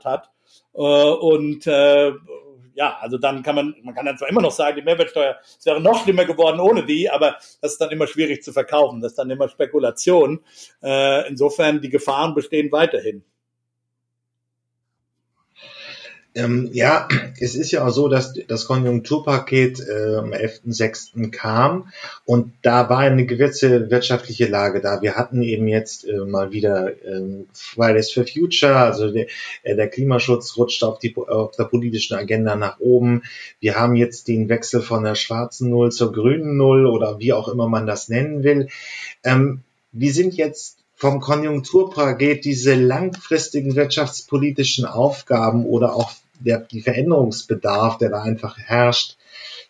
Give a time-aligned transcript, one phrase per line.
[0.00, 0.30] gestartet hat.
[0.74, 2.12] Äh, und äh,
[2.74, 5.66] ja, also dann kann man, man kann dann zwar immer noch sagen, die Mehrwertsteuer, es
[5.66, 9.12] wäre noch schlimmer geworden ohne die, aber das ist dann immer schwierig zu verkaufen, das
[9.12, 10.40] ist dann immer Spekulation.
[10.82, 13.24] Äh, insofern, die Gefahren bestehen weiterhin.
[16.34, 17.08] Ähm, ja,
[17.40, 21.30] es ist ja auch so, dass das Konjunkturpaket äh, am 11.06.
[21.30, 21.88] kam
[22.24, 25.02] und da war eine gewisse wirtschaftliche Lage da.
[25.02, 29.26] Wir hatten eben jetzt äh, mal wieder äh, Fridays for Future, also der,
[29.64, 33.22] äh, der Klimaschutz rutscht auf, die, auf der politischen Agenda nach oben.
[33.58, 37.48] Wir haben jetzt den Wechsel von der schwarzen Null zur grünen Null oder wie auch
[37.48, 38.68] immer man das nennen will.
[39.24, 39.62] Ähm,
[39.92, 48.10] wir sind jetzt vom Konjunkturpaket diese langfristigen wirtschaftspolitischen Aufgaben oder auch der, die Veränderungsbedarf, der
[48.10, 49.16] da einfach herrscht,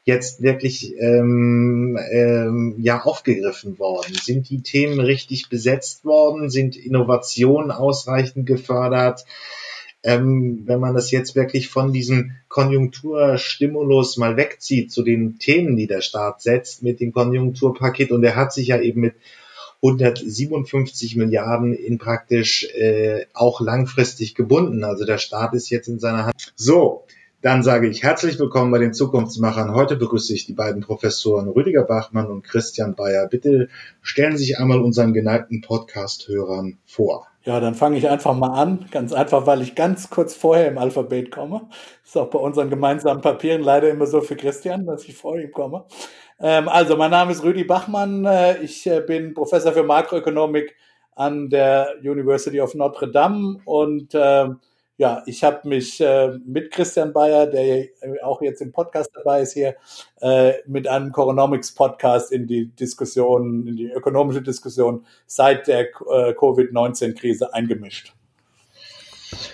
[0.04, 4.12] jetzt wirklich ähm, ähm, ja aufgegriffen worden?
[4.14, 6.50] Sind die Themen richtig besetzt worden?
[6.50, 9.24] Sind Innovationen ausreichend gefördert?
[10.02, 15.86] Ähm, wenn man das jetzt wirklich von diesem Konjunkturstimulus mal wegzieht zu den Themen, die
[15.86, 19.14] der Staat setzt mit dem Konjunkturpaket, und er hat sich ja eben mit
[19.82, 24.84] 157 Milliarden in praktisch äh, auch langfristig gebunden.
[24.84, 26.52] Also der Staat ist jetzt in seiner Hand.
[26.54, 27.04] So,
[27.42, 29.74] dann sage ich herzlich willkommen bei den Zukunftsmachern.
[29.74, 33.26] Heute begrüße ich die beiden Professoren Rüdiger Bachmann und Christian Bayer.
[33.28, 33.68] Bitte
[34.02, 37.26] stellen Sie sich einmal unseren geneigten Podcast-Hörern vor.
[37.44, 38.84] Ja, dann fange ich einfach mal an.
[38.90, 41.70] Ganz einfach, weil ich ganz kurz vorher im Alphabet komme.
[42.04, 45.50] Ist auch bei unseren gemeinsamen Papieren leider immer so für Christian, dass ich vor ihm
[45.50, 45.86] komme.
[46.40, 48.24] Ähm, also, mein Name ist Rüdi Bachmann.
[48.24, 50.74] Äh, ich äh, bin Professor für Makroökonomik
[51.14, 54.48] an der University of Notre Dame und äh,
[54.96, 57.86] ja, ich habe mich äh, mit Christian Bayer, der
[58.22, 59.76] auch jetzt im Podcast dabei ist hier,
[60.20, 66.34] äh, mit einem Coronomics Podcast in die Diskussion, in die ökonomische Diskussion seit der äh,
[66.34, 68.12] Covid-19-Krise eingemischt.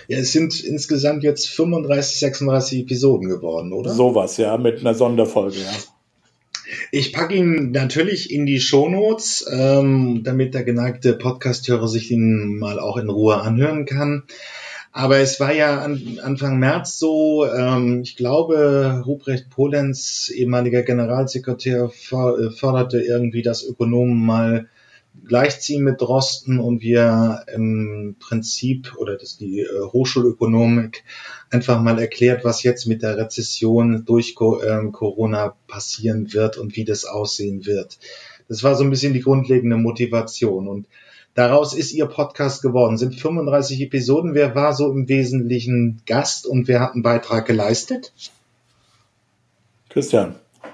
[0.09, 3.91] Ja, es sind insgesamt jetzt 35, 36 Episoden geworden, oder?
[3.91, 5.71] Sowas, ja, mit einer Sonderfolge, ja.
[6.91, 12.79] Ich packe ihn natürlich in die Shownotes, ähm, damit der geneigte Podcast-Hörer sich ihn mal
[12.79, 14.23] auch in Ruhe anhören kann.
[14.91, 21.91] Aber es war ja an, Anfang März so, ähm, ich glaube, Ruprecht Polenz, ehemaliger Generalsekretär,
[22.11, 24.67] äh, förderte irgendwie das Ökonomen mal
[25.25, 31.03] gleichziehen mit Drosten und wir im Prinzip oder das die äh, Hochschulökonomik
[31.49, 34.35] einfach mal erklärt, was jetzt mit der Rezession durch
[34.67, 37.97] ähm, Corona passieren wird und wie das aussehen wird.
[38.47, 40.87] Das war so ein bisschen die grundlegende Motivation und
[41.37, 42.97] Daraus ist Ihr Podcast geworden.
[42.97, 44.33] Sind 35 Episoden.
[44.33, 48.11] Wer war so im Wesentlichen Gast und wer hat einen Beitrag geleistet?
[49.87, 50.33] Christian,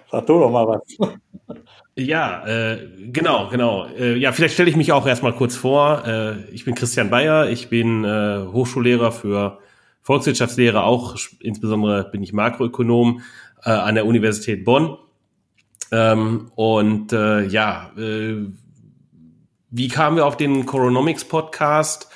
[0.10, 0.98] sag du doch mal was.
[1.96, 3.86] Ja, äh, genau, genau.
[3.86, 6.04] Äh, ja, vielleicht stelle ich mich auch erstmal kurz vor.
[6.08, 9.60] Äh, ich bin Christian Bayer, ich bin äh, Hochschullehrer für
[10.02, 13.22] Volkswirtschaftslehre, auch insbesondere bin ich Makroökonom
[13.64, 14.98] äh, an der Universität Bonn.
[15.92, 18.38] Ähm, und äh, ja, äh,
[19.70, 22.10] wie kamen wir auf den Coronomics Podcast?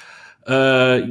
[0.47, 1.01] Äh,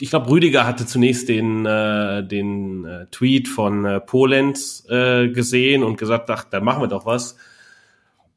[0.00, 5.84] ich glaube, Rüdiger hatte zunächst den, äh, den äh, Tweet von äh, Polenz äh, gesehen
[5.84, 7.36] und gesagt, ach, da machen wir doch was.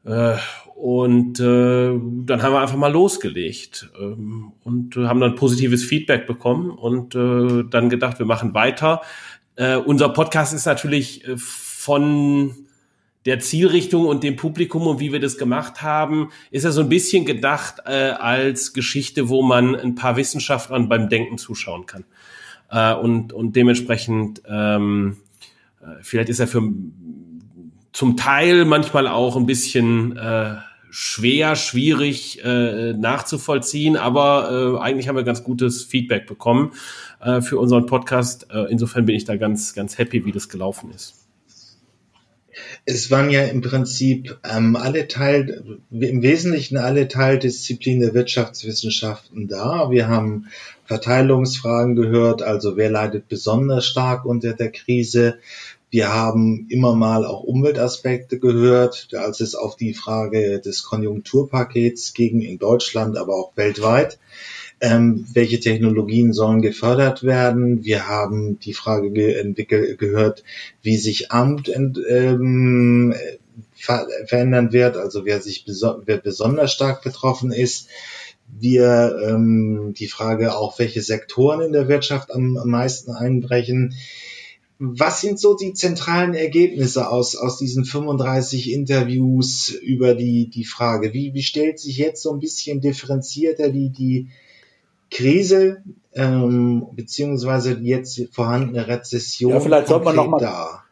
[0.06, 0.36] Äh,
[0.76, 1.92] und äh,
[2.26, 7.64] dann haben wir einfach mal losgelegt ähm, und haben dann positives Feedback bekommen und äh,
[7.70, 9.02] dann gedacht, wir machen weiter.
[9.56, 12.56] Äh, unser Podcast ist natürlich äh, von
[13.26, 16.90] der Zielrichtung und dem Publikum und wie wir das gemacht haben, ist ja so ein
[16.90, 22.06] bisschen gedacht äh, als Geschichte, wo man ein paar Wissenschaftlern beim Denken zuschauen kann.
[22.72, 25.18] Äh, und, und dementsprechend, ähm,
[25.82, 26.64] äh, vielleicht ist er für
[27.92, 30.56] zum Teil manchmal auch ein bisschen äh,
[30.92, 36.74] schwer, schwierig äh, nachzuvollziehen, aber äh, eigentlich haben wir ganz gutes Feedback bekommen
[37.22, 38.48] äh, für unseren Podcast.
[38.52, 41.16] Äh, insofern bin ich da ganz, ganz happy, wie das gelaufen ist.
[42.86, 49.90] Es waren ja im Prinzip ähm, alle Teil, im Wesentlichen alle Teildisziplinen der Wirtschaftswissenschaften da.
[49.92, 50.48] Wir haben
[50.86, 55.38] Verteilungsfragen gehört, also wer leidet besonders stark unter der Krise.
[55.92, 62.42] Wir haben immer mal auch Umweltaspekte gehört, als es auf die Frage des Konjunkturpakets ging
[62.42, 64.18] in Deutschland, aber auch weltweit
[64.82, 67.86] ähm, welche Technologien sollen gefördert werden.
[67.86, 69.56] Wir haben die Frage ge
[69.96, 70.44] gehört,
[70.82, 73.14] wie sich Amt ähm,
[73.76, 77.88] ver verändern wird, also wer sich beso wer besonders stark betroffen ist.
[78.60, 83.94] Wir ähm, die Frage auch, welche Sektoren in der Wirtschaft am, am meisten einbrechen.
[84.84, 91.14] Was sind so die zentralen Ergebnisse aus, aus diesen 35 Interviews über die, die Frage?
[91.14, 94.30] Wie, wie stellt sich jetzt so ein bisschen differenzierter die, die,
[95.12, 95.84] Krise
[96.16, 99.52] ähm, beziehungsweise jetzt vorhandene Rezession.
[99.52, 100.84] Ja, vielleicht sollte man noch mal da.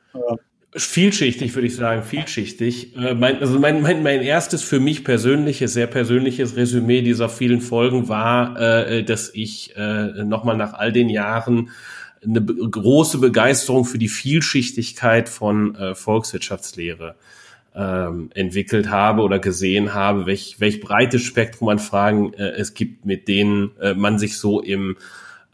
[0.76, 2.96] Vielschichtig würde ich sagen, vielschichtig.
[2.96, 7.62] Äh, mein, also mein, mein, mein erstes für mich persönliches, sehr persönliches Resümee dieser vielen
[7.62, 11.72] Folgen war, äh, dass ich äh, nochmal nach all den Jahren
[12.24, 17.16] eine große Begeisterung für die Vielschichtigkeit von äh, Volkswirtschaftslehre
[17.76, 23.06] ähm, entwickelt habe oder gesehen habe, welch, welch breites Spektrum an Fragen äh, es gibt,
[23.06, 24.98] mit denen äh, man sich so im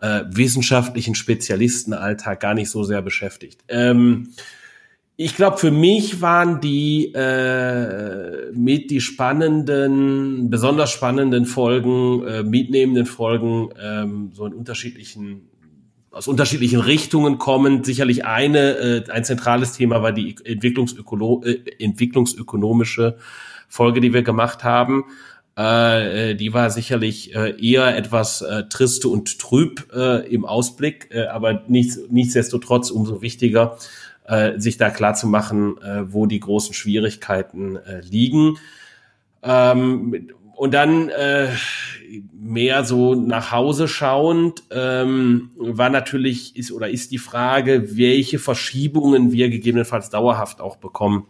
[0.01, 3.63] äh, wissenschaftlichen Spezialistenalltag gar nicht so sehr beschäftigt.
[3.67, 4.29] Ähm,
[5.17, 13.06] ich glaube, für mich waren die äh, mit die spannenden, besonders spannenden Folgen, äh, mitnehmenden
[13.06, 15.47] Folgen, ähm, so in unterschiedlichen,
[16.15, 17.85] aus unterschiedlichen Richtungen kommend.
[17.85, 23.17] Sicherlich eine, äh, ein zentrales Thema war die Entwicklungsökono äh, entwicklungsökonomische
[23.67, 25.03] Folge, die wir gemacht haben.
[25.57, 31.09] Äh, äh, die war sicherlich äh, eher etwas äh, triste und trüb äh, im Ausblick,
[31.12, 33.77] äh, aber nichts, nichtsdestotrotz umso wichtiger,
[34.23, 38.57] äh, sich da klar zu machen, äh, wo die großen Schwierigkeiten äh, liegen.
[39.44, 41.49] Ähm, und dann äh,
[42.33, 49.31] mehr so nach Hause schauend ähm, war natürlich ist oder ist die Frage, welche Verschiebungen
[49.31, 51.27] wir gegebenenfalls dauerhaft auch bekommen,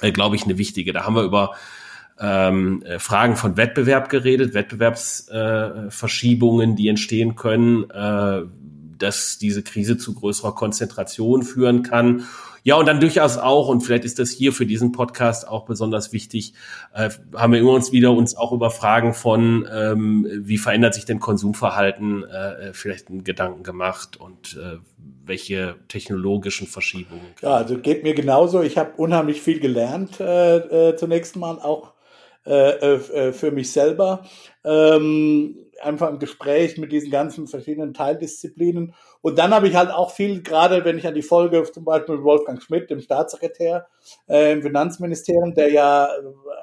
[0.00, 0.92] äh, glaube ich, eine wichtige.
[0.92, 1.52] Da haben wir über
[2.20, 8.42] ähm, äh, Fragen von Wettbewerb geredet, Wettbewerbsverschiebungen, äh, die entstehen können, äh,
[8.98, 12.26] dass diese Krise zu größerer Konzentration führen kann.
[12.64, 16.12] Ja, und dann durchaus auch, und vielleicht ist das hier für diesen Podcast auch besonders
[16.12, 16.54] wichtig,
[16.94, 21.04] äh, haben wir immer uns wieder uns auch über Fragen von, ähm, wie verändert sich
[21.04, 24.78] denn Konsumverhalten, äh, vielleicht einen Gedanken gemacht und äh,
[25.24, 27.26] welche technologischen Verschiebungen.
[27.40, 28.62] Ja, also geht mir genauso.
[28.62, 31.92] Ich habe unheimlich viel gelernt äh, äh, zunächst mal, auch
[32.44, 34.24] äh, äh, für mich selber.
[34.64, 38.94] Ähm, einfach im Gespräch mit diesen ganzen verschiedenen Teildisziplinen.
[39.20, 42.16] Und dann habe ich halt auch viel, gerade wenn ich an die Folge zum Beispiel
[42.16, 43.86] mit Wolfgang Schmidt, dem Staatssekretär
[44.28, 46.08] äh, im Finanzministerium, der ja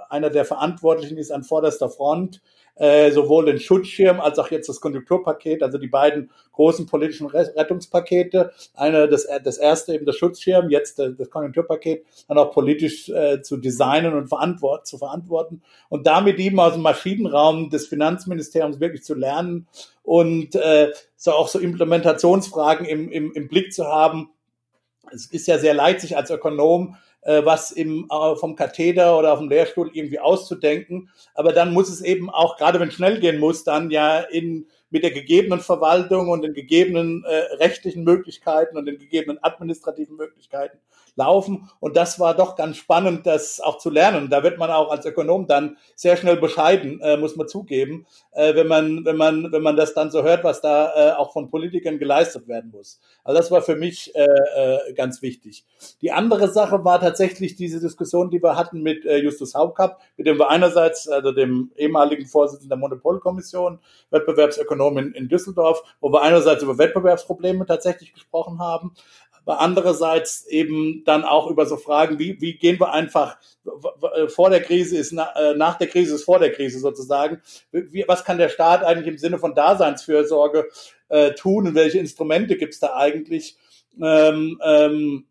[0.10, 2.42] einer der Verantwortlichen ist an vorderster Front,
[2.80, 8.52] äh, sowohl den Schutzschirm als auch jetzt das Konjunkturpaket, also die beiden großen politischen Rettungspakete.
[8.74, 13.58] Eine, das, das erste eben das Schutzschirm, jetzt das Konjunkturpaket, dann auch politisch äh, zu
[13.58, 19.14] designen und verantwort zu verantworten und damit eben aus dem Maschinenraum des Finanzministeriums wirklich zu
[19.14, 19.68] lernen
[20.04, 24.32] und äh, so auch so Implementationsfragen im, im, im Blick zu haben.
[25.12, 29.34] Es ist ja sehr leicht, sich als Ökonom äh, was im, äh, vom Katheder oder
[29.34, 31.10] auf dem Lehrstuhl irgendwie auszudenken.
[31.34, 34.68] Aber dann muss es eben auch, gerade wenn es schnell gehen muss, dann ja in
[34.92, 40.80] mit der gegebenen Verwaltung und den gegebenen äh, rechtlichen Möglichkeiten und den gegebenen administrativen Möglichkeiten
[41.20, 41.70] laufen.
[41.80, 44.30] Und das war doch ganz spannend, das auch zu lernen.
[44.30, 48.56] Da wird man auch als Ökonom dann sehr schnell bescheiden, äh, muss man zugeben, äh,
[48.56, 51.50] wenn man, wenn man, wenn man das dann so hört, was da äh, auch von
[51.50, 53.00] Politikern geleistet werden muss.
[53.24, 55.66] Also das war für mich äh, äh, ganz wichtig.
[56.02, 60.26] Die andere Sache war tatsächlich diese Diskussion, die wir hatten mit äh, Justus Hauptkapp, mit
[60.26, 63.80] dem wir einerseits, also dem ehemaligen Vorsitzenden der Monopolkommission,
[64.10, 68.94] Wettbewerbsökonom in, in Düsseldorf, wo wir einerseits über Wettbewerbsprobleme tatsächlich gesprochen haben,
[69.58, 73.38] andererseits eben dann auch über so Fragen, wie, wie gehen wir einfach
[74.28, 77.42] vor der Krise ist, äh, nach der Krise ist vor der Krise sozusagen.
[77.72, 80.68] Wie, was kann der Staat eigentlich im Sinne von Daseinsfürsorge
[81.10, 83.58] äh, tun und welche Instrumente gibt es da eigentlich?
[84.02, 85.26] Ähm, ähm,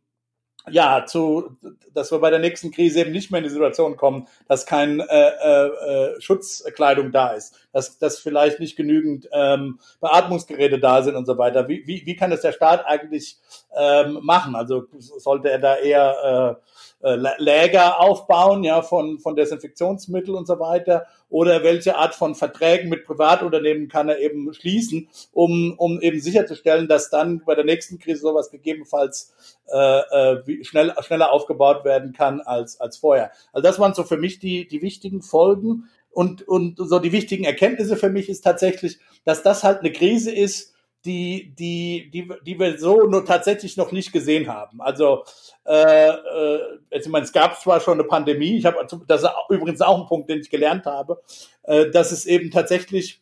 [0.70, 1.56] ja, zu,
[1.94, 5.00] dass wir bei der nächsten Krise eben nicht mehr in die Situation kommen, dass kein
[5.00, 11.26] äh, äh, Schutzkleidung da ist, dass, dass vielleicht nicht genügend ähm, Beatmungsgeräte da sind und
[11.26, 11.68] so weiter.
[11.68, 13.38] Wie, wie, wie kann das der Staat eigentlich
[13.76, 14.54] ähm, machen?
[14.54, 20.58] Also sollte er da eher äh, äh, Läger aufbauen, ja, von, von Desinfektionsmittel und so
[20.58, 21.06] weiter?
[21.30, 26.88] Oder welche Art von Verträgen mit Privatunternehmen kann er eben schließen, um, um eben sicherzustellen,
[26.88, 29.34] dass dann bei der nächsten Krise sowas gegebenenfalls
[29.66, 29.98] äh,
[30.32, 33.30] äh, schnell, schneller aufgebaut werden kann als, als vorher.
[33.52, 35.88] Also das waren so für mich die, die wichtigen Folgen.
[36.10, 40.32] Und, und so die wichtigen Erkenntnisse für mich ist tatsächlich, dass das halt eine Krise
[40.32, 40.74] ist,
[41.04, 44.80] die, die, die, die wir so nur tatsächlich noch nicht gesehen haben.
[44.80, 45.24] Also
[45.64, 49.80] äh, äh, ich meine, es gab zwar schon eine Pandemie, ich habe das ist übrigens
[49.80, 51.22] auch ein Punkt, den ich gelernt habe,
[51.62, 53.20] äh, dass es eben tatsächlich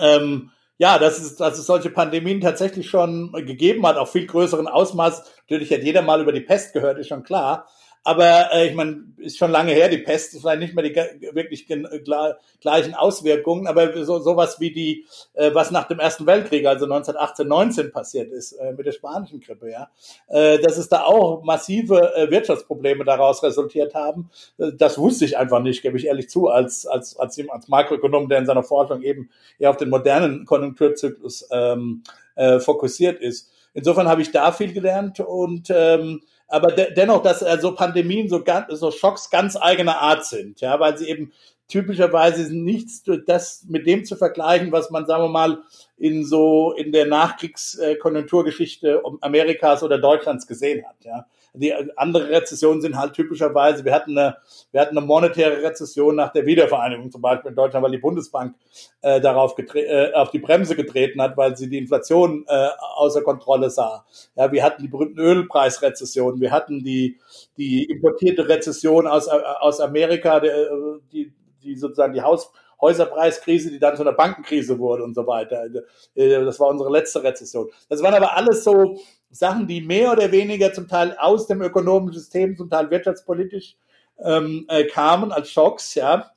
[0.00, 0.50] ähm,
[0.80, 5.24] ja, dass es, dass es solche Pandemien tatsächlich schon gegeben hat, auf viel größeren Ausmaß.
[5.40, 7.68] Natürlich hat jeder mal über die Pest gehört, ist schon klar.
[8.02, 10.94] Aber äh, ich meine, ist schon lange her, die Pest ist vielleicht nicht mehr die
[11.34, 16.86] wirklich gleichen Auswirkungen, aber so sowas wie die, äh, was nach dem Ersten Weltkrieg, also
[16.86, 19.90] 1918, 19 passiert ist äh, mit der spanischen Grippe, ja,
[20.28, 25.36] äh, dass es da auch massive äh, Wirtschaftsprobleme daraus resultiert haben, äh, das wusste ich
[25.36, 29.02] einfach nicht, gebe ich ehrlich zu, als als als, als Makroökonom, der in seiner Forschung
[29.02, 29.28] eben
[29.58, 32.02] eher auf den modernen Konjunkturzyklus ähm,
[32.34, 33.50] äh, fokussiert ist.
[33.72, 38.44] Insofern habe ich da viel gelernt und ähm, aber de dennoch, dass also Pandemien so,
[38.68, 41.32] so Schocks ganz eigener Art sind, ja, weil sie eben
[41.68, 45.62] typischerweise nichts das mit dem zu vergleichen, was man, sagen wir mal,
[45.96, 50.96] in so in der Nachkriegskonjunkturgeschichte Amerikas oder Deutschlands gesehen hat.
[51.04, 51.26] Ja.
[51.54, 54.36] Die andere Rezessionen sind halt typischerweise, wir hatten eine,
[54.70, 58.54] wir hatten eine monetäre Rezession nach der Wiedervereinigung zum Beispiel in Deutschland, weil die Bundesbank
[59.02, 63.70] äh, darauf äh, auf die Bremse getreten hat, weil sie die Inflation äh, außer Kontrolle
[63.70, 64.04] sah.
[64.36, 67.18] Ja, wir hatten die berühmten Ölpreisrezessionen, wir hatten die
[67.56, 69.30] die importierte Rezession aus äh,
[69.60, 70.68] aus Amerika, der,
[71.12, 75.66] die die sozusagen die Haus Häuserpreiskrise, die dann zu einer Bankenkrise wurde und so weiter.
[76.14, 77.68] Äh, das war unsere letzte Rezession.
[77.88, 78.98] Das waren aber alles so
[79.30, 83.76] Sachen, die mehr oder weniger zum Teil aus dem ökonomischen System, zum Teil wirtschaftspolitisch
[84.22, 86.30] ähm, äh, kamen als Schocks, ja.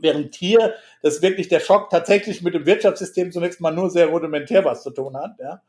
[0.00, 4.64] Während hier das wirklich der Schock tatsächlich mit dem Wirtschaftssystem zunächst mal nur sehr rudimentär
[4.64, 5.60] was zu tun hat, ja.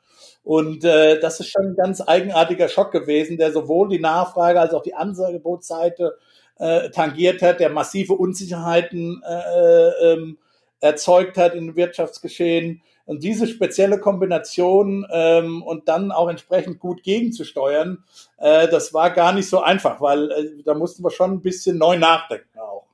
[0.44, 4.74] Und äh, das ist schon ein ganz eigenartiger Schock gewesen, der sowohl die Nachfrage als
[4.74, 6.18] auch die Angebotsseite
[6.60, 10.38] äh, tangiert hat, der massive Unsicherheiten äh, ähm,
[10.82, 12.82] erzeugt hat im Wirtschaftsgeschehen.
[13.10, 18.04] Und diese spezielle Kombination ähm, und dann auch entsprechend gut gegenzusteuern,
[18.38, 21.80] äh, das war gar nicht so einfach, weil äh, da mussten wir schon ein bisschen
[21.80, 22.86] neu nachdenken auch.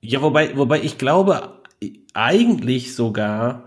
[0.00, 1.60] Ja, wobei, wobei ich glaube
[2.12, 3.66] eigentlich sogar,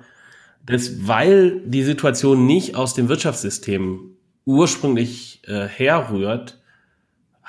[0.66, 6.61] dass weil die Situation nicht aus dem Wirtschaftssystem ursprünglich äh, herrührt,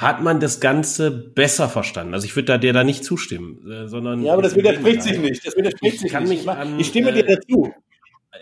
[0.03, 2.13] hat man das Ganze besser verstanden.
[2.13, 5.19] Also ich würde da dir da nicht zustimmen, äh, sondern ja, aber das widerspricht sich
[5.19, 5.47] nicht.
[5.47, 6.29] Das widerspricht sich nicht.
[6.29, 7.73] Mich an, ich stimme dir dazu.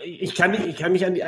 [0.04, 1.22] Ich kann, ich kann mich an die,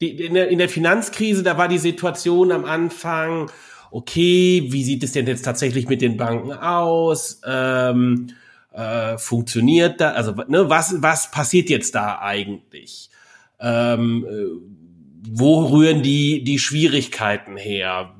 [0.00, 3.50] die in, der, in der Finanzkrise, da war die Situation am Anfang,
[3.90, 7.40] okay, wie sieht es denn jetzt tatsächlich mit den Banken aus?
[7.44, 8.28] Ähm,
[8.72, 10.12] äh, funktioniert da?
[10.12, 13.10] Also ne, was was passiert jetzt da eigentlich?
[13.58, 14.80] Ähm, äh,
[15.28, 18.14] wo rühren die die Schwierigkeiten her?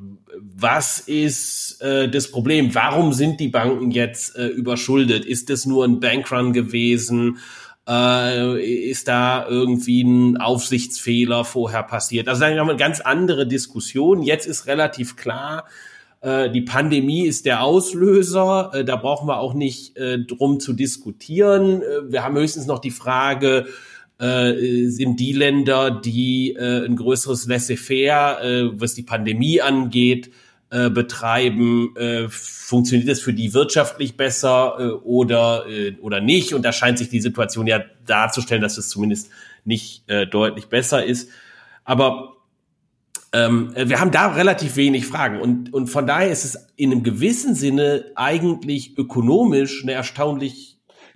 [0.60, 2.74] Was ist äh, das Problem?
[2.74, 5.24] Warum sind die Banken jetzt äh, überschuldet?
[5.24, 7.38] Ist das nur ein Bankrun gewesen?
[7.88, 12.28] Äh, ist da irgendwie ein Aufsichtsfehler vorher passiert?
[12.28, 14.22] Also da haben wir eine ganz andere Diskussion.
[14.22, 15.66] Jetzt ist relativ klar,
[16.20, 18.70] äh, die Pandemie ist der Auslöser.
[18.74, 21.82] Äh, da brauchen wir auch nicht äh, drum zu diskutieren.
[21.82, 23.66] Äh, wir haben höchstens noch die Frage,
[24.18, 30.30] äh, sind die Länder, die äh, ein größeres Laissez-faire, was die Pandemie angeht,
[30.70, 31.96] äh, betreiben.
[31.96, 36.54] Äh, funktioniert das für die wirtschaftlich besser äh, oder, äh, oder nicht?
[36.54, 39.30] Und da scheint sich die Situation ja darzustellen, dass es zumindest
[39.64, 41.30] nicht äh, deutlich besser ist.
[41.84, 42.36] Aber
[43.32, 47.02] ähm, wir haben da relativ wenig Fragen und, und von daher ist es in einem
[47.02, 50.69] gewissen Sinne eigentlich ökonomisch eine erstaunlich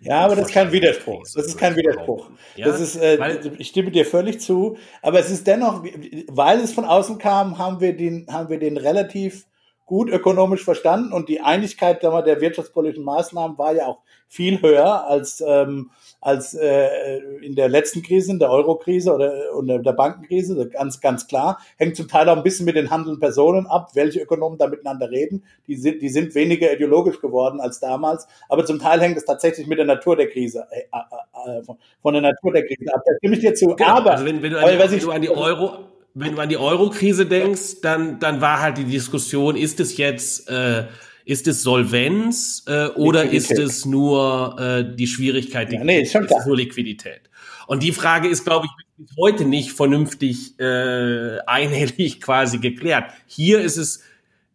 [0.04, 1.22] ja, aber das ist kein Widerspruch.
[1.22, 2.30] Das ist kein Widerspruch.
[2.56, 4.76] Ja, das ist, äh, ich stimme dir völlig zu.
[5.02, 5.84] Aber es ist dennoch,
[6.28, 9.46] weil es von außen kam, haben wir den, haben wir den relativ
[9.86, 15.42] gut ökonomisch verstanden und die Einigkeit der wirtschaftspolitischen Maßnahmen war ja auch viel höher als,
[15.46, 15.90] ähm,
[16.24, 21.26] als äh, in der letzten Krise, in der Euro-Krise oder, oder der Bankenkrise, ganz, ganz
[21.26, 21.60] klar.
[21.76, 25.10] Hängt zum Teil auch ein bisschen mit den handelnden Personen ab, welche Ökonomen da miteinander
[25.10, 25.42] reden.
[25.66, 29.66] Die sind, die sind weniger ideologisch geworden als damals, aber zum Teil hängt es tatsächlich
[29.66, 33.02] mit der Natur der Krise, äh, äh, äh von, von der Natur der Krise ab.
[33.04, 33.66] Da stimme ich dir zu.
[33.66, 33.86] Genau.
[33.90, 35.78] Aber, also wenn, wenn du an die, wenn du an die Euro
[36.14, 40.48] wenn du an die Euro-Krise denkst, dann, dann war halt die Diskussion, ist es jetzt,
[40.48, 40.84] äh,
[41.24, 46.12] ist es Solvenz äh, oder ist es nur äh, die Schwierigkeit, die, ja, nee, ist,
[46.12, 47.30] schon ist nur Liquidität?
[47.66, 53.10] Und die Frage ist, glaube ich, bis heute nicht vernünftig äh, einhellig quasi geklärt.
[53.26, 54.02] Hier ist es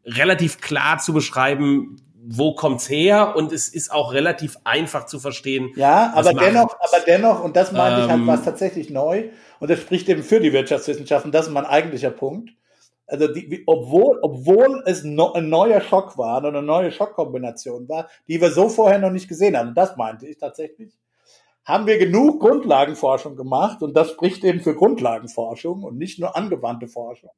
[0.05, 1.97] relativ klar zu beschreiben,
[2.31, 5.71] wo kommt's her und es ist auch relativ einfach zu verstehen.
[5.75, 9.69] Ja, aber dennoch, aber dennoch, und das meine ähm, ich halt, was tatsächlich neu und
[9.69, 12.51] das spricht eben für die Wirtschaftswissenschaften, das ist mein eigentlicher Punkt.
[13.09, 18.07] Also die, obwohl, obwohl es no, ein neuer Schock war und eine neue Schockkombination war,
[18.27, 20.93] die wir so vorher noch nicht gesehen haben, das meinte ich tatsächlich,
[21.65, 26.87] haben wir genug Grundlagenforschung gemacht, und das spricht eben für Grundlagenforschung und nicht nur angewandte
[26.87, 27.31] Forschung,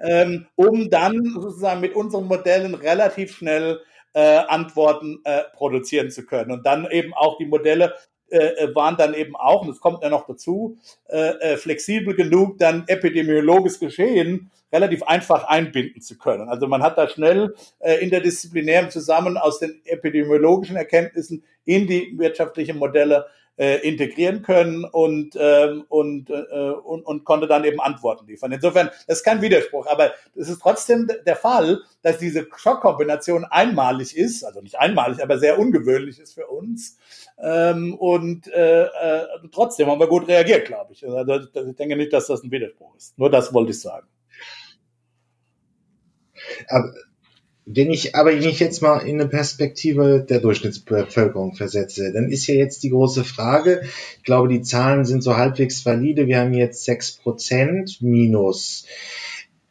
[0.00, 3.80] ähm, um dann sozusagen mit unseren Modellen relativ schnell
[4.14, 7.94] äh, Antworten äh, produzieren zu können und dann eben auch die Modelle
[8.36, 10.76] äh, äh, waren dann eben auch, und es kommt ja noch dazu,
[11.08, 16.48] äh, äh, flexibel genug, dann epidemiologisches Geschehen relativ einfach einbinden zu können.
[16.48, 22.78] Also man hat da schnell äh, interdisziplinären Zusammen aus den epidemiologischen Erkenntnissen in die wirtschaftlichen
[22.78, 23.26] Modelle
[23.56, 28.52] äh, integrieren können und, ähm, und, äh, und, und konnte dann eben Antworten liefern.
[28.52, 34.16] Insofern, das ist kein Widerspruch, aber es ist trotzdem der Fall, dass diese Schockkombination einmalig
[34.16, 36.98] ist, also nicht einmalig, aber sehr ungewöhnlich ist für uns.
[37.38, 41.06] Ähm, und äh, äh, trotzdem haben wir gut reagiert, glaube ich.
[41.06, 43.18] Also, ich denke nicht, dass das ein Widerspruch ist.
[43.18, 44.06] Nur das wollte ich sagen.
[46.68, 46.92] Aber
[47.68, 52.54] wenn ich aber mich jetzt mal in eine Perspektive der Durchschnittsbevölkerung versetze, dann ist ja
[52.54, 53.82] jetzt die große Frage,
[54.18, 58.86] ich glaube, die Zahlen sind so halbwegs valide, wir haben jetzt sechs Prozent minus.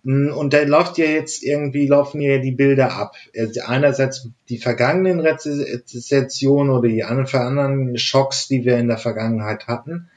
[0.04, 3.16] Und da läuft ja jetzt irgendwie, laufen ja die Bilder ab.
[3.36, 10.10] Also einerseits die vergangenen Rezessionen oder die anderen Schocks, die wir in der Vergangenheit hatten.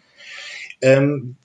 [0.83, 1.37] Ähm,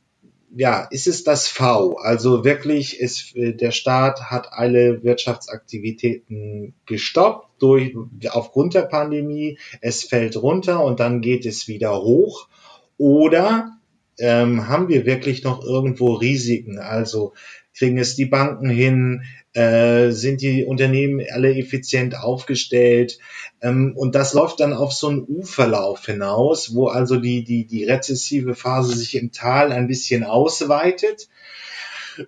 [0.56, 1.98] ja, ist es das V?
[1.98, 7.96] Also wirklich, ist, äh, der Staat hat alle Wirtschaftsaktivitäten gestoppt durch,
[8.30, 9.58] aufgrund der Pandemie.
[9.82, 12.48] Es fällt runter und dann geht es wieder hoch.
[12.98, 13.78] Oder
[14.20, 16.78] ähm, haben wir wirklich noch irgendwo Risiken?
[16.78, 17.34] Also
[17.76, 19.24] kriegen es die Banken hin?
[19.54, 23.20] Äh, sind die Unternehmen alle effizient aufgestellt?
[23.62, 27.84] Ähm, und das läuft dann auf so einen U-Verlauf hinaus, wo also die, die, die
[27.84, 31.28] rezessive Phase sich im Tal ein bisschen ausweitet.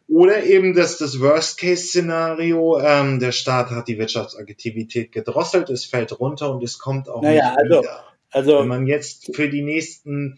[0.07, 6.51] Oder eben das, das Worst-Case-Szenario, ähm, der Staat hat die Wirtschaftsaktivität gedrosselt, es fällt runter
[6.51, 8.03] und es kommt auch naja, nicht also, wieder.
[8.31, 10.37] Also, Wenn man jetzt für die nächsten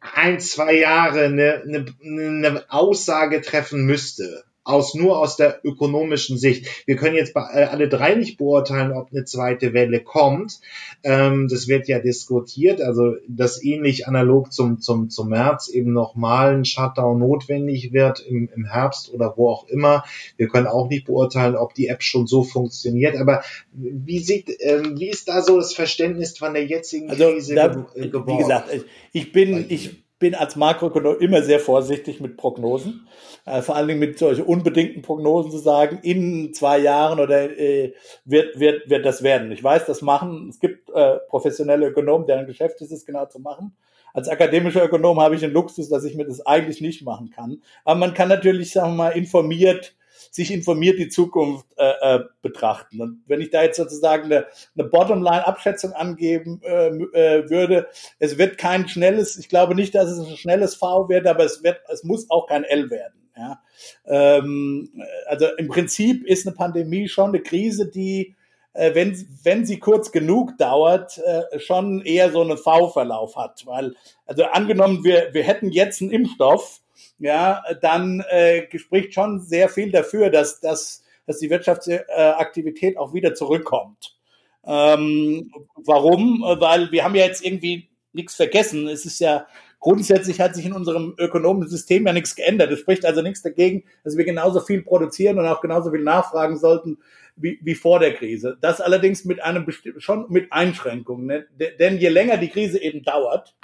[0.00, 6.66] ein, zwei Jahre eine, eine, eine Aussage treffen müsste, aus nur aus der ökonomischen Sicht.
[6.86, 10.60] Wir können jetzt äh, alle drei nicht beurteilen, ob eine zweite Welle kommt.
[11.02, 16.54] Ähm, das wird ja diskutiert, also dass ähnlich analog zum zum zum März eben nochmal
[16.56, 20.04] ein Shutdown notwendig wird im, im Herbst oder wo auch immer.
[20.36, 23.16] Wir können auch nicht beurteilen, ob die App schon so funktioniert.
[23.16, 27.54] Aber wie sieht ähm, wie ist da so das Verständnis von der jetzigen also, Krise
[27.54, 28.70] da, ge Wie gesagt,
[29.12, 33.08] ich bin ich bin als Makroökonom immer sehr vorsichtig mit Prognosen,
[33.46, 37.94] äh, vor allen Dingen mit solchen unbedingten Prognosen zu sagen, in zwei Jahren oder äh,
[38.24, 39.50] wird, wird, wird das werden.
[39.50, 43.40] Ich weiß, das machen, es gibt äh, professionelle Ökonomen, deren Geschäft ist es genau zu
[43.40, 43.74] machen.
[44.12, 47.62] Als akademischer Ökonom habe ich den Luxus, dass ich mir das eigentlich nicht machen kann.
[47.84, 49.94] Aber man kann natürlich, sagen wir mal, informiert
[50.30, 53.00] sich informiert die Zukunft äh, äh, betrachten.
[53.00, 58.56] Und wenn ich da jetzt sozusagen eine, eine Bottomline-Abschätzung angeben äh, äh, würde, es wird
[58.56, 62.04] kein schnelles, ich glaube nicht, dass es ein schnelles V wird, aber es wird, es
[62.04, 63.28] muss auch kein L werden.
[63.36, 63.60] Ja?
[64.06, 64.90] Ähm,
[65.26, 68.36] also im Prinzip ist eine Pandemie schon eine Krise, die
[68.72, 73.66] äh, wenn, wenn sie kurz genug dauert, äh, schon eher so einen V-Verlauf hat.
[73.66, 73.94] Weil,
[74.26, 76.80] also angenommen, wir, wir hätten jetzt einen Impfstoff,
[77.20, 83.34] ja, dann äh, spricht schon sehr viel dafür, dass, dass, dass die Wirtschaftsaktivität auch wieder
[83.34, 84.16] zurückkommt.
[84.64, 86.42] Ähm, warum?
[86.42, 88.88] Weil wir haben ja jetzt irgendwie nichts vergessen.
[88.88, 89.46] Es ist ja
[89.80, 92.70] grundsätzlich hat sich in unserem ökonomischen System ja nichts geändert.
[92.70, 96.58] Es spricht also nichts dagegen, dass wir genauso viel produzieren und auch genauso viel nachfragen
[96.58, 96.98] sollten
[97.36, 98.58] wie, wie vor der Krise.
[98.60, 99.66] Das allerdings mit einem
[99.98, 101.26] schon mit Einschränkungen.
[101.26, 101.46] Ne?
[101.78, 103.54] Denn je länger die Krise eben dauert,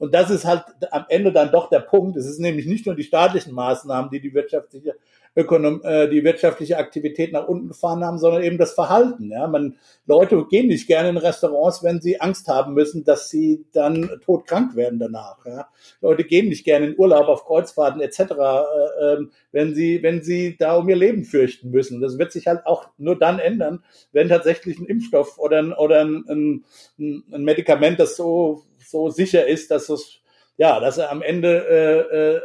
[0.00, 2.16] und das ist halt am Ende dann doch der Punkt.
[2.16, 4.96] Es ist nämlich nicht nur die staatlichen Maßnahmen, die die wirtschaftliche
[5.36, 9.30] Ökonom äh, die wirtschaftliche Aktivität nach unten gefahren haben, sondern eben das Verhalten.
[9.30, 13.64] Ja, man Leute gehen nicht gerne in Restaurants, wenn sie Angst haben müssen, dass sie
[13.72, 15.44] dann todkrank werden danach.
[15.46, 15.68] Ja.
[16.00, 20.56] Leute gehen nicht gerne in Urlaub auf Kreuzfahrten etc., äh, äh, wenn sie wenn sie
[20.58, 22.00] da um ihr Leben fürchten müssen.
[22.00, 26.00] Das wird sich halt auch nur dann ändern, wenn tatsächlich ein Impfstoff oder ein, oder
[26.00, 26.64] ein, ein,
[26.98, 30.19] ein Medikament, das so so sicher ist, dass es
[30.60, 32.40] ja, dass er am Ende, äh, äh,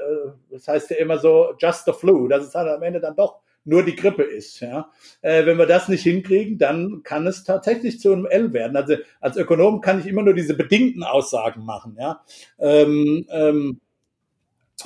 [0.50, 3.42] das heißt ja immer so, just the flu, dass es halt am Ende dann doch
[3.66, 4.62] nur die Grippe ist.
[4.62, 4.90] Ja?
[5.22, 8.78] Äh, wenn wir das nicht hinkriegen, dann kann es tatsächlich zu einem L werden.
[8.78, 11.98] Also als Ökonom kann ich immer nur diese bedingten Aussagen machen.
[12.00, 12.22] Ja?
[12.58, 13.82] Ähm, ähm,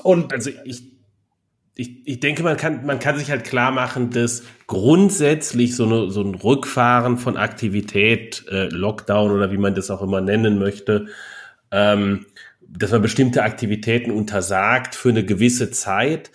[0.01, 0.91] und also ich,
[1.75, 6.09] ich, ich denke, man kann, man kann sich halt klar machen, dass grundsätzlich so, eine,
[6.09, 11.05] so ein Rückfahren von Aktivität, äh, Lockdown oder wie man das auch immer nennen möchte,
[11.71, 12.25] ähm,
[12.77, 16.31] dass man bestimmte Aktivitäten untersagt für eine gewisse Zeit,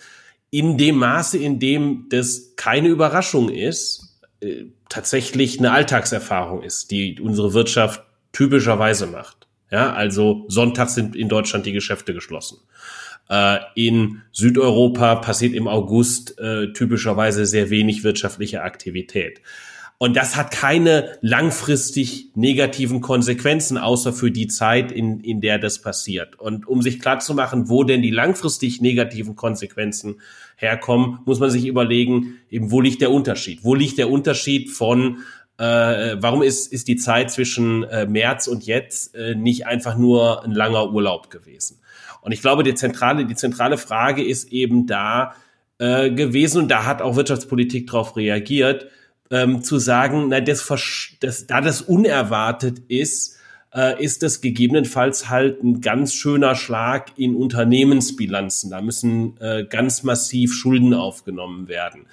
[0.49, 7.19] in dem Maße, in dem das keine Überraschung ist, äh, tatsächlich eine Alltagserfahrung ist, die
[7.19, 9.47] unsere Wirtschaft typischerweise macht.
[9.71, 12.59] Ja, also sonntags sind in Deutschland die Geschäfte geschlossen.
[13.29, 19.41] Äh, in Südeuropa passiert im August äh, typischerweise sehr wenig wirtschaftliche Aktivität.
[19.97, 25.81] Und das hat keine langfristig negativen Konsequenzen, außer für die Zeit, in, in der das
[25.81, 26.37] passiert.
[26.37, 30.19] Und um sich klarzumachen, wo denn die langfristig negativen Konsequenzen
[30.57, 33.63] herkommen, muss man sich überlegen, eben wo liegt der Unterschied?
[33.63, 35.19] Wo liegt der Unterschied von
[35.57, 40.43] äh, warum ist, ist die Zeit zwischen äh, März und jetzt äh, nicht einfach nur
[40.43, 41.79] ein langer Urlaub gewesen?
[42.21, 45.35] Und ich glaube, die zentrale, die zentrale Frage ist eben da
[45.77, 48.87] äh, gewesen, und da hat auch Wirtschaftspolitik darauf reagiert,
[49.31, 50.67] ähm, zu sagen, na, das,
[51.19, 53.37] das, da das unerwartet ist,
[53.73, 58.71] äh, ist das gegebenenfalls halt ein ganz schöner Schlag in Unternehmensbilanzen.
[58.71, 62.05] Da müssen äh, ganz massiv Schulden aufgenommen werden.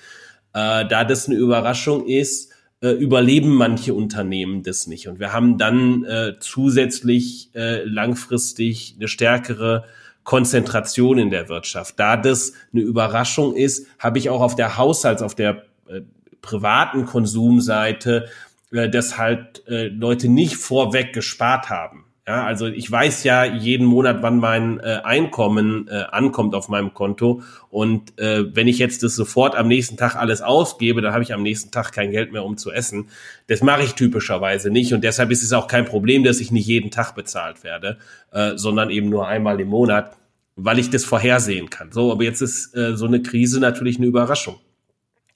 [0.55, 5.07] Äh, da das eine Überraschung ist, äh, überleben manche Unternehmen das nicht.
[5.07, 9.85] Und wir haben dann äh, zusätzlich äh, langfristig eine stärkere
[10.25, 11.99] Konzentration in der Wirtschaft.
[11.99, 16.01] Da das eine Überraschung ist, habe ich auch auf der Haushalts-, auf der äh,
[16.43, 18.29] privaten Konsumseite,
[18.73, 22.05] äh, dass halt äh, Leute nicht vorweg gespart haben.
[22.27, 26.95] Ja, also ich weiß ja jeden Monat, wann mein äh, Einkommen äh, ankommt auf meinem
[26.95, 27.43] Konto.
[27.69, 31.35] Und äh, wenn ich jetzt das sofort am nächsten Tag alles ausgebe, dann habe ich
[31.35, 33.09] am nächsten Tag kein Geld mehr, um zu essen.
[33.49, 34.95] Das mache ich typischerweise nicht.
[34.95, 37.99] Und deshalb ist es auch kein Problem, dass ich nicht jeden Tag bezahlt werde,
[38.31, 40.17] äh, sondern eben nur einmal im Monat,
[40.55, 41.91] weil ich das vorhersehen kann.
[41.91, 44.61] So, aber jetzt ist äh, so eine Krise natürlich eine Überraschung.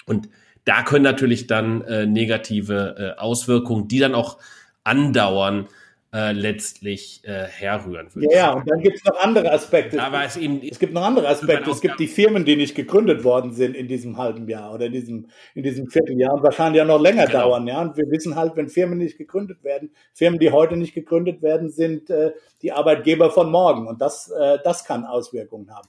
[0.04, 0.28] Und
[0.66, 4.38] da können natürlich dann äh, negative äh, Auswirkungen, die dann auch
[4.84, 5.68] andauern,
[6.12, 8.08] äh, letztlich äh, herrühren.
[8.16, 10.02] Ja, ja, und dann gibt es noch andere Aspekte.
[10.02, 11.70] Aber es, eben, es gibt noch andere Aspekte.
[11.70, 14.92] Es gibt die Firmen, die nicht gegründet worden sind in diesem halben Jahr oder in
[14.92, 17.50] diesem, in diesem Vierteljahr und wahrscheinlich ja noch länger genau.
[17.50, 17.66] dauern.
[17.66, 17.80] Ja?
[17.82, 21.70] Und wir wissen halt, wenn Firmen nicht gegründet werden, Firmen, die heute nicht gegründet werden,
[21.70, 23.86] sind äh, die Arbeitgeber von morgen.
[23.86, 25.88] Und das, äh, das kann Auswirkungen haben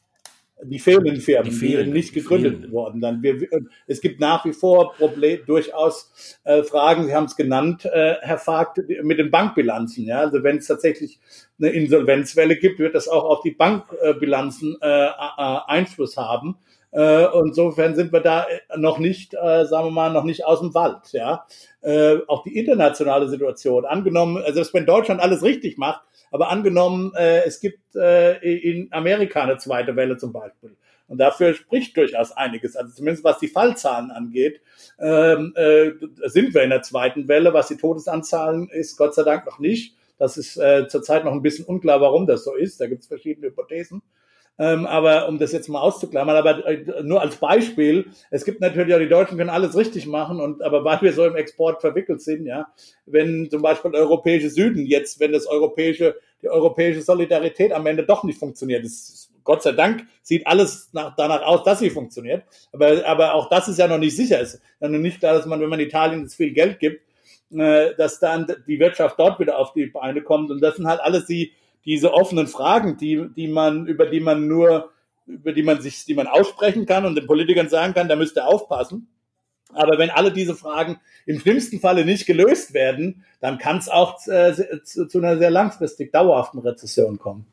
[0.63, 2.99] die fehlenden Firmen, die, fehlen, die nicht gegründet die worden.
[2.99, 3.47] Dann wir,
[3.85, 8.39] es gibt nach wie vor Problem, durchaus äh, Fragen, Sie haben es genannt, äh, Herr
[8.39, 10.05] Vogt, mit den Bankbilanzen.
[10.05, 10.19] Ja?
[10.19, 11.19] Also wenn es tatsächlich
[11.59, 15.07] eine Insolvenzwelle gibt, wird das auch auf die Bankbilanzen äh,
[15.67, 16.57] Einfluss haben.
[16.91, 20.73] Äh, insofern sind wir da noch nicht, äh, sagen wir mal, noch nicht aus dem
[20.73, 21.11] Wald.
[21.11, 21.45] Ja,
[21.81, 27.43] äh, auch die internationale Situation angenommen, also wenn Deutschland alles richtig macht, aber angenommen, äh,
[27.45, 30.75] es gibt äh, in Amerika eine zweite Welle zum Beispiel.
[31.07, 32.75] Und dafür spricht durchaus einiges.
[32.75, 34.61] Also zumindest was die Fallzahlen angeht,
[34.99, 35.91] ähm, äh,
[36.25, 37.53] sind wir in der zweiten Welle.
[37.53, 39.95] Was die Todesanzahlen ist, Gott sei Dank noch nicht.
[40.17, 42.81] Das ist äh, zurzeit noch ein bisschen unklar, warum das so ist.
[42.81, 44.01] Da gibt es verschiedene Hypothesen.
[44.59, 48.93] Ähm, aber um das jetzt mal auszuklammern, aber äh, nur als Beispiel, es gibt natürlich
[48.95, 52.21] auch die Deutschen können alles richtig machen und aber weil wir so im Export verwickelt
[52.21, 52.67] sind, ja,
[53.05, 58.03] wenn zum Beispiel der europäische Süden jetzt, wenn das europäische, die europäische Solidarität am Ende
[58.03, 62.43] doch nicht funktioniert, ist, Gott sei Dank sieht alles nach, danach aus, dass sie funktioniert,
[62.73, 64.41] aber, aber auch das ist ja noch nicht sicher.
[64.41, 67.03] Es ist ja noch nicht klar, dass man, wenn man Italien jetzt viel Geld gibt,
[67.51, 70.99] äh, dass dann die Wirtschaft dort wieder auf die Beine kommt und das sind halt
[70.99, 71.53] alles die
[71.87, 74.91] diese offenen Fragen, die, die man, über die man nur,
[75.25, 78.37] über die man sich, die man aussprechen kann und den Politikern sagen kann, da müsst
[78.37, 79.07] ihr aufpassen.
[79.73, 84.19] Aber wenn alle diese Fragen im schlimmsten Falle nicht gelöst werden, dann kann es auch
[84.27, 87.45] äh, zu, zu einer sehr langfristig dauerhaften Rezession kommen.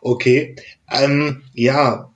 [0.00, 0.56] Okay,
[0.90, 2.11] ähm, ja,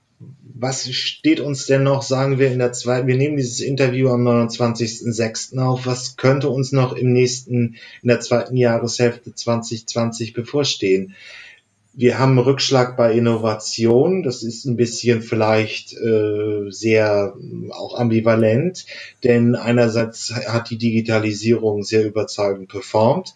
[0.59, 4.27] was steht uns denn noch, sagen wir in der zweiten, wir nehmen dieses Interview am
[4.27, 5.57] 29.06.
[5.59, 11.15] auf, was könnte uns noch im nächsten, in der zweiten Jahreshälfte 2020 bevorstehen?
[11.99, 17.33] Wir haben Rückschlag bei Innovation, das ist ein bisschen vielleicht äh, sehr
[17.71, 18.85] auch ambivalent,
[19.23, 23.33] denn einerseits hat die Digitalisierung sehr überzeugend performt,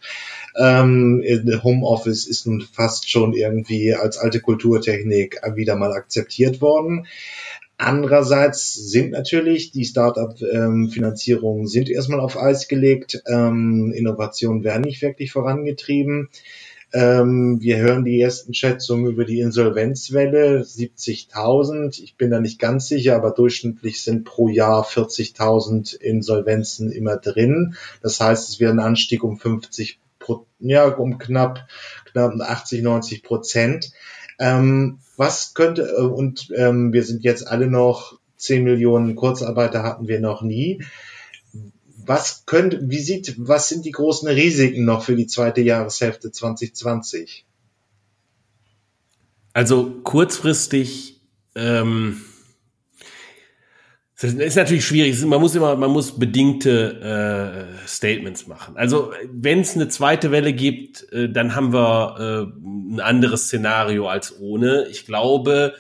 [0.56, 1.24] ähm,
[1.64, 7.08] Homeoffice ist nun fast schon irgendwie als alte Kulturtechnik wieder mal akzeptiert worden.
[7.78, 13.24] Andererseits sind natürlich die Startup-Finanzierungen sind erstmal auf Eis gelegt.
[13.26, 16.30] Ähm, Innovationen werden nicht wirklich vorangetrieben.
[16.94, 22.02] Ähm, wir hören die ersten Schätzungen über die Insolvenzwelle, 70.000.
[22.04, 27.76] Ich bin da nicht ganz sicher, aber durchschnittlich sind pro Jahr 40.000 Insolvenzen immer drin.
[28.02, 30.00] Das heißt, es wird ein Anstieg um 50
[30.60, 31.68] ja, um knapp,
[32.12, 33.92] knapp 80, 90 Prozent.
[34.40, 40.08] Ähm, was könnte, äh, und ähm, wir sind jetzt alle noch 10 Millionen Kurzarbeiter hatten
[40.08, 40.84] wir noch nie.
[42.06, 47.46] Was könnte, wie sieht, was sind die großen Risiken noch für die zweite Jahreshälfte 2020?
[49.54, 51.22] Also kurzfristig
[51.56, 52.22] ähm,
[54.22, 55.20] das ist natürlich schwierig.
[55.26, 58.78] Man muss immer, man muss bedingte äh, Statements machen.
[58.78, 64.08] Also wenn es eine zweite Welle gibt, äh, dann haben wir äh, ein anderes Szenario
[64.08, 64.86] als ohne.
[64.92, 65.74] Ich glaube,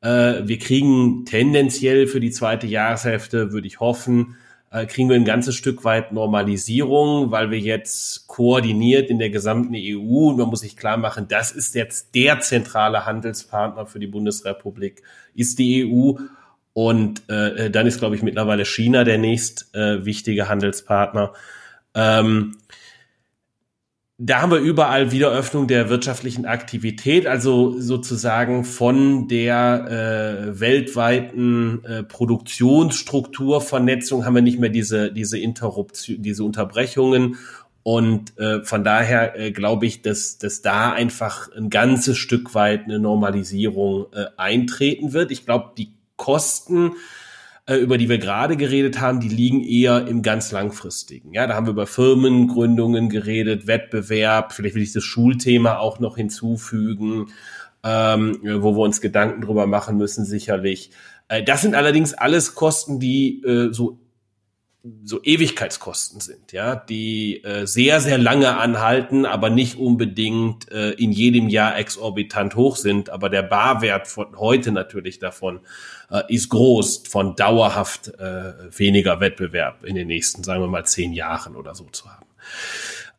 [0.00, 4.36] Äh, wir kriegen tendenziell für die zweite Jahreshälfte, würde ich hoffen,
[4.70, 9.74] äh, kriegen wir ein ganzes Stück weit Normalisierung, weil wir jetzt koordiniert in der gesamten
[9.74, 14.06] EU, und man muss sich klar machen, das ist jetzt der zentrale Handelspartner für die
[14.06, 15.02] Bundesrepublik,
[15.34, 16.20] ist die EU.
[16.74, 21.32] Und äh, dann ist, glaube ich, mittlerweile China der nächst äh, wichtige Handelspartner.
[21.94, 22.58] Ähm,
[24.20, 32.02] da haben wir überall Wiederöffnung der wirtschaftlichen Aktivität, also sozusagen von der äh, weltweiten äh,
[32.02, 37.36] Produktionsstrukturvernetzung haben wir nicht mehr diese diese Interruption, diese Unterbrechungen
[37.84, 42.86] und äh, von daher äh, glaube ich, dass dass da einfach ein ganzes Stück weit
[42.86, 45.30] eine Normalisierung äh, eintreten wird.
[45.30, 46.94] Ich glaube, die Kosten
[47.76, 51.34] über die wir gerade geredet haben, die liegen eher im ganz langfristigen.
[51.34, 56.16] Ja, da haben wir über Firmengründungen geredet, Wettbewerb, vielleicht will ich das Schulthema auch noch
[56.16, 57.26] hinzufügen,
[57.84, 60.90] ähm, wo wir uns Gedanken drüber machen müssen, sicherlich.
[61.28, 63.98] Äh, das sind allerdings alles Kosten, die äh, so
[65.04, 71.10] so Ewigkeitskosten sind, ja, die äh, sehr, sehr lange anhalten, aber nicht unbedingt äh, in
[71.10, 73.10] jedem Jahr exorbitant hoch sind.
[73.10, 75.60] Aber der Barwert von heute natürlich davon
[76.10, 81.12] äh, ist groß, von dauerhaft äh, weniger Wettbewerb in den nächsten, sagen wir mal, zehn
[81.12, 82.26] Jahren oder so zu haben.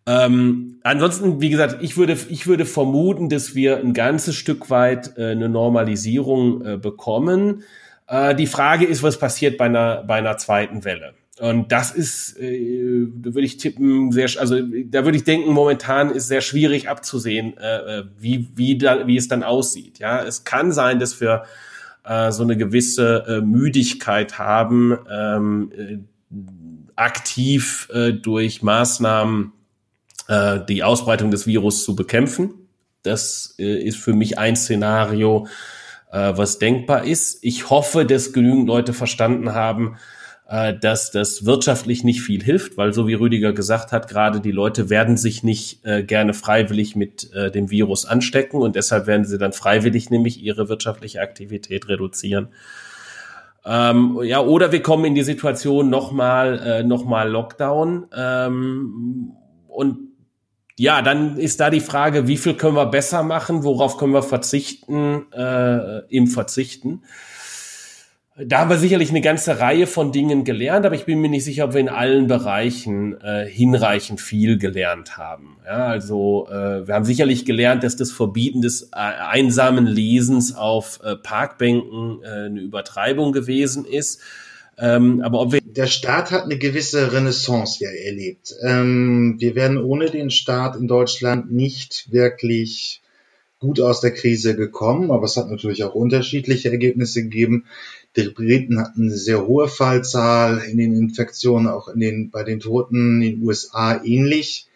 [0.05, 5.17] Ähm, ansonsten, wie gesagt, ich würde, ich würde vermuten, dass wir ein ganzes Stück weit
[5.17, 7.63] äh, eine Normalisierung äh, bekommen.
[8.07, 11.13] Äh, die Frage ist, was passiert bei einer, bei einer zweiten Welle?
[11.39, 16.11] Und das ist, äh, da würde ich tippen, sehr, also da würde ich denken, momentan
[16.11, 19.99] ist sehr schwierig abzusehen, äh, äh, wie, wie, da, wie es dann aussieht.
[19.99, 21.43] Ja, es kann sein, dass wir
[22.03, 25.97] äh, so eine gewisse äh, Müdigkeit haben, ähm, äh,
[26.97, 29.53] aktiv äh, durch Maßnahmen
[30.27, 32.53] äh, die Ausbreitung des Virus zu bekämpfen.
[33.03, 35.47] Das äh, ist für mich ein Szenario,
[36.11, 37.39] äh, was denkbar ist.
[37.43, 39.95] Ich hoffe, dass genügend Leute verstanden haben,
[40.49, 44.51] äh, dass das wirtschaftlich nicht viel hilft, weil so wie Rüdiger gesagt hat, gerade die
[44.51, 49.25] Leute werden sich nicht äh, gerne freiwillig mit äh, dem Virus anstecken und deshalb werden
[49.25, 52.47] sie dann freiwillig nämlich ihre wirtschaftliche Aktivität reduzieren.
[53.63, 58.07] Ähm, ja, oder wir kommen in die Situation nochmal äh, noch Lockdown.
[58.15, 59.33] Ähm,
[59.67, 59.97] und
[60.77, 64.23] ja, dann ist da die Frage, wie viel können wir besser machen, worauf können wir
[64.23, 65.31] verzichten?
[65.31, 67.03] Äh, im Verzichten
[68.45, 71.43] da haben wir sicherlich eine ganze Reihe von Dingen gelernt, aber ich bin mir nicht
[71.43, 75.57] sicher, ob wir in allen Bereichen äh, hinreichend viel gelernt haben.
[75.65, 80.99] Ja, also äh, wir haben sicherlich gelernt, dass das Verbieten des äh, einsamen Lesens auf
[81.03, 84.21] äh, Parkbänken äh, eine Übertreibung gewesen ist.
[84.77, 88.53] Ähm, aber ob wir der Staat hat eine gewisse Renaissance ja erlebt.
[88.65, 93.01] Ähm, wir werden ohne den Staat in Deutschland nicht wirklich
[93.59, 97.65] gut aus der Krise gekommen, aber es hat natürlich auch unterschiedliche Ergebnisse gegeben.
[98.15, 102.59] Die Briten hatten eine sehr hohe Fallzahl in den Infektionen, auch in den, bei den
[102.59, 104.67] Toten in den USA ähnlich.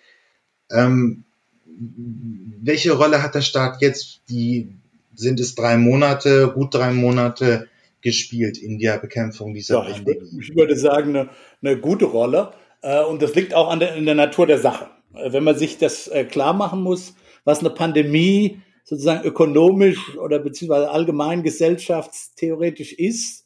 [0.71, 1.23] Ähm,
[1.65, 4.21] welche Rolle hat der Staat jetzt?
[4.29, 4.69] Die
[5.15, 7.67] sind es drei Monate, gut drei Monate
[8.01, 10.39] gespielt in der Bekämpfung dieser ja, Pandemie?
[10.39, 11.29] Ich, ich würde sagen, eine,
[11.61, 12.53] eine gute Rolle.
[12.81, 14.87] Äh, und das liegt auch an der, in der Natur der Sache.
[15.15, 17.15] Äh, wenn man sich das äh, klar machen muss,
[17.45, 23.45] was eine Pandemie sozusagen ökonomisch oder beziehungsweise allgemein gesellschaftstheoretisch ist.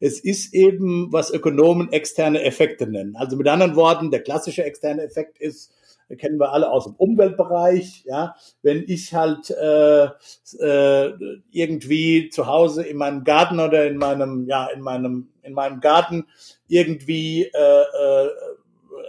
[0.00, 3.16] Es ist eben, was Ökonomen externe Effekte nennen.
[3.16, 5.72] Also mit anderen Worten, der klassische externe Effekt ist,
[6.16, 10.06] kennen wir alle aus dem Umweltbereich, ja, wenn ich halt äh,
[10.58, 11.12] äh,
[11.50, 16.26] irgendwie zu Hause in meinem Garten oder in meinem, ja, in meinem, in meinem Garten
[16.66, 18.30] irgendwie äh, äh,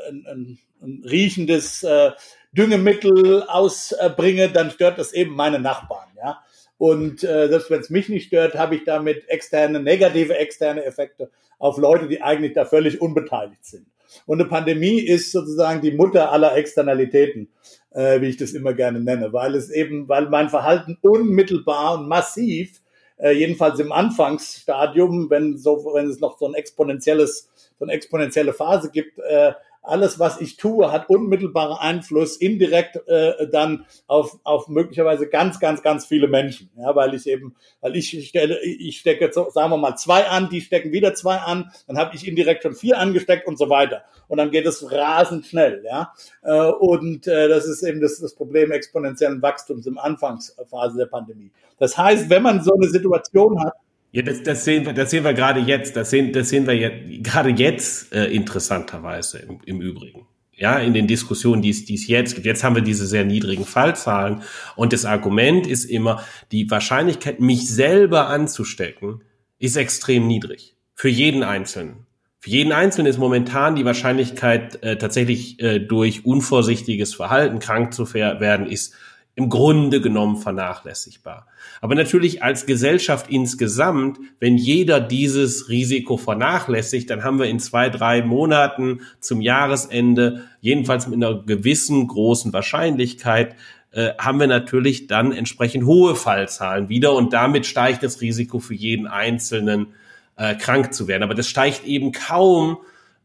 [0.10, 2.12] ein, ein, ein riechendes äh,
[2.52, 6.40] Düngemittel ausbringe, dann stört das eben meine Nachbarn, ja.
[6.78, 11.30] Und äh, selbst wenn es mich nicht stört, habe ich damit externe, negative externe Effekte
[11.60, 13.86] auf Leute, die eigentlich da völlig unbeteiligt sind.
[14.26, 17.50] Und eine Pandemie ist sozusagen die Mutter aller Externalitäten,
[17.92, 22.08] äh, wie ich das immer gerne nenne, weil es eben, weil mein Verhalten unmittelbar und
[22.08, 22.82] massiv,
[23.18, 28.54] äh, jedenfalls im Anfangsstadium, wenn so, wenn es noch so ein exponentielles, so eine exponentielle
[28.54, 34.68] Phase gibt, äh, alles, was ich tue, hat unmittelbaren Einfluss indirekt äh, dann auf, auf
[34.68, 36.70] möglicherweise ganz, ganz, ganz viele Menschen.
[36.78, 40.62] Ja, weil ich eben, weil ich stelle, ich stecke, sagen wir mal, zwei an, die
[40.62, 44.04] stecken wieder zwei an, dann habe ich indirekt schon vier angesteckt und so weiter.
[44.28, 45.84] Und dann geht es rasend schnell.
[45.86, 46.14] Ja,
[46.44, 51.52] äh, und äh, das ist eben das, das Problem exponentiellen Wachstums im Anfangsphase der Pandemie.
[51.78, 53.74] Das heißt, wenn man so eine Situation hat,
[54.12, 55.96] ja, das, das, sehen wir, das sehen wir gerade jetzt.
[55.96, 60.26] Das sehen, das sehen wir jetzt, gerade jetzt äh, interessanterweise im, im Übrigen.
[60.60, 62.46] ja, in den Diskussionen, die es, die es jetzt gibt.
[62.46, 64.42] Jetzt haben wir diese sehr niedrigen Fallzahlen
[64.76, 69.22] und das Argument ist immer, die Wahrscheinlichkeit, mich selber anzustecken,
[69.58, 70.76] ist extrem niedrig.
[70.96, 72.06] Für jeden Einzelnen.
[72.42, 78.14] Für jeden Einzelnen ist momentan die Wahrscheinlichkeit, äh, tatsächlich äh, durch unvorsichtiges Verhalten krank zu
[78.14, 78.96] werden, ist
[79.40, 81.48] im Grunde genommen vernachlässigbar.
[81.80, 87.90] Aber natürlich als Gesellschaft insgesamt, wenn jeder dieses Risiko vernachlässigt, dann haben wir in zwei,
[87.90, 93.56] drei Monaten zum Jahresende, jedenfalls mit einer gewissen großen Wahrscheinlichkeit,
[93.92, 98.76] äh, haben wir natürlich dann entsprechend hohe Fallzahlen wieder und damit steigt das Risiko für
[98.76, 99.94] jeden Einzelnen
[100.36, 101.24] äh, krank zu werden.
[101.24, 102.80] Aber das steigt eben kaum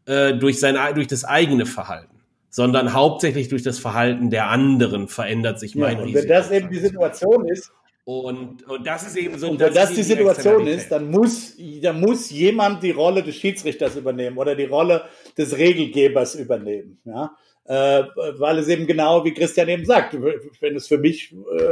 [0.07, 2.14] äh, durch sein durch das eigene Verhalten
[2.55, 6.23] sondern hauptsächlich durch das Verhalten der anderen verändert sich mein ja, Risiko.
[6.23, 7.73] Wenn das eben die Situation ist,
[8.05, 9.51] und, und das ist eben so.
[9.51, 13.97] Und wenn das die Situation ist, dann muss, dann muss jemand die Rolle des Schiedsrichters
[13.97, 15.03] übernehmen oder die Rolle
[15.37, 17.01] des Regelgebers übernehmen.
[17.05, 17.35] Ja?
[17.65, 18.05] Äh,
[18.39, 20.15] weil es eben genau, wie Christian eben sagt,
[20.61, 21.63] wenn es für mich äh,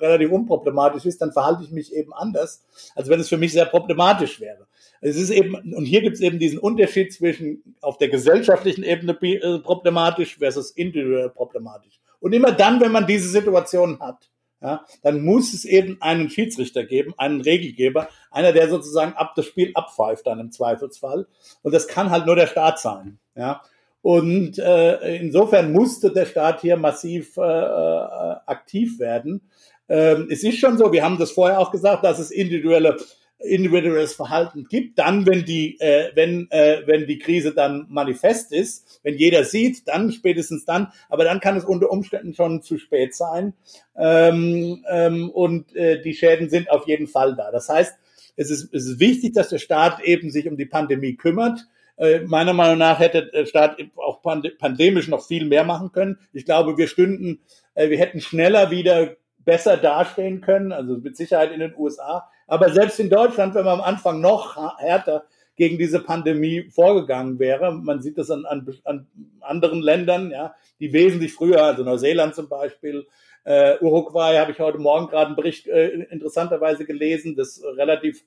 [0.00, 3.66] relativ unproblematisch ist, dann verhalte ich mich eben anders, als wenn es für mich sehr
[3.66, 4.66] problematisch wäre.
[5.00, 9.12] Es ist eben, und hier gibt es eben diesen Unterschied zwischen auf der gesellschaftlichen Ebene
[9.22, 12.00] äh, problematisch versus individuell problematisch.
[12.20, 14.30] Und immer dann, wenn man diese Situation hat,
[14.62, 19.46] ja, dann muss es eben einen Schiedsrichter geben, einen Regelgeber, einer, der sozusagen ab das
[19.46, 21.26] Spiel abpfeift dann im Zweifelsfall.
[21.62, 23.18] Und das kann halt nur der Staat sein.
[23.34, 23.62] Ja.
[24.02, 29.50] Und äh, insofern musste der Staat hier massiv äh, äh aktiv werden.
[29.88, 32.96] Ähm, es ist schon so, wir haben das vorher auch gesagt, dass es individuelle
[33.42, 39.00] individuelles Verhalten gibt, dann, wenn die, äh, wenn, äh, wenn die Krise dann manifest ist,
[39.02, 43.14] wenn jeder sieht, dann spätestens dann, aber dann kann es unter Umständen schon zu spät
[43.14, 43.54] sein
[43.96, 47.50] ähm, ähm, und äh, die Schäden sind auf jeden Fall da.
[47.50, 47.94] Das heißt,
[48.36, 51.66] es ist, es ist wichtig, dass der Staat eben sich um die Pandemie kümmert.
[51.96, 56.18] Äh, meiner Meinung nach hätte der Staat auch pandemisch noch viel mehr machen können.
[56.32, 57.40] Ich glaube, wir stünden,
[57.74, 62.28] äh, wir hätten schneller wieder besser dastehen können, also mit Sicherheit in den USA.
[62.46, 65.24] Aber selbst in Deutschland, wenn man am Anfang noch härter
[65.56, 69.06] gegen diese Pandemie vorgegangen wäre, man sieht das an, an, an
[69.40, 73.06] anderen Ländern, ja, die wesentlich früher, also Neuseeland zum Beispiel,
[73.44, 78.24] äh, Uruguay habe ich heute Morgen gerade einen Bericht äh, interessanterweise gelesen, das relativ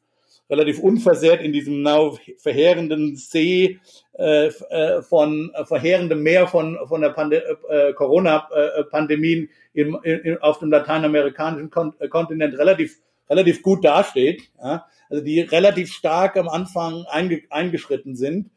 [0.49, 3.79] relativ unversehrt in diesem now verheerenden See
[4.17, 10.59] äh, äh von äh, verheerendem Meer von von der Pande äh, Corona-Pandemien im, im, auf
[10.59, 14.85] dem lateinamerikanischen Kon äh, Kontinent relativ relativ gut dasteht, ja?
[15.09, 18.49] also die relativ stark am Anfang einge eingeschritten sind.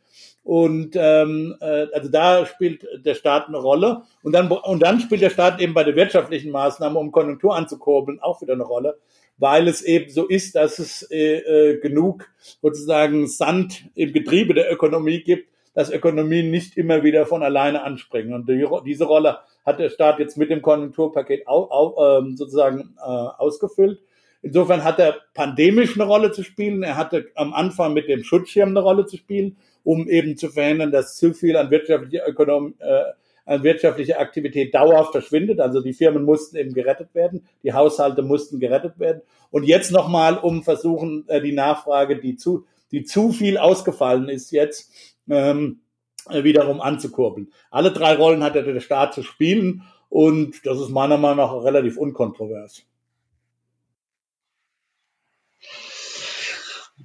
[0.42, 4.02] Und ähm, äh, also da spielt der Staat eine Rolle.
[4.22, 8.20] Und dann, und dann spielt der Staat eben bei den wirtschaftlichen Maßnahmen, um Konjunktur anzukurbeln,
[8.20, 8.96] auch wieder eine Rolle
[9.38, 12.28] weil es eben so ist, dass es äh, äh, genug
[12.62, 18.32] sozusagen Sand im Getriebe der Ökonomie gibt, dass Ökonomien nicht immer wieder von alleine anspringen.
[18.32, 22.96] Und die, diese Rolle hat der Staat jetzt mit dem Konjunkturpaket au, au, ähm, sozusagen
[22.98, 24.00] äh, ausgefüllt.
[24.40, 26.82] Insofern hat er pandemisch eine Rolle zu spielen.
[26.82, 30.92] Er hatte am Anfang mit dem Schutzschirm eine Rolle zu spielen, um eben zu verhindern,
[30.92, 33.02] dass zu viel an wirtschaftlicher Ökonomie, äh,
[33.46, 35.60] an wirtschaftlicher Aktivität dauerhaft verschwindet.
[35.60, 39.22] Also die Firmen mussten eben gerettet werden, die Haushalte mussten gerettet werden.
[39.50, 44.50] Und jetzt nochmal, um versuchen, äh, die Nachfrage, die zu, die zu viel ausgefallen ist
[44.50, 44.92] jetzt,
[45.30, 45.80] ähm,
[46.28, 47.52] äh, wiederum anzukurbeln.
[47.70, 51.96] Alle drei Rollen hat der Staat zu spielen und das ist meiner Meinung nach relativ
[51.96, 52.84] unkontrovers.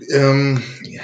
[0.09, 0.61] Ähm,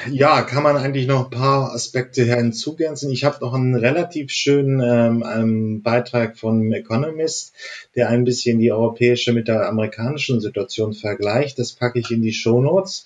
[0.10, 3.12] ja, kann man eigentlich noch ein paar Aspekte hinzugänzen.
[3.12, 7.54] Ich habe noch einen relativ schönen ähm, einen Beitrag von Economist,
[7.96, 11.60] der ein bisschen die europäische mit der amerikanischen Situation vergleicht.
[11.60, 13.06] Das packe ich in die Shownotes,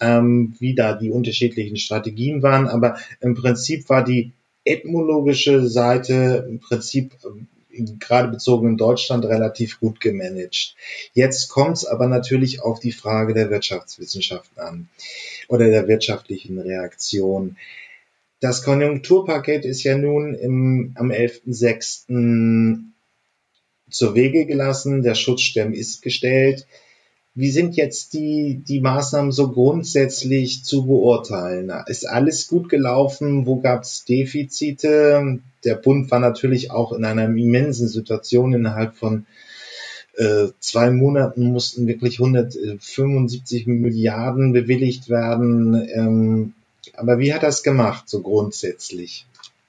[0.00, 2.68] ähm, wie da die unterschiedlichen Strategien waren.
[2.68, 4.32] Aber im Prinzip war die
[4.64, 7.16] ethnologische Seite im Prinzip
[7.98, 10.76] gerade bezogen in Deutschland relativ gut gemanagt.
[11.12, 14.88] Jetzt kommt es aber natürlich auf die Frage der Wirtschaftswissenschaften an
[15.48, 17.56] oder der wirtschaftlichen Reaktion.
[18.40, 22.84] Das Konjunkturpaket ist ja nun im, am 11.06.
[23.90, 25.02] zur Wege gelassen.
[25.02, 26.66] Der Schutzstern ist gestellt.
[27.38, 31.70] Wie sind jetzt die, die Maßnahmen so grundsätzlich zu beurteilen?
[31.86, 33.44] Ist alles gut gelaufen?
[33.44, 35.38] Wo gab es Defizite?
[35.62, 38.54] Der Bund war natürlich auch in einer immensen Situation.
[38.54, 39.26] Innerhalb von
[40.16, 45.86] äh, zwei Monaten mussten wirklich 175 Milliarden bewilligt werden.
[45.92, 46.54] Ähm,
[46.94, 49.26] aber wie hat das gemacht, so grundsätzlich?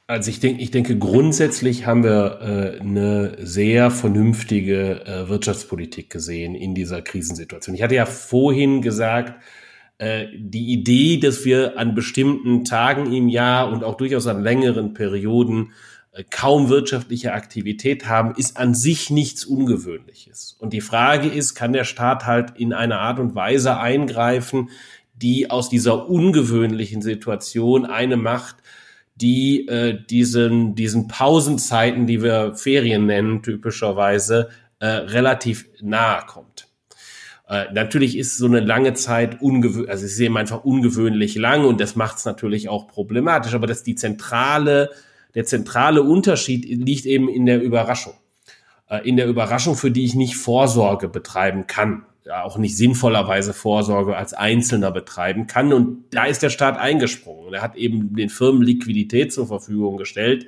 [0.10, 6.56] Also ich denke, ich denke, grundsätzlich haben wir äh, eine sehr vernünftige äh, Wirtschaftspolitik gesehen
[6.56, 7.76] in dieser Krisensituation.
[7.76, 9.43] Ich hatte ja vorhin gesagt,
[9.98, 14.93] äh, die Idee, dass wir an bestimmten Tagen im Jahr und auch durchaus an längeren
[14.93, 15.74] Perioden
[16.13, 20.56] äh, kaum wirtschaftliche Aktivität haben, ist an sich nichts Ungewöhnliches.
[20.58, 24.69] Und die Frage ist, kann der Staat halt in einer Art und Weise eingreifen,
[25.15, 28.56] die aus dieser ungewöhnlichen Situation eine macht,
[29.22, 34.50] die äh, diesen, diesen Pausenzeiten, die wir Ferien nennen, typischerweise,
[34.80, 36.68] äh, relativ nahe kommt.
[37.48, 41.65] Äh, natürlich ist so eine lange Zeit ungewöhnlich, also es ist eben einfach ungewöhnlich lang
[41.65, 44.92] und das macht es natürlich auch problematisch, aber das die zentrale,
[45.34, 48.13] der zentrale Unterschied liegt eben in der Überraschung.
[48.90, 54.15] Äh, in der Überraschung, für die ich nicht Vorsorge betreiben kann auch nicht sinnvollerweise Vorsorge
[54.15, 55.73] als Einzelner betreiben kann.
[55.73, 57.54] Und da ist der Staat eingesprungen.
[57.54, 60.48] Er hat eben den Firmen Liquidität zur Verfügung gestellt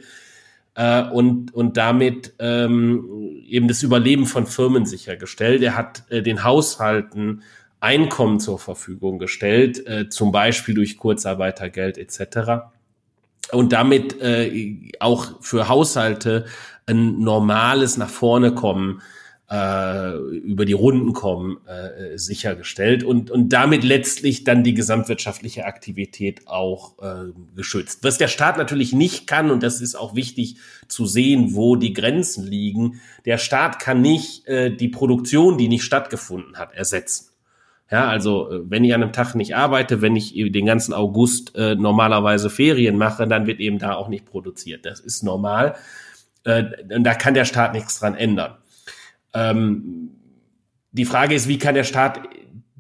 [0.76, 5.62] äh, und, und damit ähm, eben das Überleben von Firmen sichergestellt.
[5.62, 7.44] Er hat äh, den Haushalten
[7.82, 12.66] Einkommen zur Verfügung gestellt, äh, zum Beispiel durch Kurzarbeitergeld etc.
[13.54, 16.46] Und damit äh, auch für Haushalte
[16.88, 19.02] ein normales nach vorne kommen
[19.50, 26.48] äh, über die Runden kommen, äh, sichergestellt und, und damit letztlich dann die gesamtwirtschaftliche Aktivität
[26.48, 28.04] auch äh, geschützt.
[28.04, 31.94] Was der Staat natürlich nicht kann, und das ist auch wichtig zu sehen, wo die
[31.94, 37.30] Grenzen liegen, der Staat kann nicht äh, die Produktion, die nicht stattgefunden hat, ersetzen.
[37.92, 41.56] Ja, also äh, wenn ich an einem Tag nicht arbeite, wenn ich den ganzen August
[41.56, 44.86] äh, normalerweise Ferien mache, dann wird eben da auch nicht produziert.
[44.86, 45.76] Das ist normal.
[46.44, 48.59] Äh, und da kann der Staat nichts dran ändern.
[49.34, 50.12] Ähm,
[50.92, 52.20] die Frage ist, wie kann der Staat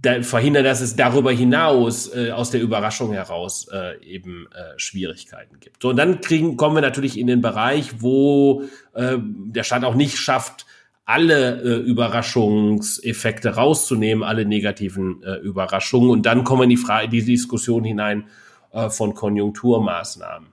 [0.02, 5.60] da verhindern, dass es darüber hinaus äh, aus der Überraschung heraus äh, eben äh, Schwierigkeiten
[5.60, 5.82] gibt.
[5.82, 9.95] So, und dann kriegen, kommen wir natürlich in den Bereich, wo äh, der Staat auch
[9.95, 10.66] nicht schafft,
[11.04, 16.12] alle äh, Überraschungseffekte rauszunehmen, alle negativen äh, Überraschungen.
[16.12, 18.28] Und dann kommen die, Frage, die Diskussion hinein
[18.72, 20.50] äh, von Konjunkturmaßnahmen.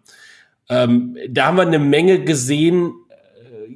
[0.68, 2.94] Ähm, da haben wir eine Menge gesehen,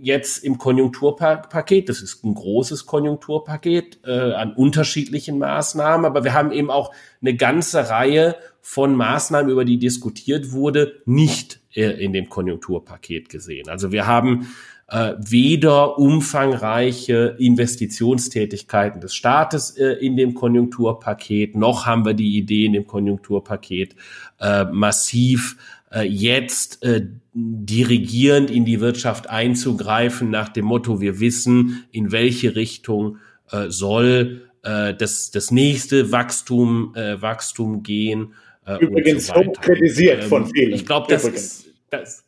[0.01, 6.53] jetzt im Konjunkturpaket, das ist ein großes Konjunkturpaket äh, an unterschiedlichen Maßnahmen, aber wir haben
[6.53, 12.28] eben auch eine ganze Reihe von Maßnahmen, über die diskutiert wurde, nicht äh, in dem
[12.28, 13.68] Konjunkturpaket gesehen.
[13.68, 14.49] Also wir haben
[14.91, 22.66] äh, weder umfangreiche Investitionstätigkeiten des Staates äh, in dem Konjunkturpaket, noch haben wir die Idee
[22.66, 23.95] in dem Konjunkturpaket
[24.41, 25.57] äh, massiv
[25.93, 32.57] äh, jetzt äh, dirigierend in die Wirtschaft einzugreifen nach dem Motto, wir wissen, in welche
[32.57, 33.18] Richtung
[33.51, 38.34] äh, soll äh, das, das nächste Wachstum, äh, Wachstum gehen.
[38.66, 40.72] Äh, Übrigens so kritisiert von ähm, vielen.
[40.72, 42.24] Ich glaube, das, das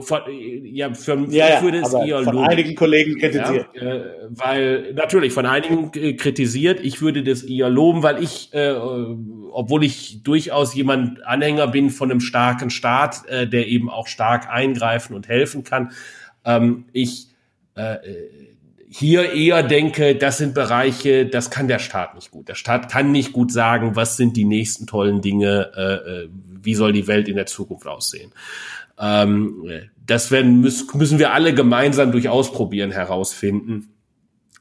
[0.00, 2.48] von, ja, für, ja, ich würde es eher von loben.
[2.48, 3.66] einigen Kollegen kritisiert.
[3.74, 6.80] Ja, äh, weil natürlich von einigen äh, kritisiert.
[6.80, 12.10] Ich würde das eher loben, weil ich, äh, obwohl ich durchaus jemand Anhänger bin von
[12.10, 15.92] einem starken Staat, äh, der eben auch stark eingreifen und helfen kann,
[16.44, 17.28] ähm, ich
[17.74, 17.96] äh,
[18.92, 22.48] hier eher denke, das sind Bereiche, das kann der Staat nicht gut.
[22.48, 26.28] Der Staat kann nicht gut sagen, was sind die nächsten tollen Dinge, äh, äh
[26.62, 28.32] wie soll die Welt in der Zukunft aussehen.
[29.00, 29.64] Ähm,
[30.06, 33.94] das werden, müssen wir alle gemeinsam durch Ausprobieren herausfinden.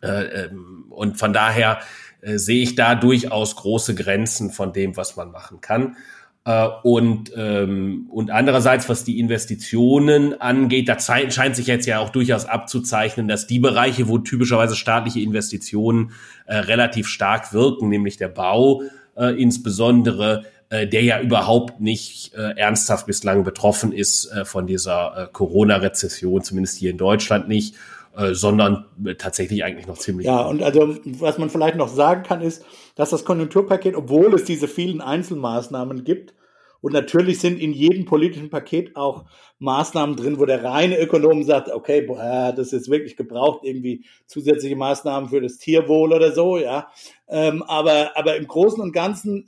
[0.01, 1.79] Äh, ähm, und von daher
[2.21, 5.97] äh, sehe ich da durchaus große Grenzen von dem, was man machen kann.
[6.45, 12.09] Äh, und, ähm, und andererseits, was die Investitionen angeht, da scheint sich jetzt ja auch
[12.09, 16.11] durchaus abzuzeichnen, dass die Bereiche, wo typischerweise staatliche Investitionen
[16.45, 18.83] äh, relativ stark wirken, nämlich der Bau
[19.15, 25.17] äh, insbesondere, äh, der ja überhaupt nicht äh, ernsthaft bislang betroffen ist äh, von dieser
[25.17, 27.75] äh, Corona-Rezession, zumindest hier in Deutschland nicht,
[28.15, 30.27] äh, sondern äh, tatsächlich eigentlich noch ziemlich.
[30.27, 32.65] Ja, und also was man vielleicht noch sagen kann, ist,
[32.95, 36.33] dass das Konjunkturpaket, obwohl es diese vielen Einzelmaßnahmen gibt,
[36.81, 39.25] und natürlich sind in jedem politischen Paket auch
[39.59, 44.75] Maßnahmen drin, wo der reine Ökonom sagt, okay, boah, das ist wirklich gebraucht, irgendwie zusätzliche
[44.75, 46.89] Maßnahmen für das Tierwohl oder so, ja.
[47.27, 49.45] Ähm, aber, aber im Großen und Ganzen,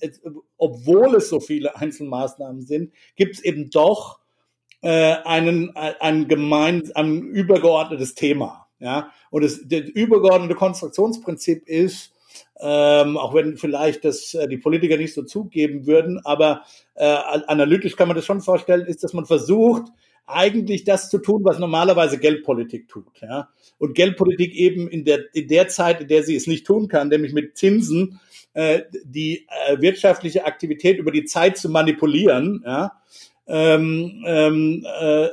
[0.57, 4.19] obwohl es so viele Einzelmaßnahmen sind, gibt es eben doch
[4.81, 9.11] äh, einen, ein gemein, ein übergeordnetes Thema, ja.
[9.29, 12.10] Und das, das übergeordnete Konstruktionsprinzip ist,
[12.61, 16.63] ähm, auch wenn vielleicht das äh, die Politiker nicht so zugeben würden, aber
[16.95, 19.91] äh, analytisch kann man das schon vorstellen, ist, dass man versucht,
[20.27, 23.21] eigentlich das zu tun, was normalerweise Geldpolitik tut.
[23.21, 23.49] Ja?
[23.79, 27.09] Und Geldpolitik eben in der, in der Zeit, in der sie es nicht tun kann,
[27.09, 28.19] nämlich mit Zinsen,
[28.53, 33.01] äh, die äh, wirtschaftliche Aktivität über die Zeit zu manipulieren, ja?
[33.47, 35.27] ähm, ähm, äh,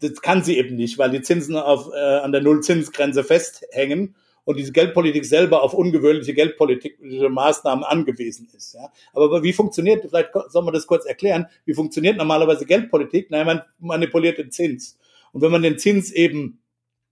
[0.00, 4.58] das kann sie eben nicht, weil die Zinsen auf, äh, an der Nullzinsgrenze festhängen und
[4.58, 8.74] diese Geldpolitik selber auf ungewöhnliche geldpolitische Maßnahmen angewiesen ist.
[8.74, 8.90] Ja.
[9.12, 13.30] Aber wie funktioniert, vielleicht soll man das kurz erklären, wie funktioniert normalerweise Geldpolitik?
[13.30, 14.98] Naja, man manipuliert den Zins.
[15.32, 16.60] Und wenn man den Zins eben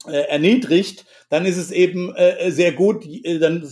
[0.07, 3.63] äh, erniedrigt, dann ist es eben äh, sehr gut, äh, dann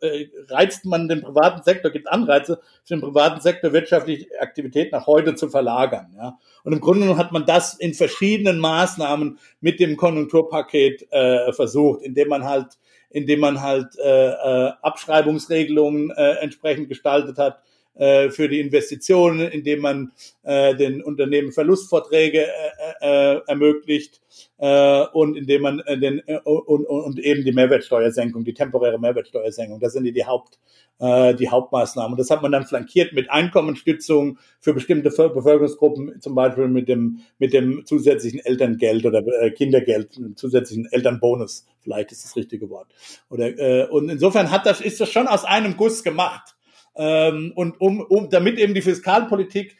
[0.00, 5.06] äh, reizt man den privaten Sektor, gibt Anreize für den privaten Sektor wirtschaftliche Aktivität nach
[5.06, 6.14] heute zu verlagern.
[6.16, 6.38] Ja.
[6.64, 12.28] Und im Grunde hat man das in verschiedenen Maßnahmen mit dem Konjunkturpaket äh, versucht, indem
[12.28, 12.78] man halt
[13.10, 17.60] indem man halt äh, äh, Abschreibungsregelungen äh, entsprechend gestaltet hat,
[17.94, 24.20] äh, für die Investitionen, indem man äh, den Unternehmen Verlustvorträge äh, äh, ermöglicht
[24.60, 29.80] äh, und indem man äh, den äh, und, und eben die Mehrwertsteuersenkung, die temporäre Mehrwertsteuersenkung,
[29.80, 30.58] das sind die, die Haupt
[30.98, 32.12] äh, die Hauptmaßnahmen.
[32.12, 37.20] Und das hat man dann flankiert mit Einkommensstützung für bestimmte Bevölkerungsgruppen, zum Beispiel mit dem
[37.38, 42.88] mit dem zusätzlichen Elterngeld oder äh, Kindergeld, zusätzlichen Elternbonus, vielleicht ist das richtige Wort.
[43.30, 46.54] Oder äh, und insofern hat das ist das schon aus einem Guss gemacht.
[46.96, 49.78] Ähm, und um, um, damit eben die Fiskalpolitik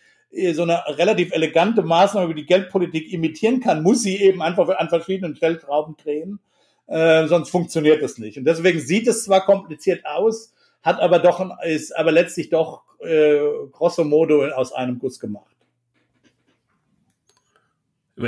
[0.52, 4.88] so eine relativ elegante Maßnahme über die Geldpolitik imitieren kann, muss sie eben einfach an
[4.88, 6.38] verschiedenen Stellschrauben drehen.
[6.86, 8.38] Äh, sonst funktioniert das nicht.
[8.38, 13.40] Und deswegen sieht es zwar kompliziert aus, hat aber doch, ist aber letztlich doch äh,
[13.72, 15.50] grosso modo aus einem Guss gemacht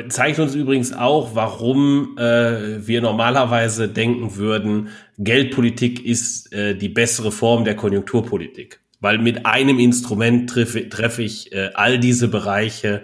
[0.09, 4.89] zeigt uns übrigens auch, warum äh, wir normalerweise denken würden,
[5.19, 8.81] Geldpolitik ist äh, die bessere Form der Konjunkturpolitik.
[9.03, 13.03] Weil mit einem Instrument treffe, treffe ich äh, all diese Bereiche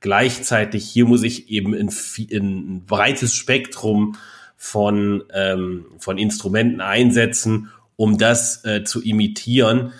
[0.00, 0.84] gleichzeitig.
[0.84, 1.88] Hier muss ich eben ein,
[2.30, 4.16] ein breites Spektrum
[4.56, 9.92] von, ähm, von Instrumenten einsetzen, um das äh, zu imitieren.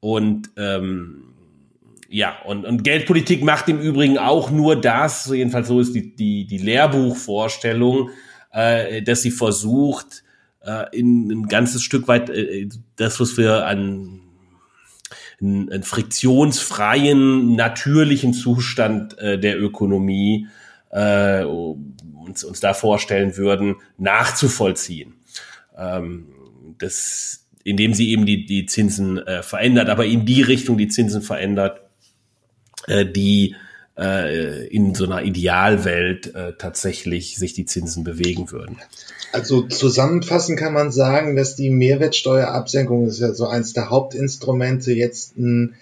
[0.00, 1.34] Und ähm,
[2.08, 6.46] ja, und, und Geldpolitik macht im Übrigen auch nur das, jedenfalls so ist die, die,
[6.46, 8.10] die Lehrbuchvorstellung,
[8.52, 10.24] äh, dass sie versucht,
[10.64, 14.25] äh, in ein ganzes Stück weit äh, das, was wir an
[15.40, 20.46] einen, einen friktionsfreien, natürlichen Zustand äh, der Ökonomie
[20.90, 25.14] äh, uns, uns da vorstellen würden, nachzuvollziehen.
[25.76, 26.26] Ähm,
[26.78, 31.22] das, indem sie eben die, die Zinsen äh, verändert, aber in die Richtung die Zinsen
[31.22, 31.80] verändert,
[32.86, 33.56] äh, die
[33.98, 38.76] äh, in so einer Idealwelt äh, tatsächlich sich die Zinsen bewegen würden.
[39.32, 45.36] Also zusammenfassend kann man sagen, dass die Mehrwertsteuerabsenkung ist ja so eins der Hauptinstrumente jetzt
[45.36, 45.74] ein,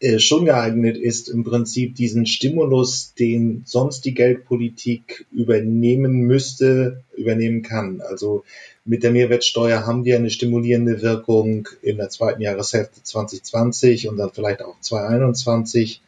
[0.00, 7.62] äh, schon geeignet ist, im Prinzip diesen Stimulus, den sonst die Geldpolitik übernehmen müsste, übernehmen
[7.62, 8.00] kann.
[8.00, 8.44] Also
[8.84, 14.30] mit der Mehrwertsteuer haben wir eine stimulierende Wirkung in der zweiten Jahreshälfte 2020 und dann
[14.32, 16.02] vielleicht auch 2021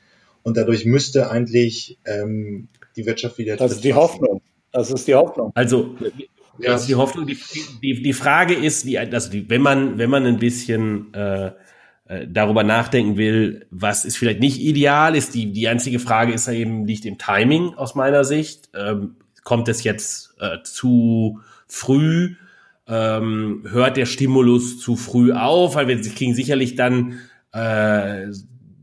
[0.47, 3.57] und dadurch müsste eigentlich ähm, die Wirtschaft wieder.
[3.57, 4.42] Das ist die Hoffnung.
[4.70, 5.51] Das ist die Hoffnung.
[5.57, 5.97] Also
[6.59, 6.70] ja.
[6.70, 7.26] das ist die Hoffnung.
[7.26, 7.36] Die,
[7.82, 11.51] die, die Frage ist, die, also die, wenn man wenn man ein bisschen äh,
[12.05, 16.47] äh, darüber nachdenken will, was ist vielleicht nicht ideal ist, die die einzige Frage ist
[16.47, 18.68] ja eben liegt im Timing aus meiner Sicht.
[18.72, 22.36] Ähm, kommt es jetzt äh, zu früh?
[22.86, 25.74] Ähm, hört der Stimulus zu früh auf?
[25.74, 27.18] Weil wir kriegen sicherlich dann
[27.53, 28.28] äh,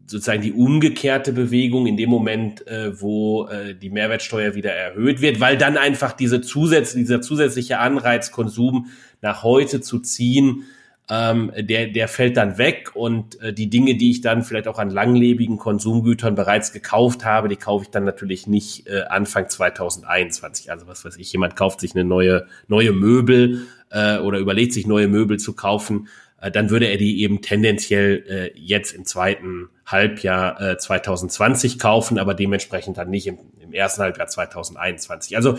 [0.06, 5.40] sozusagen die umgekehrte Bewegung in dem Moment, äh, wo äh, die Mehrwertsteuer wieder erhöht wird,
[5.40, 8.88] weil dann einfach diese Zusatz, dieser zusätzliche Anreiz, Konsum
[9.22, 10.66] nach heute zu ziehen,
[11.10, 14.80] ähm, der, der fällt dann weg und äh, die Dinge, die ich dann vielleicht auch
[14.80, 20.72] an langlebigen Konsumgütern bereits gekauft habe, die kaufe ich dann natürlich nicht äh, Anfang 2021.
[20.72, 24.88] Also was weiß ich, jemand kauft sich eine neue, neue Möbel äh, oder überlegt sich
[24.88, 26.08] neue Möbel zu kaufen,
[26.52, 32.34] dann würde er die eben tendenziell äh, jetzt im zweiten Halbjahr äh, 2020 kaufen, aber
[32.34, 35.36] dementsprechend dann nicht im, im ersten Halbjahr 2021.
[35.36, 35.58] Also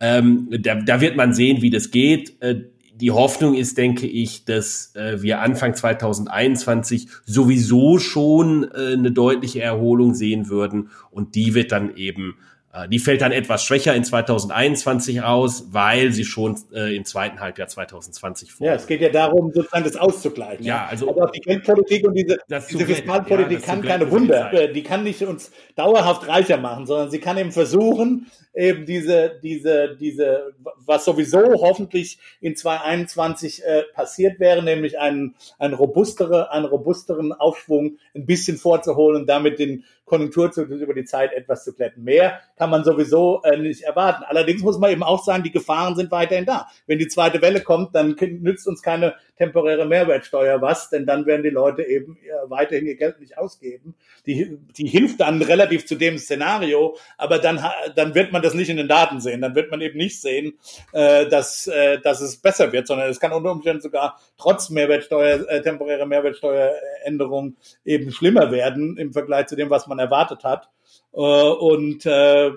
[0.00, 2.40] ähm, da, da wird man sehen, wie das geht.
[2.42, 2.64] Äh,
[2.94, 9.60] die Hoffnung ist, denke ich, dass äh, wir Anfang 2021 sowieso schon äh, eine deutliche
[9.60, 12.55] Erholung sehen würden und die wird dann eben äh,
[12.88, 17.68] die fällt dann etwas schwächer in 2021 aus, weil sie schon äh, im zweiten Halbjahr
[17.68, 18.66] 2020 vor.
[18.66, 20.64] Ja, es geht ja darum, sozusagen das auszugleichen.
[20.64, 24.82] Ja, also Aber die Geldpolitik und diese, diese Fiskalpolitik ja, kann keine Wunder, äh, die
[24.82, 30.54] kann nicht uns dauerhaft reicher machen, sondern sie kann eben versuchen, eben diese, diese, diese,
[30.84, 37.98] was sowieso hoffentlich in 2021 äh, passiert wäre, nämlich einen, einen robustere, einen robusteren Aufschwung
[38.14, 42.04] ein bisschen vorzuholen und damit den Konjunkturzyklus über die Zeit etwas zu glätten.
[42.04, 44.24] Mehr kann kann man sowieso äh, nicht erwarten.
[44.26, 46.66] Allerdings muss man eben auch sagen, die Gefahren sind weiterhin da.
[46.88, 51.42] Wenn die zweite Welle kommt, dann nützt uns keine temporäre Mehrwertsteuer was, denn dann werden
[51.42, 53.94] die Leute eben äh, weiterhin ihr Geld nicht ausgeben.
[54.26, 57.62] Die, die hilft dann relativ zu dem Szenario, aber dann,
[57.94, 59.40] dann wird man das nicht in den Daten sehen.
[59.40, 60.58] Dann wird man eben nicht sehen,
[60.92, 65.48] äh, dass, äh, dass es besser wird, sondern es kann unter Umständen sogar trotz Mehrwertsteuer,
[65.48, 70.70] äh, temporäre Mehrwertsteueränderung eben schlimmer werden im Vergleich zu dem, was man erwartet hat.
[71.12, 72.50] Äh, und äh,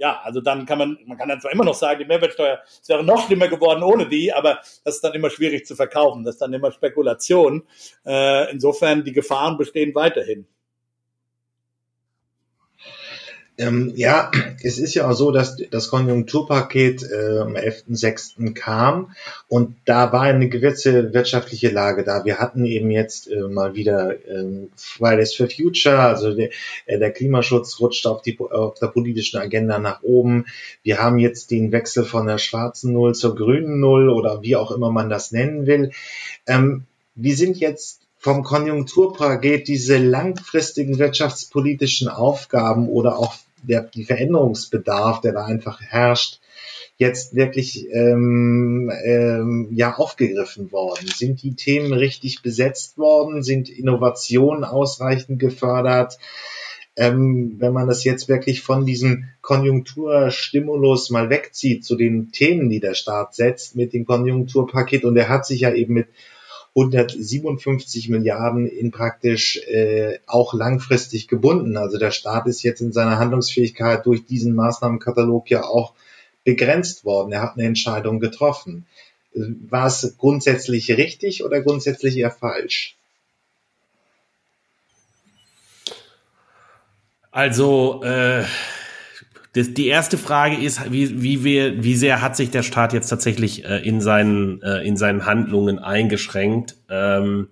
[0.00, 2.88] ja, also dann kann man, man kann dann zwar immer noch sagen, die Mehrwertsteuer es
[2.88, 6.24] wäre noch schlimmer geworden ohne die, aber das ist dann immer schwierig zu verkaufen.
[6.24, 7.64] Das ist dann immer Spekulation.
[8.06, 10.46] Äh, insofern, die Gefahren bestehen weiterhin.
[13.60, 14.30] Ähm, ja,
[14.62, 18.54] es ist ja auch so, dass das Konjunkturpaket äh, am 11.06.
[18.54, 19.14] kam
[19.48, 22.24] und da war eine gewisse wirtschaftliche Lage da.
[22.24, 26.48] Wir hatten eben jetzt äh, mal wieder äh, Fridays for Future, also der,
[26.86, 30.46] äh, der Klimaschutz rutscht auf, die, auf der politischen Agenda nach oben.
[30.82, 34.70] Wir haben jetzt den Wechsel von der schwarzen Null zur grünen Null oder wie auch
[34.70, 35.90] immer man das nennen will.
[36.46, 36.84] Ähm,
[37.14, 45.32] wir sind jetzt vom Konjunkturpaket diese langfristigen wirtschaftspolitischen Aufgaben oder auch der die Veränderungsbedarf, der
[45.32, 46.40] da einfach herrscht,
[46.96, 51.08] jetzt wirklich ähm, ähm, ja aufgegriffen worden?
[51.08, 53.42] Sind die Themen richtig besetzt worden?
[53.42, 56.18] Sind Innovationen ausreichend gefördert?
[56.96, 62.80] Ähm, wenn man das jetzt wirklich von diesem Konjunkturstimulus mal wegzieht zu den Themen, die
[62.80, 66.08] der Staat setzt mit dem Konjunkturpaket, und er hat sich ja eben mit
[66.80, 71.76] 157 Milliarden in praktisch äh, auch langfristig gebunden.
[71.76, 75.94] Also der Staat ist jetzt in seiner Handlungsfähigkeit durch diesen Maßnahmenkatalog ja auch
[76.44, 77.32] begrenzt worden.
[77.32, 78.86] Er hat eine Entscheidung getroffen.
[79.34, 82.96] War es grundsätzlich richtig oder grundsätzlich eher falsch?
[87.30, 88.44] Also äh,
[89.52, 93.08] das, die erste Frage ist, wie, wie, wir, wie sehr hat sich der Staat jetzt
[93.08, 96.76] tatsächlich äh, in, seinen, äh, in seinen Handlungen eingeschränkt?
[96.88, 97.48] Ähm,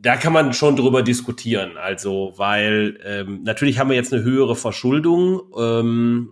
[0.00, 1.76] da kann man schon drüber diskutieren.
[1.76, 5.42] Also, weil ähm, natürlich haben wir jetzt eine höhere Verschuldung.
[5.58, 6.30] Ähm,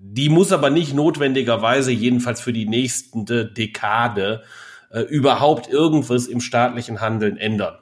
[0.00, 4.44] die muss aber nicht notwendigerweise, jedenfalls für die nächste Dekade,
[4.90, 7.74] äh, überhaupt irgendwas im staatlichen Handeln ändern.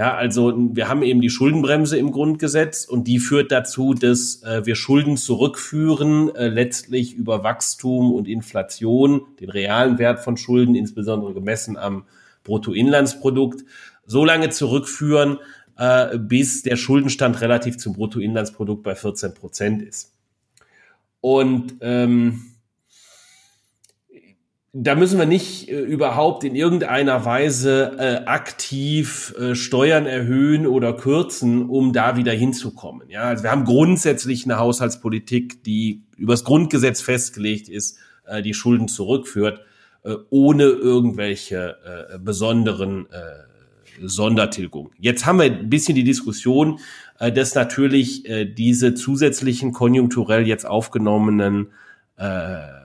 [0.00, 4.64] Ja, also wir haben eben die Schuldenbremse im Grundgesetz und die führt dazu, dass äh,
[4.64, 11.34] wir Schulden zurückführen, äh, letztlich über Wachstum und Inflation, den realen Wert von Schulden, insbesondere
[11.34, 12.06] gemessen am
[12.44, 13.66] Bruttoinlandsprodukt,
[14.06, 15.36] so lange zurückführen,
[15.76, 20.14] äh, bis der Schuldenstand relativ zum Bruttoinlandsprodukt bei 14 Prozent ist.
[21.20, 22.49] Und ähm,
[24.72, 30.92] da müssen wir nicht äh, überhaupt in irgendeiner Weise äh, aktiv äh, Steuern erhöhen oder
[30.92, 33.08] kürzen, um da wieder hinzukommen.
[33.08, 38.86] Ja, also wir haben grundsätzlich eine Haushaltspolitik, die übers Grundgesetz festgelegt ist, äh, die Schulden
[38.86, 39.60] zurückführt,
[40.04, 41.76] äh, ohne irgendwelche
[42.14, 43.50] äh, besonderen äh,
[44.02, 44.92] Sondertilgung.
[44.98, 46.78] Jetzt haben wir ein bisschen die Diskussion,
[47.18, 51.72] äh, dass natürlich äh, diese zusätzlichen konjunkturell jetzt aufgenommenen
[52.16, 52.79] äh,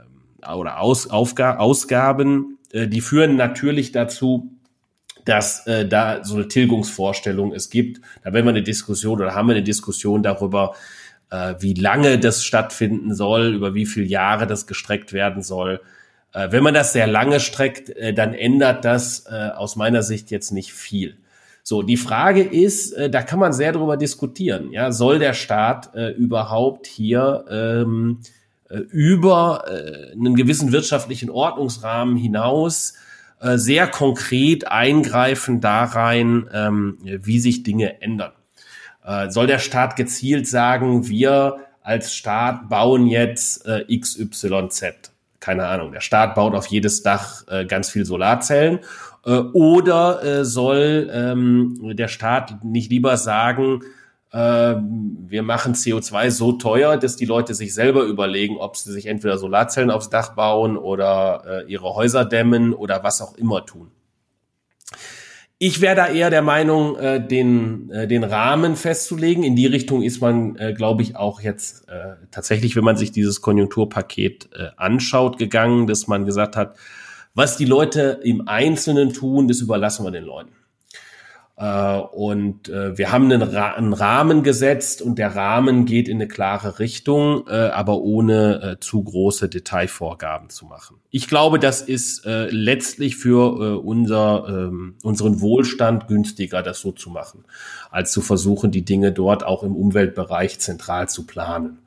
[0.53, 4.51] oder Aus, Aufga Ausgaben, äh, die führen natürlich dazu,
[5.25, 8.01] dass äh, da so eine Tilgungsvorstellung es gibt.
[8.23, 10.75] Da werden wir eine Diskussion oder haben wir eine Diskussion darüber,
[11.31, 15.81] äh, wie lange das stattfinden soll, über wie viele Jahre das gestreckt werden soll.
[16.33, 20.31] Äh, wenn man das sehr lange streckt, äh, dann ändert das äh, aus meiner Sicht
[20.31, 21.17] jetzt nicht viel.
[21.63, 24.71] So, die Frage ist, äh, da kann man sehr drüber diskutieren.
[24.71, 32.17] Ja, soll der Staat äh, überhaupt hier ähm, äh, über äh, einen gewissen wirtschaftlichen Ordnungsrahmen
[32.17, 32.95] hinaus
[33.39, 38.31] äh, sehr konkret eingreifen da rein, ähm, wie sich Dinge ändern.
[39.29, 45.11] Soll der Staat gezielt sagen, wir als Staat bauen jetzt XYZ?
[45.39, 45.91] Keine Ahnung.
[45.91, 48.79] Der Staat baut auf jedes Dach ganz viel Solarzellen.
[49.23, 53.81] Oder soll ähm, der Staat nicht lieber sagen,
[54.37, 59.37] wir machen CO2 so teuer, dass die Leute sich selber überlegen, ob sie sich entweder
[59.37, 63.91] Solarzellen aufs Dach bauen oder äh, ihre Häuser dämmen oder was auch immer tun.
[65.57, 69.45] Ich wäre da eher der Meinung, äh, den, äh, den Rahmen festzulegen.
[69.45, 71.87] In die Richtung ist man, glaube ich, auch jetzt
[72.31, 76.75] tatsächlich, wenn man sich dieses Konjunkturpaket anschaut, gegangen, dass man gesagt hat,
[77.33, 80.51] was die Leute im Einzelnen tun, das überlassen wir den Leuten.
[81.57, 86.79] Äh, und äh, wir haben einen, Rahmen gesetzt und der Rahmen geht in eine klare
[86.79, 90.97] Richtung, äh, aber ohne zu große Detailvorgaben zu machen.
[91.11, 97.45] Ich glaube, das ist letztlich für unser, ähm, unseren Wohlstand günstiger, das so zu machen,
[97.89, 101.79] als zu versuchen, die Dinge dort auch im Umweltbereich zentral zu planen.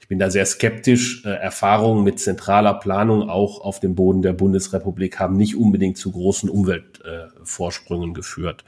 [0.00, 1.24] ich bin da sehr skeptisch.
[1.24, 6.50] Erfahrungen mit zentraler Planung auch auf dem Boden der Bundesrepublik haben nicht unbedingt zu großen
[6.50, 8.64] Umweltvorsprüngen geführt.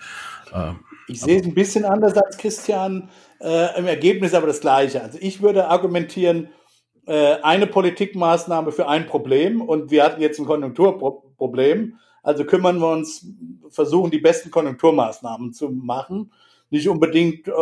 [0.54, 3.10] Ähm, ich sehe es ein bisschen anders als Christian.
[3.40, 5.02] Äh, Im Ergebnis aber das Gleiche.
[5.02, 6.48] Also ich würde argumentieren,
[7.06, 11.98] äh, eine Politikmaßnahme für ein Problem und wir hatten jetzt ein Konjunkturproblem.
[12.22, 13.26] Also kümmern wir uns,
[13.68, 16.32] versuchen die besten Konjunkturmaßnahmen zu machen.
[16.70, 17.52] Nicht unbedingt, äh,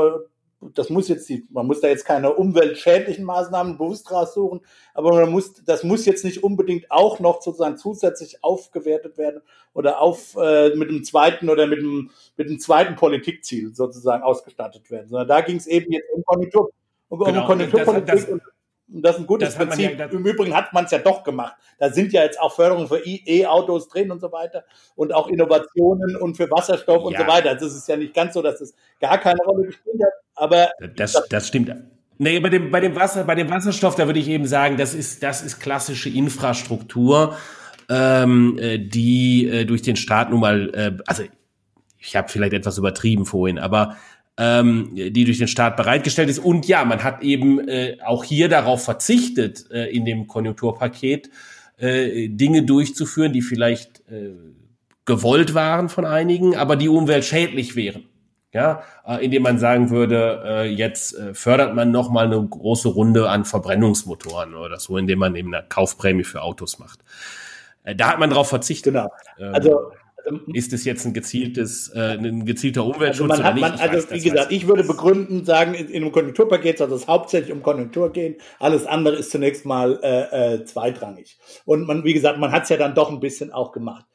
[0.75, 4.61] das muss jetzt die, man muss da jetzt keine umweltschädlichen Maßnahmen bewusst raussuchen,
[4.95, 9.43] aber man muss, das muss jetzt nicht unbedingt auch noch sozusagen zusätzlich aufgewertet werden
[9.73, 14.91] oder auf äh, mit dem zweiten oder mit dem mit dem zweiten Politikziel sozusagen ausgestattet
[14.91, 16.71] werden, sondern da ging es eben jetzt um Konjunktur,
[17.09, 18.41] um, genau, Konjunkturpolitik das, das,
[18.87, 19.99] das ist ein gutes Prinzip.
[19.99, 21.55] Ja, Im Übrigen hat man es ja doch gemacht.
[21.79, 24.65] Da sind ja jetzt auch Förderungen für E-Autos drin und so weiter
[24.95, 27.03] und auch Innovationen und für Wasserstoff ja.
[27.03, 27.51] und so weiter.
[27.51, 30.13] Also es ist ja nicht ganz so, dass es gar keine Rolle gespielt hat.
[30.35, 31.73] Aber das, das, das stimmt.
[32.19, 34.95] Nee, bei dem, bei dem Wasser, bei dem Wasserstoff, da würde ich eben sagen, das
[34.95, 37.37] ist, das ist klassische Infrastruktur,
[37.89, 41.25] ähm, äh, die äh, durch den Staat nun mal, äh, also
[41.99, 43.97] ich habe vielleicht etwas übertrieben vorhin, aber
[44.37, 46.39] ähm, die durch den Staat bereitgestellt ist.
[46.39, 51.31] Und ja, man hat eben äh, auch hier darauf verzichtet, äh, in dem Konjunkturpaket
[51.77, 54.35] äh, Dinge durchzuführen, die vielleicht äh,
[55.05, 58.05] gewollt waren von einigen, aber die umweltschädlich wären.
[58.53, 62.89] Ja, äh, indem man sagen würde, äh, jetzt äh, fördert man noch mal eine große
[62.89, 67.01] Runde an Verbrennungsmotoren oder so, indem man eben eine Kaufprämie für Autos macht.
[67.83, 68.95] Äh, da hat man darauf verzichtet.
[68.95, 69.11] Genau.
[69.53, 69.99] Also ähm,
[70.53, 74.11] ist es jetzt ein gezieltes, äh, ein gezielter Umweltschutz also man hat, Man, also weiß,
[74.11, 78.13] wie gesagt, ich würde begründen, sagen, in, in einem Konjunkturpaket soll es hauptsächlich um Konjunktur
[78.13, 78.37] gehen.
[78.59, 81.39] Alles andere ist zunächst mal äh, äh, zweitrangig.
[81.65, 84.07] Und man, wie gesagt, man hat es ja dann doch ein bisschen auch gemacht.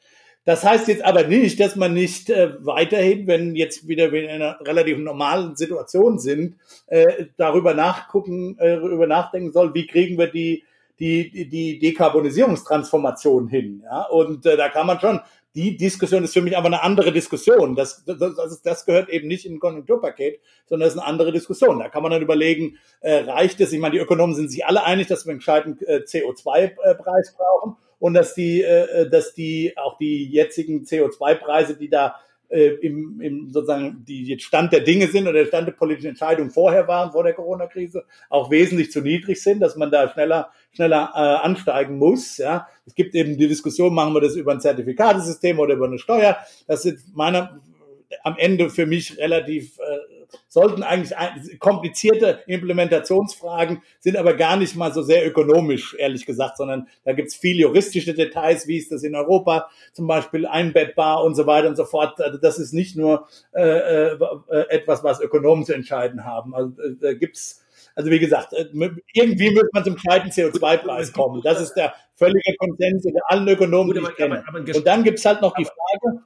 [0.44, 4.58] Das heißt jetzt aber nicht, dass man nicht äh, weiterhin, wenn jetzt wieder in einer
[4.60, 6.56] relativ normalen Situation sind,
[6.86, 10.64] äh, darüber nachgucken, äh, darüber nachdenken soll, wie kriegen wir die
[11.00, 13.82] die, die Dekarbonisierungstransformation hin.
[13.84, 14.02] Ja?
[14.02, 15.20] Und äh, da kann man schon
[15.54, 17.74] die Diskussion ist für mich aber eine andere Diskussion.
[17.74, 21.32] Das, das, das, das gehört eben nicht in ein Konjunkturpaket, sondern das ist eine andere
[21.32, 21.80] Diskussion.
[21.80, 23.72] Da kann man dann überlegen, äh, reicht es?
[23.72, 27.76] Ich meine, die Ökonomen sind sich alle einig, dass wir einen gescheiten äh, CO2-Preis brauchen
[27.98, 32.16] und dass die, äh, dass die auch die jetzigen CO2-Preise, die da
[32.50, 36.08] äh, im, im sozusagen die jetzt Stand der Dinge sind oder der Stand der politischen
[36.08, 40.50] Entscheidungen vorher waren, vor der Corona-Krise, auch wesentlich zu niedrig sind, dass man da schneller,
[40.72, 42.36] schneller äh, ansteigen muss.
[42.38, 42.68] Ja.
[42.86, 46.36] Es gibt eben die Diskussion, machen wir das über ein Zertifikatesystem oder über eine Steuer.
[46.66, 47.60] Das sind meiner
[48.24, 54.92] am Ende für mich relativ äh, sollten eigentlich komplizierte Implementationsfragen, sind aber gar nicht mal
[54.92, 59.14] so sehr ökonomisch, ehrlich gesagt, sondern da gibt's viel juristische Details, wie ist das in
[59.14, 62.20] Europa zum Beispiel einbettbar und so weiter und so fort.
[62.20, 64.18] Also das ist nicht nur äh, äh,
[64.68, 66.54] etwas, was Ökonomen zu entscheiden haben.
[66.54, 67.64] Also äh, da gibt's
[68.00, 68.64] also wie gesagt, äh,
[69.12, 71.42] irgendwie muss man zum zweiten CO2-Preis kommen.
[71.42, 74.42] Das ist der völlige Konsens unter allen Ökonomen, die ich kenne.
[74.54, 76.22] Und dann gibt's halt noch die Frage,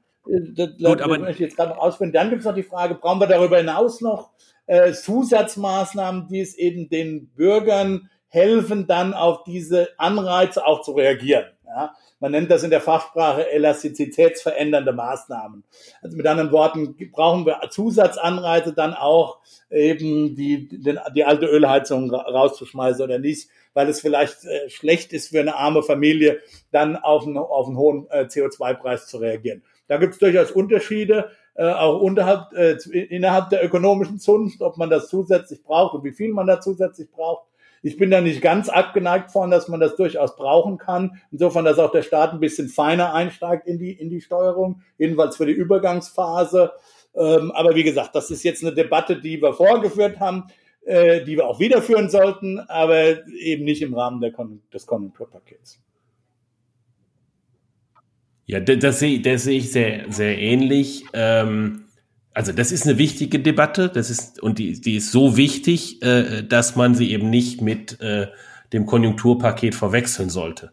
[0.54, 2.12] das, Gut, aber möchte ich jetzt gerade noch ausführen.
[2.12, 4.30] Dann gibt es noch die Frage, brauchen wir darüber hinaus noch
[4.66, 11.46] äh, Zusatzmaßnahmen, die es eben den Bürgern helfen, dann auf diese Anreize auch zu reagieren.
[11.66, 11.92] Ja?
[12.24, 15.62] Man nennt das in der Fachsprache elastizitätsverändernde Maßnahmen.
[16.00, 22.10] Also mit anderen Worten, brauchen wir Zusatzanreize dann auch eben die, die, die alte Ölheizung
[22.14, 26.40] rauszuschmeißen oder nicht, weil es vielleicht äh, schlecht ist für eine arme Familie,
[26.72, 29.62] dann auf einen, auf einen hohen äh, CO2-Preis zu reagieren.
[29.86, 34.88] Da gibt es durchaus Unterschiede, äh, auch unterhalb, äh, innerhalb der ökonomischen Zunft, ob man
[34.88, 37.48] das zusätzlich braucht und wie viel man da zusätzlich braucht.
[37.84, 41.20] Ich bin da nicht ganz abgeneigt von, dass man das durchaus brauchen kann.
[41.30, 45.36] Insofern, dass auch der Staat ein bisschen feiner einsteigt in die, in die Steuerung, jedenfalls
[45.36, 46.72] für die Übergangsphase.
[47.14, 50.44] Ähm, aber wie gesagt, das ist jetzt eine Debatte, die wir vorgeführt haben,
[50.86, 55.78] äh, die wir auch wiederführen sollten, aber eben nicht im Rahmen Kon des Konjunkturpakets.
[58.46, 61.04] Ja, das sehe das sehe ich sehr, sehr ähnlich.
[61.12, 61.83] Ähm,
[62.34, 66.42] also das ist eine wichtige Debatte, das ist und die, die ist so wichtig, äh,
[66.42, 68.26] dass man sie eben nicht mit äh,
[68.72, 70.72] dem Konjunkturpaket verwechseln sollte,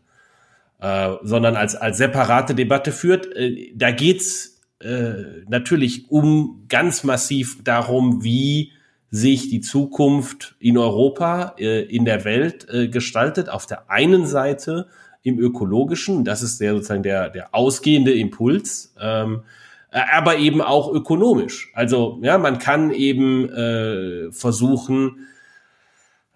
[0.79, 3.27] äh, sondern als als separate Debatte führt.
[3.35, 8.71] Äh, da geht's äh, natürlich um ganz massiv darum, wie
[9.11, 13.49] sich die Zukunft in Europa, äh, in der Welt äh, gestaltet.
[13.49, 14.87] Auf der einen Seite
[15.21, 19.60] im ökologischen, das ist der sozusagen der, der ausgehende Impuls, ähm, äh,
[19.91, 21.71] aber eben auch ökonomisch.
[21.73, 25.27] Also ja, man kann eben äh, versuchen,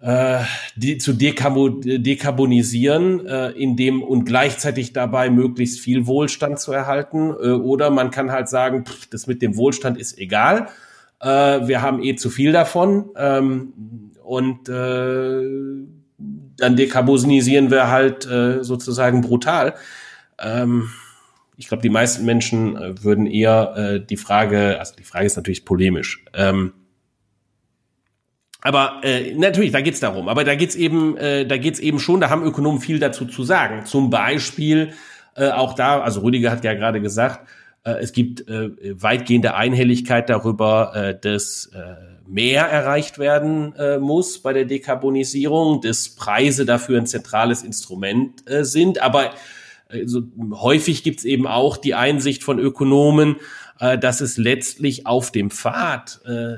[0.00, 0.40] äh,
[0.76, 7.30] die, zu dekarbo dekarbonisieren, äh, indem und gleichzeitig dabei möglichst viel Wohlstand zu erhalten.
[7.30, 10.68] Äh, oder man kann halt sagen, pff, das mit dem Wohlstand ist egal.
[11.20, 13.06] Äh, wir haben eh zu viel davon.
[13.16, 13.72] Ähm,
[14.22, 15.42] und äh,
[16.58, 19.74] dann dekarbonisieren wir halt äh, sozusagen brutal.
[20.38, 20.90] Ähm,
[21.56, 25.36] ich glaube, die meisten Menschen äh, würden eher äh, die Frage, also die Frage ist
[25.36, 26.24] natürlich polemisch.
[26.34, 26.72] Ähm,
[28.60, 30.28] aber äh, natürlich, da geht's darum.
[30.28, 32.20] Aber da geht's eben, äh, da geht's eben schon.
[32.20, 33.86] Da haben Ökonomen viel dazu zu sagen.
[33.86, 34.92] Zum Beispiel
[35.36, 37.46] äh, auch da, also Rüdiger hat ja gerade gesagt,
[37.84, 41.94] äh, es gibt äh, weitgehende Einhelligkeit darüber, äh, dass äh,
[42.26, 48.64] mehr erreicht werden äh, muss bei der Dekarbonisierung, dass Preise dafür ein zentrales Instrument äh,
[48.64, 49.00] sind.
[49.00, 49.30] Aber
[49.88, 50.22] also
[50.52, 53.36] häufig gibt es eben auch die Einsicht von Ökonomen,
[53.80, 56.56] äh, dass es letztlich auf dem Pfad äh,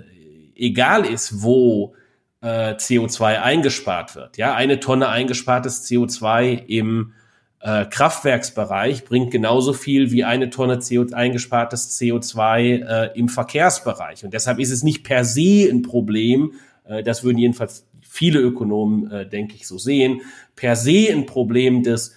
[0.55, 1.95] egal ist, wo
[2.41, 4.37] äh, CO2 eingespart wird.
[4.37, 7.13] Ja, eine Tonne eingespartes CO2 im
[7.61, 14.25] äh, Kraftwerksbereich bringt genauso viel wie eine Tonne CO eingespartes CO2 äh, im Verkehrsbereich.
[14.25, 16.53] Und deshalb ist es nicht per se ein Problem,
[16.85, 20.21] äh, das würden jedenfalls viele Ökonomen, äh, denke ich, so sehen,
[20.55, 22.15] per se ein Problem des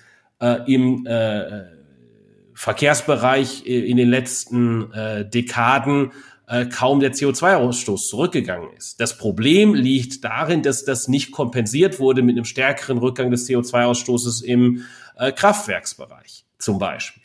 [0.66, 1.64] im äh,
[2.62, 6.12] Verkehrsbereich äh, in den letzten äh, Dekaden
[6.48, 9.00] äh, kaum der CO2-Ausstoß zurückgegangen ist.
[9.00, 14.44] Das Problem liegt darin, dass das nicht kompensiert wurde mit einem stärkeren Rückgang des CO2-Ausstoßes
[14.44, 14.84] im
[15.18, 17.24] äh, Kraftwerksbereich zum Beispiel.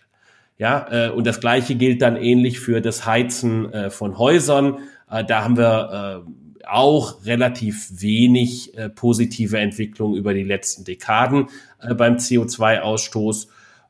[0.58, 4.78] Ja, äh, und das Gleiche gilt dann ähnlich für das Heizen äh, von Häusern.
[5.10, 6.30] Äh, da haben wir äh,
[6.68, 11.48] auch relativ wenig äh, positive Entwicklung über die letzten Dekaden
[11.80, 13.48] äh, beim CO2-Ausstoß.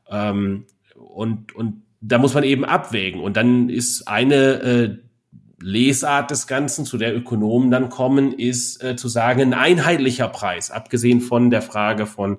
[0.09, 0.65] Ähm,
[0.95, 3.21] und, und da muss man eben abwägen.
[3.21, 4.97] Und dann ist eine äh,
[5.59, 10.69] Lesart des Ganzen, zu der Ökonomen dann kommen, ist äh, zu sagen, ein einheitlicher Preis,
[10.69, 12.37] abgesehen von der Frage von,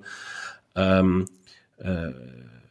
[0.75, 1.25] ähm,
[1.77, 2.11] äh,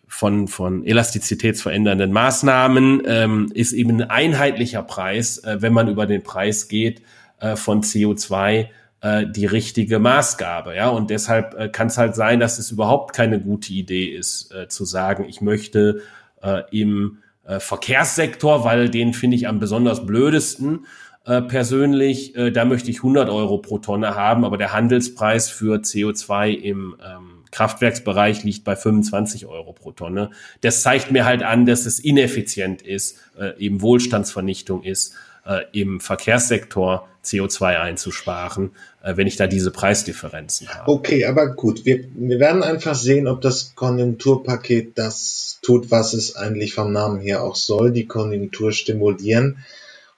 [0.06, 6.22] von, von elastizitätsverändernden Maßnahmen, ähm, ist eben ein einheitlicher Preis, äh, wenn man über den
[6.22, 7.02] Preis geht,
[7.40, 8.68] äh, von CO2
[9.00, 10.74] äh, die richtige Maßgabe.
[10.74, 14.52] Ja, und deshalb äh, kann es halt sein, dass es überhaupt keine gute Idee ist,
[14.52, 16.02] äh, zu sagen, ich möchte
[16.42, 17.18] äh, im
[17.60, 20.84] Verkehrssektor, weil den finde ich am besonders blödesten
[21.24, 22.34] persönlich.
[22.34, 27.38] Da möchte ich 100 Euro pro Tonne haben, aber der Handelspreis für CO2 im ähm,
[27.50, 30.30] Kraftwerksbereich liegt bei 25 Euro pro Tonne.
[30.60, 35.14] Das zeigt mir halt an, dass es ineffizient ist, äh, eben Wohlstandsvernichtung ist
[35.48, 38.72] äh, im Verkehrssektor CO2 einzusparen,
[39.02, 40.90] äh, wenn ich da diese Preisdifferenzen habe.
[40.90, 46.36] Okay, aber gut, wir, wir werden einfach sehen, ob das Konjunkturpaket das tut, was es
[46.36, 49.58] eigentlich vom Namen her auch soll, die Konjunktur stimulieren.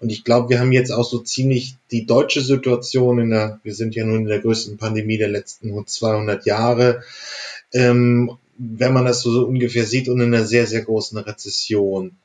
[0.00, 3.74] Und ich glaube, wir haben jetzt auch so ziemlich die deutsche Situation in der, wir
[3.74, 7.02] sind ja nun in der größten Pandemie der letzten 200 Jahre,
[7.72, 12.16] ähm, wenn man das so, so ungefähr sieht und in einer sehr, sehr großen Rezession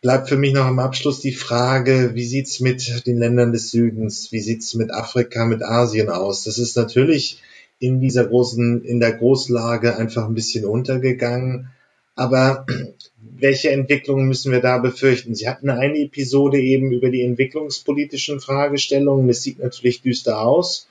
[0.00, 4.30] bleibt für mich noch am Abschluss die Frage, wie sieht's mit den Ländern des Südens,
[4.30, 6.44] wie sieht's mit Afrika, mit Asien aus?
[6.44, 7.42] Das ist natürlich
[7.80, 11.70] in dieser großen, in der Großlage einfach ein bisschen untergegangen.
[12.14, 12.66] Aber
[13.38, 15.34] welche Entwicklungen müssen wir da befürchten?
[15.34, 19.28] Sie hatten eine Episode eben über die entwicklungspolitischen Fragestellungen.
[19.28, 20.88] Es sieht natürlich düster aus.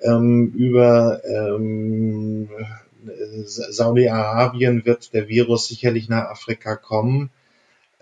[0.00, 2.48] Ähm, über ähm,
[3.44, 7.30] Saudi-Arabien wird der Virus sicherlich nach Afrika kommen.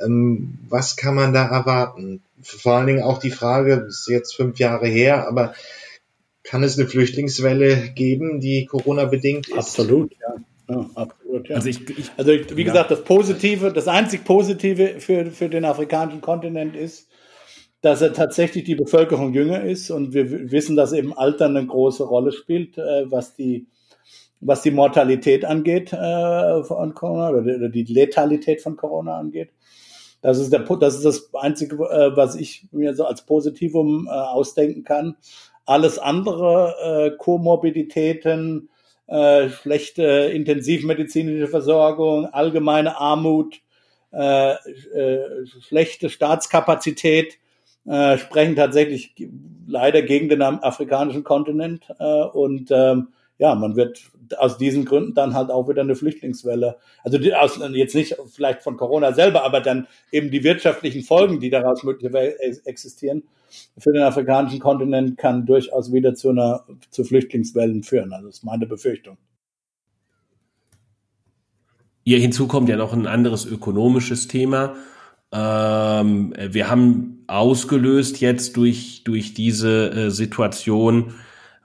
[0.05, 2.23] Ähm, was kann man da erwarten?
[2.43, 5.55] Vor allen Dingen auch die Frage, ist jetzt fünf Jahre her, aber
[6.43, 9.57] kann es eine Flüchtlingswelle geben, die Corona-bedingt ist?
[9.57, 10.35] Absolut, ja.
[10.69, 11.57] Ja, absolut, ja.
[11.57, 12.69] Also, ich, ich, also ich, wie ja.
[12.69, 17.09] gesagt, das Positive, das einzig Positive für, für den afrikanischen Kontinent ist,
[17.83, 22.05] dass er tatsächlich die Bevölkerung jünger ist und wir wissen, dass eben Alter eine große
[22.05, 23.67] Rolle spielt, äh, was die
[24.41, 29.51] was die Mortalität angeht äh, von Corona oder die Letalität von Corona angeht.
[30.23, 34.11] Das ist, der, das ist das Einzige, äh, was ich mir so als Positivum äh,
[34.11, 35.17] ausdenken kann.
[35.65, 38.69] Alles andere, äh, Komorbiditäten,
[39.07, 43.61] äh, schlechte intensivmedizinische Versorgung, allgemeine Armut,
[44.13, 47.39] äh, äh, schlechte Staatskapazität,
[47.87, 49.15] äh, sprechen tatsächlich
[49.67, 51.85] leider gegen den afrikanischen Kontinent.
[51.99, 53.09] Äh, und ähm,
[53.39, 54.03] ja, man wird
[54.39, 56.77] aus diesen Gründen dann halt auch wieder eine Flüchtlingswelle.
[57.03, 61.41] Also die, aus, jetzt nicht vielleicht von Corona selber, aber dann eben die wirtschaftlichen Folgen,
[61.41, 63.25] die daraus möglicherweise existieren,
[63.77, 68.13] für den afrikanischen Kontinent kann durchaus wieder zu einer zu Flüchtlingswellen führen.
[68.13, 69.17] Also das ist meine Befürchtung.
[72.05, 74.75] Hier hinzu kommt ja noch ein anderes ökonomisches Thema.
[75.33, 81.15] Ähm, wir haben ausgelöst jetzt durch, durch diese äh, Situation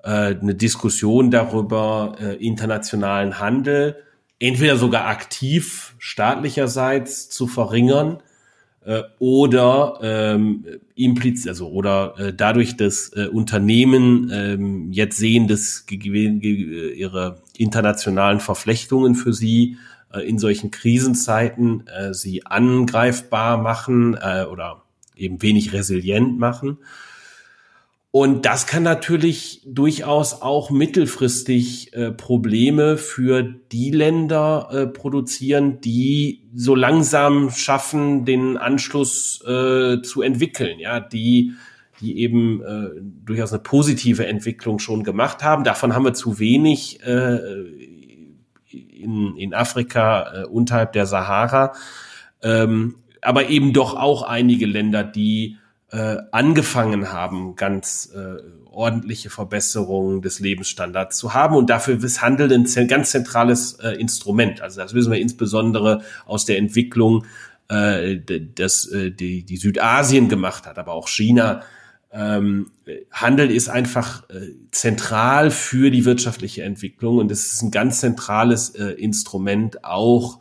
[0.10, 3.98] eine Diskussion darüber, äh, internationalen Handel
[4.40, 8.22] entweder sogar aktiv staatlicherseits zu verringern,
[8.86, 15.86] äh, oder ähm, impliz also oder äh, dadurch, dass äh, Unternehmen ähm, jetzt sehen, dass
[15.90, 19.78] ihre internationalen Verflechtungen für sie
[20.14, 24.84] äh, in solchen Krisenzeiten äh, sie angreifbar machen äh, oder
[25.16, 26.78] eben wenig resilient machen.
[28.18, 36.48] Und das kann natürlich durchaus auch mittelfristig äh, Probleme für die Länder äh, produzieren, die
[36.54, 41.56] so langsam schaffen, den Anschluss äh, zu entwickeln, ja, die
[42.00, 45.66] die eben äh, durchaus eine positive Entwicklung schon gemacht haben.
[45.66, 47.38] Davon haben wir zu wenig äh,
[48.72, 51.74] in, in Afrika äh, unterhalb der Sahara,
[52.42, 55.58] ähm, aber eben doch auch einige Länder, die
[55.92, 61.56] äh, angefangen haben, ganz äh, ordentliche Verbesserungen des Lebensstandards zu haben.
[61.56, 64.62] Und dafür ist Handel ein ganz zentrales äh, Instrument.
[64.62, 67.26] Also das wissen wir insbesondere aus der Entwicklung,
[67.70, 68.18] äh,
[68.56, 71.62] das äh, die, die Südasien gemacht hat, aber auch China.
[72.12, 72.72] Ähm,
[73.12, 78.70] Handel ist einfach äh, zentral für die wirtschaftliche Entwicklung und es ist ein ganz zentrales
[78.70, 80.40] äh, Instrument auch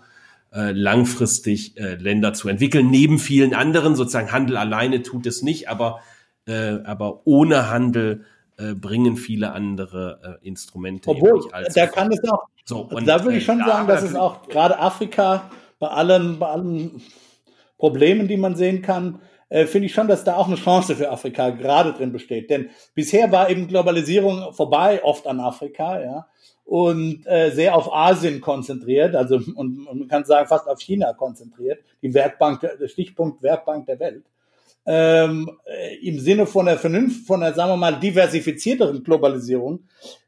[0.54, 3.96] äh, langfristig äh, Länder zu entwickeln, neben vielen anderen.
[3.96, 6.00] Sozusagen Handel alleine tut es nicht, aber,
[6.46, 8.24] äh, aber ohne Handel
[8.56, 11.10] äh, bringen viele andere äh, Instrumente.
[11.10, 12.44] Obwohl, da kann es auch.
[12.64, 15.50] So, und, da würde ich schon äh, sagen, dass es auch gerade Afrika
[15.80, 17.02] bei allen, bei allen
[17.76, 21.10] Problemen, die man sehen kann, äh, finde ich schon, dass da auch eine Chance für
[21.10, 22.48] Afrika gerade drin besteht.
[22.48, 26.26] Denn bisher war eben Globalisierung vorbei, oft an Afrika, ja
[26.64, 31.12] und äh, sehr auf Asien konzentriert, also und, und man kann sagen fast auf China
[31.12, 34.24] konzentriert, die Werkbank, der Stichpunkt Werkbank der Welt.
[34.86, 39.80] Ähm, äh, Im Sinne von der Vernunft, von der, sagen wir mal, diversifizierteren Globalisierung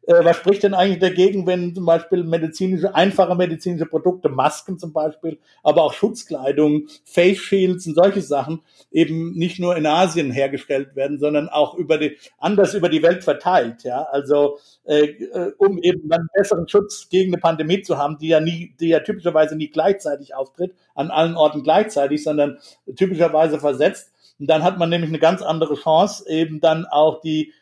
[0.06, 4.92] äh, was spricht denn eigentlich dagegen, wenn zum Beispiel medizinische, einfache medizinische Produkte, Masken zum
[4.92, 10.94] Beispiel, aber auch Schutzkleidung, Face Shields und solche Sachen eben nicht nur in Asien hergestellt
[10.94, 14.02] werden, sondern auch über die, anders über die Welt verteilt, ja.
[14.10, 18.40] Also, äh, äh um eben dann besseren Schutz gegen eine Pandemie zu haben, die ja
[18.40, 22.58] nie, die ja typischerweise nie gleichzeitig auftritt, an allen Orten gleichzeitig, sondern
[22.94, 24.12] typischerweise versetzt.
[24.38, 27.52] Und dann hat man nämlich eine ganz andere Chance, eben dann auch die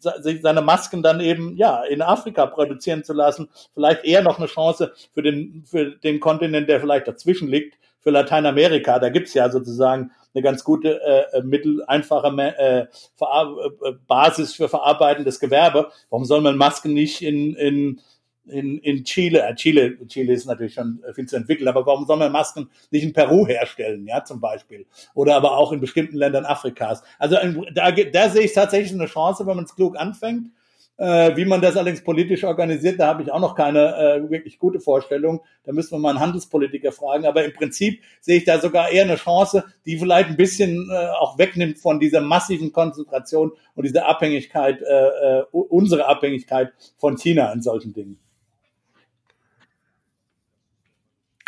[0.00, 3.48] seine Masken dann eben ja in Afrika produzieren zu lassen.
[3.74, 8.10] Vielleicht eher noch eine Chance für den, für den Kontinent, der vielleicht dazwischen liegt, für
[8.10, 8.98] Lateinamerika.
[8.98, 15.40] Da gibt's ja sozusagen eine ganz gute äh, mittel einfache äh, äh, Basis für verarbeitendes
[15.40, 15.90] Gewerbe.
[16.10, 18.00] Warum soll man Masken nicht in, in
[18.48, 22.16] in, in Chile, äh, Chile, Chile ist natürlich schon viel zu entwickeln, aber warum soll
[22.16, 24.86] man Masken nicht in Peru herstellen, ja, zum Beispiel?
[25.14, 27.02] Oder aber auch in bestimmten Ländern Afrikas.
[27.18, 27.36] Also
[27.72, 30.50] da, da sehe ich tatsächlich eine Chance, wenn man es klug anfängt.
[30.98, 34.58] Äh, wie man das allerdings politisch organisiert, da habe ich auch noch keine äh, wirklich
[34.58, 35.42] gute Vorstellung.
[35.62, 37.24] Da müssen wir mal einen Handelspolitiker fragen.
[37.24, 41.06] Aber im Prinzip sehe ich da sogar eher eine Chance, die vielleicht ein bisschen äh,
[41.20, 47.52] auch wegnimmt von dieser massiven Konzentration und dieser Abhängigkeit, äh, äh, unsere Abhängigkeit von China
[47.52, 48.18] in solchen Dingen.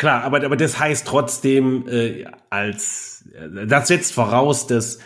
[0.01, 4.97] Klar, aber, aber das heißt trotzdem, äh, als äh, das setzt voraus, dass,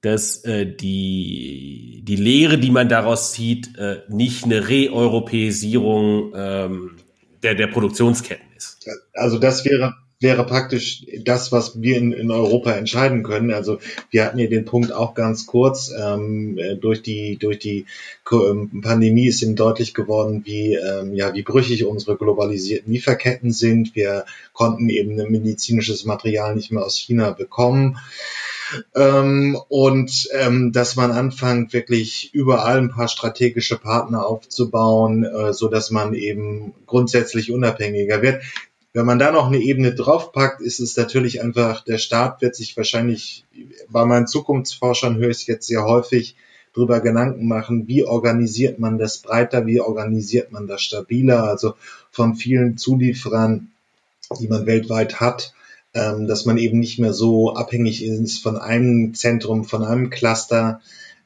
[0.00, 6.96] dass äh, die, die Lehre, die man daraus zieht, äh, nicht eine Reeuropäisierung ähm,
[7.44, 8.84] der, der Produktionsketten ist.
[9.14, 13.52] Also das wäre wäre praktisch das, was wir in, in Europa entscheiden können.
[13.52, 13.78] Also
[14.10, 15.90] wir hatten ja den Punkt auch ganz kurz.
[15.98, 17.86] Ähm, äh, durch die durch die
[18.30, 23.96] ähm, Pandemie ist ihm deutlich geworden, wie ähm, ja wie brüchig unsere globalisierten Lieferketten sind.
[23.96, 27.98] Wir konnten eben medizinisches Material nicht mehr aus China bekommen.
[28.94, 35.68] Ähm, und ähm, dass man anfängt, wirklich überall ein paar strategische Partner aufzubauen, äh, so
[35.68, 38.42] dass man eben grundsätzlich unabhängiger wird.
[38.92, 42.76] Wenn man da noch eine Ebene draufpackt, ist es natürlich einfach, der Staat wird sich
[42.76, 43.44] wahrscheinlich,
[43.88, 46.34] bei meinen Zukunftsforschern höre ich es jetzt sehr häufig,
[46.74, 51.74] drüber Gedanken machen, wie organisiert man das breiter, wie organisiert man das stabiler, also
[52.10, 53.72] von vielen Zulieferern,
[54.38, 55.52] die man weltweit hat,
[55.94, 60.80] ähm, dass man eben nicht mehr so abhängig ist von einem Zentrum, von einem Cluster,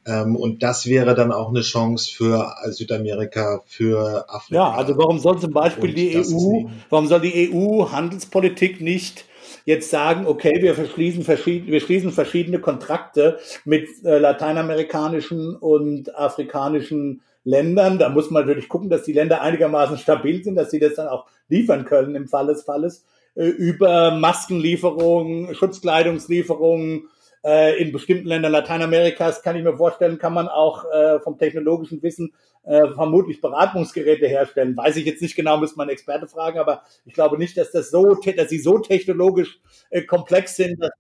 [0.06, 4.54] und das wäre dann auch eine Chance für Südamerika, für Afrika.
[4.54, 9.24] Ja, also warum soll zum Beispiel die EU, warum soll die EU Handelspolitik nicht
[9.64, 17.22] jetzt sagen, okay, wir verschließen verschiedene, wir schließen verschiedene Kontrakte mit äh, lateinamerikanischen und afrikanischen
[17.44, 17.98] Ländern.
[17.98, 21.08] Da muss man natürlich gucken, dass die Länder einigermaßen stabil sind, dass sie das dann
[21.08, 23.04] auch liefern können im Fall des Falles.
[23.34, 27.08] Äh, über Maskenlieferungen, Schutzkleidungslieferungen,
[27.44, 32.02] äh, in bestimmten Ländern Lateinamerikas kann ich mir vorstellen, kann man auch äh, vom technologischen
[32.02, 32.32] Wissen
[32.64, 34.76] äh, vermutlich Beratungsgeräte herstellen.
[34.76, 37.90] Weiß ich jetzt nicht genau, müsste man Experte fragen, aber ich glaube nicht, dass das
[37.90, 40.90] so, dass sie so technologisch äh, komplex sind, dass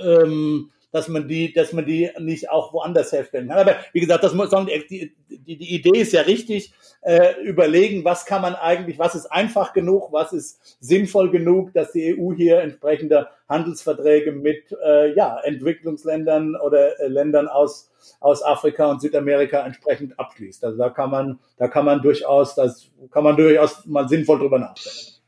[0.00, 3.58] ähm, dass man die, dass man die nicht auch woanders herstellen kann.
[3.58, 6.72] Aber wie gesagt, das muss, die, die, die Idee ist ja richtig,
[7.02, 11.92] äh, überlegen, was kann man eigentlich, was ist einfach genug, was ist sinnvoll genug, dass
[11.92, 18.90] die EU hier entsprechende Handelsverträge mit äh, ja, Entwicklungsländern oder äh, Ländern aus aus Afrika
[18.90, 20.64] und Südamerika entsprechend abschließt.
[20.64, 24.58] Also da kann man, da kann man durchaus, das kann man durchaus mal sinnvoll drüber
[24.58, 25.18] nachdenken.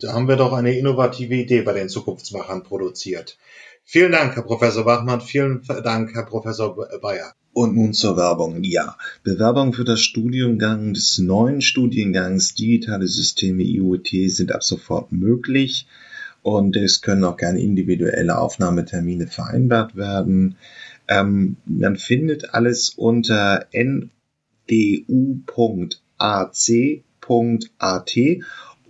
[0.00, 3.36] Da haben wir doch eine innovative Idee bei den Zukunftsmachern produziert.
[3.92, 5.20] Vielen Dank, Herr Professor Bachmann.
[5.20, 7.34] Vielen Dank, Herr Professor Bayer.
[7.52, 8.62] Und nun zur Werbung.
[8.62, 15.88] Ja, Bewerbungen für das Studiengang des neuen Studiengangs Digitale Systeme IoT sind ab sofort möglich
[16.42, 20.56] und es können auch gerne individuelle Aufnahmetermine vereinbart werden.
[21.08, 25.00] Ähm, man findet alles unter ndu.ac.at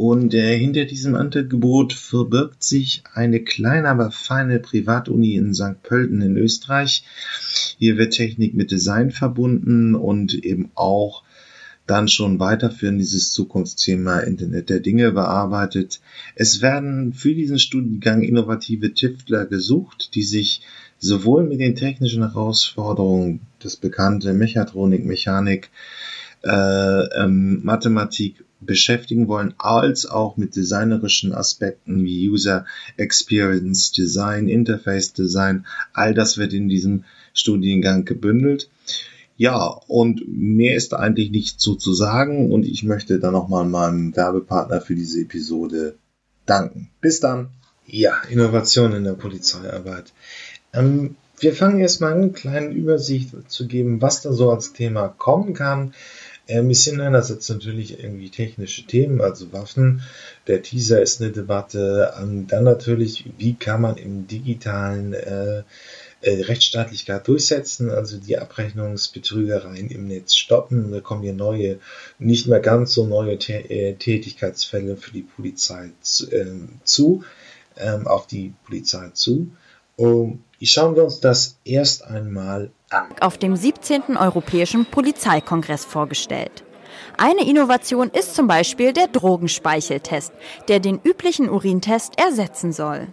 [0.01, 5.83] und äh, hinter diesem Angebot verbirgt sich eine kleine, aber feine Privatuni in St.
[5.83, 7.05] Pölten in Österreich.
[7.77, 11.23] Hier wird Technik mit Design verbunden und eben auch
[11.87, 16.01] dann schon weiterführen dieses Zukunftsthema Internet der Dinge bearbeitet.
[16.35, 20.63] Es werden für diesen Studiengang innovative Tüftler gesucht, die sich
[20.99, 25.69] sowohl mit den technischen Herausforderungen, das bekannte Mechatronik, Mechanik,
[26.43, 26.49] äh,
[27.23, 35.67] ähm, Mathematik beschäftigen wollen, als auch mit designerischen Aspekten wie User Experience Design, Interface Design.
[35.93, 38.71] All das wird in diesem Studiengang gebündelt.
[39.37, 44.15] Ja, und mehr ist eigentlich nicht so zu sagen und ich möchte dann nochmal meinem
[44.15, 45.97] Werbepartner für diese Episode
[46.45, 46.91] danken.
[47.01, 47.49] Bis dann.
[47.87, 50.13] Ja, Innovation in der Polizeiarbeit.
[50.75, 55.09] Ähm, wir fangen erstmal an, eine kleine Übersicht zu geben, was da so als Thema
[55.09, 55.95] kommen kann.
[56.51, 60.03] Es sind einerseits natürlich irgendwie technische Themen, also Waffen.
[60.47, 62.13] Der Teaser ist eine Debatte.
[62.21, 65.63] Und dann natürlich, wie kann man im digitalen äh,
[66.23, 70.91] äh, Rechtsstaatlichkeit durchsetzen, also die Abrechnungsbetrügereien im Netz stoppen.
[70.93, 71.79] Da kommen hier neue,
[72.19, 76.47] nicht mehr ganz so neue äh, Tätigkeitsfälle für die Polizei zu, äh,
[76.85, 77.25] zu
[77.79, 79.51] ähm, auf die Polizei zu.
[79.97, 82.71] Um, schauen wir uns das erst einmal.
[83.21, 84.17] Auf dem 17.
[84.17, 86.65] Europäischen Polizeikongress vorgestellt.
[87.17, 90.33] Eine Innovation ist zum Beispiel der Drogenspeicheltest,
[90.67, 93.07] der den üblichen Urintest ersetzen soll.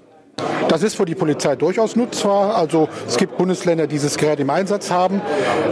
[0.69, 2.55] Das ist für die Polizei durchaus nutzbar.
[2.55, 5.21] Also es gibt Bundesländer, die dieses Gerät im Einsatz haben.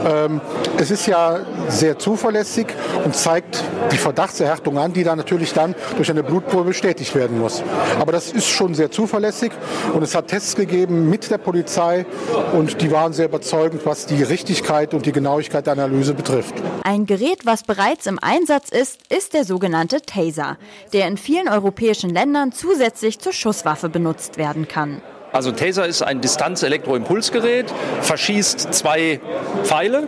[0.06, 0.42] Ähm,
[0.78, 2.68] es ist ja sehr zuverlässig
[3.04, 7.62] und zeigt die Verdachtserhärtung an, die dann natürlich dann durch eine Blutprobe bestätigt werden muss.
[8.00, 9.52] Aber das ist schon sehr zuverlässig
[9.94, 12.06] und es hat Tests gegeben mit der Polizei
[12.54, 16.56] und die waren sehr überzeugend, was die Richtigkeit und die Genauigkeit der Analyse betrifft.
[16.84, 20.58] Ein Gerät, was bereits im Einsatz ist, ist der sogenannte Taser,
[20.94, 25.02] der in vielen europäischen Ländern zusätzlich zur Schusswaffe benutzt werden werden kann.
[25.32, 27.66] Also Taser ist ein Distanz-Elektroimpulsgerät,
[28.02, 29.20] verschießt zwei
[29.64, 30.08] Pfeile,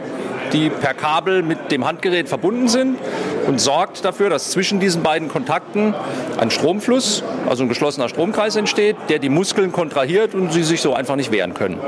[0.54, 2.98] die per Kabel mit dem Handgerät verbunden sind
[3.46, 5.94] und sorgt dafür, dass zwischen diesen beiden Kontakten
[6.40, 10.94] ein Stromfluss, also ein geschlossener Stromkreis entsteht, der die Muskeln kontrahiert und sie sich so
[10.94, 11.80] einfach nicht wehren können.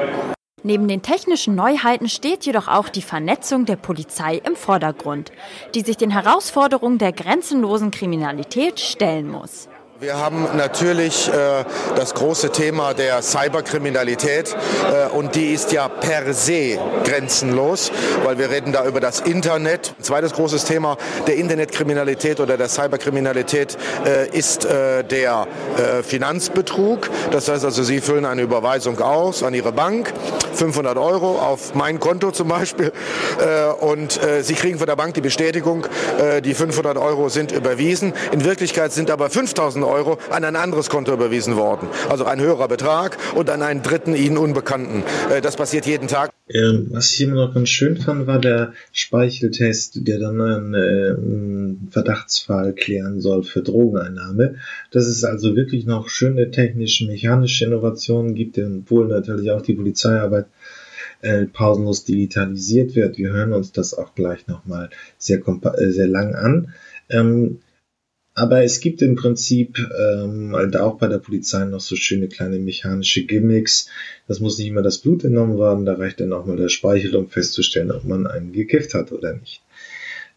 [0.62, 5.32] Neben den technischen Neuheiten steht jedoch auch die Vernetzung der Polizei im Vordergrund,
[5.74, 9.69] die sich den Herausforderungen der grenzenlosen Kriminalität stellen muss.
[10.02, 11.66] Wir haben natürlich äh,
[11.98, 17.92] das große Thema der Cyberkriminalität äh, und die ist ja per se grenzenlos,
[18.24, 19.94] weil wir reden da über das Internet.
[20.00, 20.96] Ein zweites großes Thema
[21.28, 27.10] der Internetkriminalität oder der Cyberkriminalität äh, ist äh, der äh, Finanzbetrug.
[27.32, 30.14] Das heißt also, Sie füllen eine Überweisung aus an Ihre Bank,
[30.54, 32.94] 500 Euro auf mein Konto zum Beispiel
[33.40, 35.86] äh, und Sie kriegen von der Bank die Bestätigung,
[36.44, 38.14] die 500 Euro sind überwiesen.
[38.32, 39.89] In Wirklichkeit sind aber 5000 Euro
[40.30, 41.88] an ein anderes Konto überwiesen worden.
[42.10, 45.04] Also ein höherer Betrag und an einen dritten Ihnen Unbekannten.
[45.32, 46.32] Äh, das passiert jeden Tag.
[46.52, 51.92] Ähm, was ich immer noch ganz schön fand, war der Speicheltest, der dann einen, äh,
[51.92, 54.56] Verdachtsfall klären soll für Drogeneinnahme.
[54.92, 60.46] Dass es also wirklich noch schöne technische, mechanische Innovationen gibt, obwohl natürlich auch die Polizeiarbeit
[61.22, 63.18] äh, pausenlos digitalisiert wird.
[63.18, 66.74] Wir hören uns das auch gleich nochmal sehr, äh, sehr lang an.
[67.10, 67.60] Ähm,
[68.40, 72.58] aber es gibt im Prinzip ähm, halt auch bei der Polizei noch so schöne kleine
[72.58, 73.90] mechanische Gimmicks.
[74.30, 77.18] Das muss nicht immer das Blut entnommen werden, da reicht dann auch mal der Speichel,
[77.18, 79.62] um festzustellen, ob man einen gekifft hat oder nicht.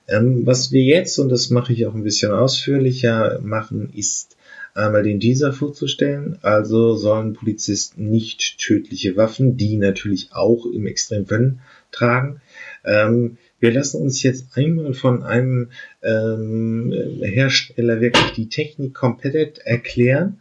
[0.08, 4.36] Ähm, was wir jetzt, und das mache ich auch ein bisschen ausführlicher, machen, ist
[4.74, 6.38] einmal den Teaser vorzustellen.
[6.42, 11.60] Also sollen Polizisten nicht tödliche Waffen, die natürlich auch im Extremfällen
[11.92, 12.40] tragen.
[12.84, 15.70] Ähm, wir lassen uns jetzt einmal von einem
[16.02, 16.92] ähm,
[17.22, 20.38] Hersteller wirklich die Technik komplett erklären.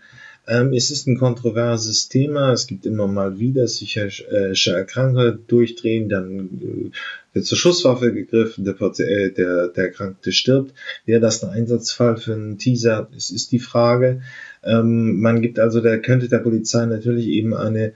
[0.47, 2.51] Ähm, es ist ein kontroverses Thema.
[2.51, 6.91] Es gibt immer mal wieder psychische äh, durchdrehen, dann äh,
[7.33, 10.73] wird zur Schusswaffe gegriffen, der, äh, der, der Erkrankte stirbt.
[11.05, 13.07] Wäre das ein Einsatzfall für einen Teaser?
[13.15, 14.23] Es ist die Frage.
[14.63, 17.93] Ähm, man gibt also, der könnte der Polizei natürlich eben eine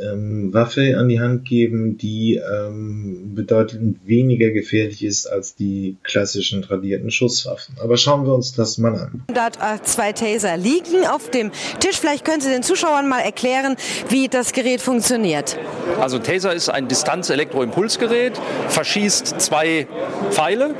[0.00, 6.62] ähm, Waffe an die Hand geben, die ähm, bedeutend weniger gefährlich ist als die klassischen
[6.62, 7.76] tradierten Schusswaffen.
[7.82, 9.24] Aber schauen wir uns das mal an.
[9.28, 11.50] Dort äh, zwei Taser liegen auf dem
[11.80, 11.98] Tisch.
[11.98, 13.76] Vielleicht können Sie den Zuschauern mal erklären,
[14.08, 15.56] wie das Gerät funktioniert.
[16.00, 19.86] Also Taser ist ein Distanz-Elektroimpulsgerät, verschießt zwei
[20.30, 20.74] Pfeile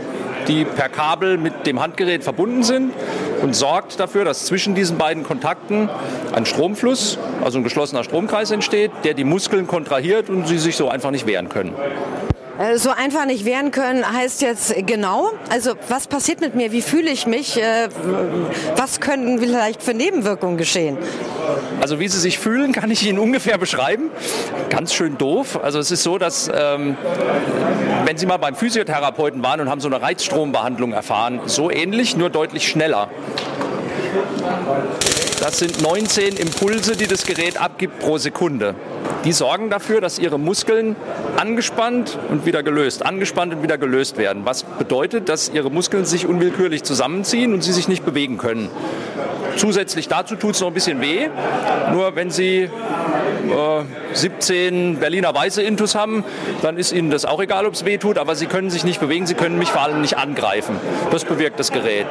[0.48, 2.92] die per Kabel mit dem Handgerät verbunden sind
[3.42, 5.88] und sorgt dafür, dass zwischen diesen beiden Kontakten
[6.32, 10.88] ein Stromfluss, also ein geschlossener Stromkreis entsteht, der die Muskeln kontrahiert und sie sich so
[10.88, 11.74] einfach nicht wehren können.
[12.58, 16.82] Äh, so einfach nicht wehren können heißt jetzt genau, also was passiert mit mir, wie
[16.82, 17.88] fühle ich mich, äh,
[18.76, 20.98] was können vielleicht für Nebenwirkungen geschehen?
[21.80, 24.10] Also wie Sie sich fühlen, kann ich Ihnen ungefähr beschreiben.
[24.70, 25.60] Ganz schön doof.
[25.62, 26.96] Also es ist so, dass ähm,
[28.04, 32.30] wenn Sie mal beim Physiotherapeuten waren und haben so eine Reizstrombehandlung erfahren, so ähnlich, nur
[32.30, 33.08] deutlich schneller.
[35.40, 38.74] Das sind 19 Impulse, die das Gerät abgibt pro Sekunde.
[39.24, 40.96] Die sorgen dafür, dass ihre Muskeln
[41.36, 44.44] angespannt und wieder gelöst, angespannt und wieder gelöst werden.
[44.44, 48.68] Was bedeutet, dass ihre Muskeln sich unwillkürlich zusammenziehen und sie sich nicht bewegen können.
[49.56, 51.28] Zusätzlich dazu tut es noch ein bisschen weh.
[51.92, 52.70] Nur wenn Sie äh,
[54.12, 56.24] 17 Berliner Weiße Intus haben,
[56.62, 59.00] dann ist Ihnen das auch egal, ob es weh tut, aber Sie können sich nicht
[59.00, 60.76] bewegen, Sie können mich vor allem nicht angreifen.
[61.10, 62.06] Das bewirkt das Gerät.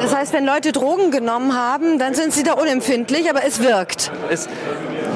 [0.00, 4.10] Das heißt, wenn Leute Drogen genommen haben, dann sind sie da unempfindlich, aber es wirkt.
[4.30, 4.48] Es,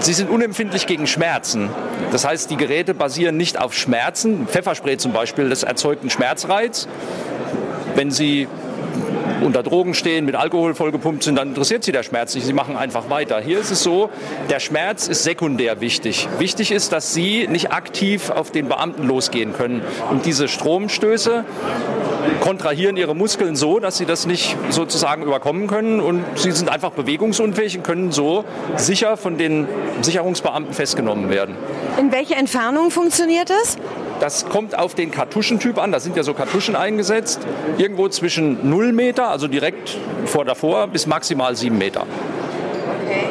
[0.00, 1.68] sie sind unempfindlich gegen Schmerzen.
[2.12, 4.46] Das heißt, die Geräte basieren nicht auf Schmerzen.
[4.46, 6.88] Pfefferspray zum Beispiel, das erzeugt einen Schmerzreiz.
[7.94, 8.48] Wenn Sie
[9.42, 12.46] unter Drogen stehen, mit Alkohol vollgepumpt sind, dann interessiert sie der Schmerz nicht.
[12.46, 13.40] Sie machen einfach weiter.
[13.40, 14.10] Hier ist es so,
[14.48, 16.28] der Schmerz ist sekundär wichtig.
[16.38, 19.82] Wichtig ist, dass Sie nicht aktiv auf den Beamten losgehen können.
[20.10, 21.44] Und diese Stromstöße
[22.40, 26.90] kontrahieren ihre Muskeln so, dass sie das nicht sozusagen überkommen können und sie sind einfach
[26.90, 28.44] bewegungsunfähig und können so
[28.76, 29.68] sicher von den
[30.02, 31.54] Sicherungsbeamten festgenommen werden.
[31.98, 33.78] In welcher Entfernung funktioniert das?
[34.20, 35.92] Das kommt auf den Kartuschentyp an.
[35.92, 37.40] Da sind ja so Kartuschen eingesetzt.
[37.78, 42.02] Irgendwo zwischen 0 Meter, also direkt vor davor, bis maximal 7 Meter.
[43.06, 43.24] Okay.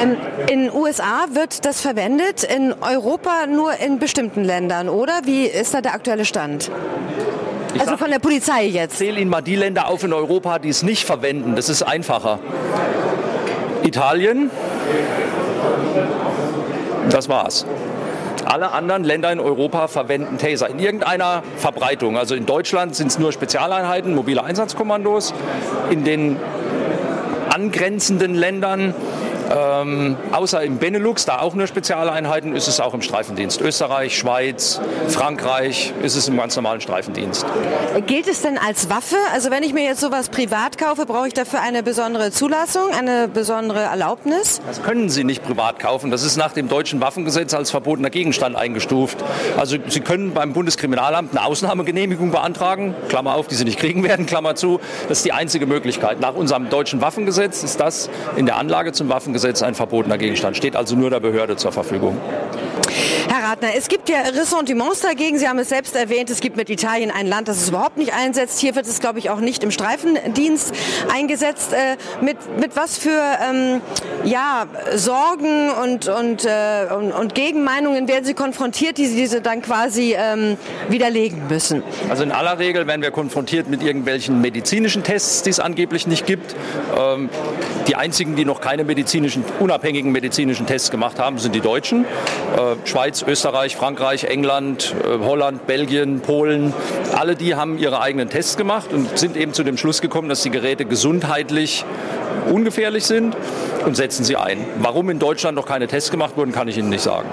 [0.00, 0.16] Ähm,
[0.48, 5.20] in den USA wird das verwendet, in Europa nur in bestimmten Ländern, oder?
[5.24, 6.70] Wie ist da der aktuelle Stand?
[7.74, 8.92] Ich also von der Polizei jetzt?
[8.94, 11.54] Ich zähle Ihnen mal die Länder auf in Europa, die es nicht verwenden.
[11.54, 12.38] Das ist einfacher.
[13.82, 14.50] Italien,
[17.10, 17.66] das war's.
[18.50, 22.18] Alle anderen Länder in Europa verwenden Taser in irgendeiner Verbreitung.
[22.18, 25.32] Also in Deutschland sind es nur Spezialeinheiten, mobile Einsatzkommandos.
[25.90, 26.36] In den
[27.48, 28.92] angrenzenden Ländern
[29.50, 33.60] ähm, außer im Benelux, da auch nur Spezialeinheiten, ist es auch im Streifendienst.
[33.60, 37.44] Österreich, Schweiz, Frankreich ist es im ganz normalen Streifendienst.
[38.06, 39.16] Gilt es denn als Waffe?
[39.32, 43.26] Also wenn ich mir jetzt sowas privat kaufe, brauche ich dafür eine besondere Zulassung, eine
[43.26, 44.60] besondere Erlaubnis?
[44.68, 46.12] Das können Sie nicht privat kaufen.
[46.12, 49.18] Das ist nach dem deutschen Waffengesetz als verbotener Gegenstand eingestuft.
[49.58, 54.26] Also Sie können beim Bundeskriminalamt eine Ausnahmegenehmigung beantragen, Klammer auf, die Sie nicht kriegen werden,
[54.26, 54.78] Klammer zu.
[55.08, 56.20] Das ist die einzige Möglichkeit.
[56.20, 60.58] Nach unserem deutschen Waffengesetz ist das in der Anlage zum Waffengesetz Gesetz ein verbotener Gegenstand,
[60.58, 62.18] steht also nur der Behörde zur Verfügung.
[63.28, 65.38] Herr Ratner, es gibt ja Ressentiments dagegen.
[65.38, 68.12] Sie haben es selbst erwähnt, es gibt mit Italien ein Land, das es überhaupt nicht
[68.12, 68.58] einsetzt.
[68.58, 70.72] Hier wird es, glaube ich, auch nicht im Streifendienst
[71.12, 71.72] eingesetzt.
[71.72, 73.80] Äh, mit, mit was für ähm,
[74.24, 80.14] ja, Sorgen und, und, äh, und, und, Gegenmeinungen werden Sie konfrontiert, die Sie dann quasi
[80.18, 80.56] ähm,
[80.88, 81.82] widerlegen müssen?
[82.08, 86.26] Also in aller Regel werden wir konfrontiert mit irgendwelchen medizinischen Tests, die es angeblich nicht
[86.26, 86.54] gibt.
[86.98, 87.30] Ähm,
[87.86, 92.04] die einzigen, die noch keine medizinischen, unabhängigen medizinischen Tests gemacht haben, sind die Deutschen.
[92.04, 96.72] Äh, Schweiz, Österreich, Frankreich, England, äh, Holland, Belgien, Polen.
[97.16, 100.42] Alle die haben ihre eigenen Tests gemacht und sind eben zu dem Schluss gekommen, dass
[100.42, 101.84] die Geräte gesundheitlich
[102.50, 103.36] ungefährlich sind
[103.84, 104.64] und setzen sie ein.
[104.78, 107.28] Warum in Deutschland noch keine Tests gemacht wurden, kann ich Ihnen nicht sagen.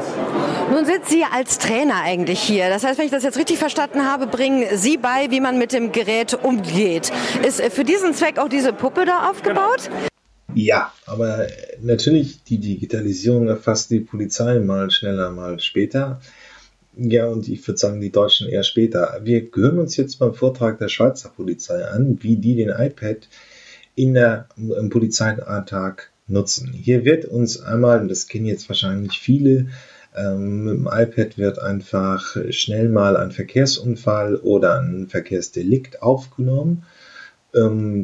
[0.71, 2.69] Nun sind Sie als Trainer eigentlich hier.
[2.69, 5.71] Das heißt, wenn ich das jetzt richtig verstanden habe, bringen Sie bei, wie man mit
[5.71, 7.11] dem Gerät umgeht.
[7.45, 9.83] Ist für diesen Zweck auch diese Puppe da aufgebaut?
[9.85, 10.16] Genau.
[10.53, 11.47] Ja, aber
[11.81, 16.21] natürlich, die Digitalisierung erfasst die Polizei mal schneller, mal später.
[16.95, 19.19] Ja, und ich würde sagen, die Deutschen eher später.
[19.23, 23.27] Wir hören uns jetzt beim Vortrag der Schweizer Polizei an, wie die den iPad
[23.95, 26.73] in der, im Polizeialltag nutzen.
[26.73, 29.67] Hier wird uns einmal, das kennen jetzt wahrscheinlich viele,
[30.15, 36.83] ähm, mit dem iPad wird einfach schnell mal ein Verkehrsunfall oder ein Verkehrsdelikt aufgenommen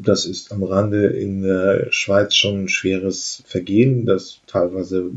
[0.04, 5.12] das ist am Rande in der Schweiz schon ein schweres Vergehen, das teilweise,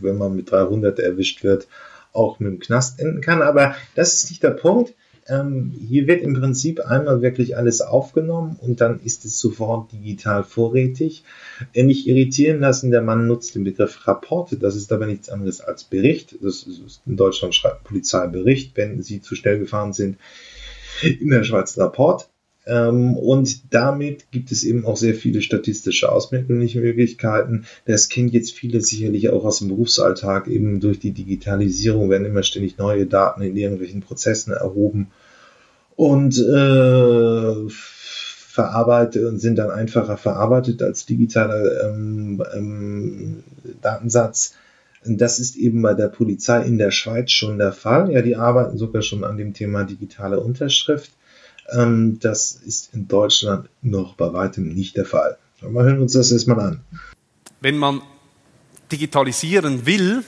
[0.00, 1.68] wenn man mit 300 erwischt wird,
[2.12, 3.42] auch mit dem Knast enden kann.
[3.42, 4.94] Aber das ist nicht der Punkt.
[5.28, 10.42] Ähm, hier wird im Prinzip einmal wirklich alles aufgenommen und dann ist es sofort digital
[10.42, 11.22] vorrätig.
[11.74, 15.84] Nicht irritieren lassen, der Mann nutzt den Begriff Rapporte, das ist aber nichts anderes als
[15.84, 16.36] Bericht.
[16.42, 18.28] Das ist, in Deutschland schreibt Polizei
[18.74, 20.18] wenn sie zu schnell gefahren sind.
[21.02, 22.28] In der Schweiz Rapport.
[22.66, 27.66] Ähm, und damit gibt es eben auch sehr viele statistische Ausmerkungsmöglichkeiten.
[27.86, 30.46] Das kennt jetzt viele sicherlich auch aus dem Berufsalltag.
[30.46, 35.10] Eben durch die Digitalisierung werden immer ständig neue Daten in irgendwelchen Prozessen erhoben
[35.96, 43.44] und äh, verarbeitet und sind dann einfacher verarbeitet als digitaler ähm, ähm,
[43.80, 44.54] Datensatz.
[45.04, 48.12] Das ist eben bei der Polizei in der Schweiz schon der Fall.
[48.12, 51.10] Ja, die arbeiten sogar schon an dem Thema digitale Unterschrift.
[51.72, 55.38] Ähm, das ist in Deutschland noch bei weitem nicht der Fall.
[55.60, 56.80] Wir hören uns das erstmal an.
[57.60, 58.02] Wenn man
[58.90, 60.24] digitalisieren will,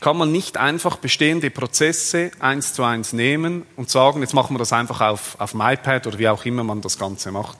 [0.00, 4.58] kann man nicht einfach bestehende Prozesse eins zu eins nehmen und sagen, jetzt machen wir
[4.58, 7.58] das einfach auf, auf dem iPad oder wie auch immer man das Ganze macht.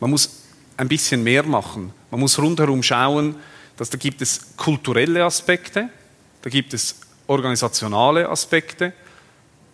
[0.00, 0.42] Man muss
[0.76, 1.92] ein bisschen mehr machen.
[2.10, 3.36] Man muss rundherum schauen,
[3.76, 5.88] dass da gibt es kulturelle Aspekte,
[6.42, 8.92] da gibt es organisationale Aspekte,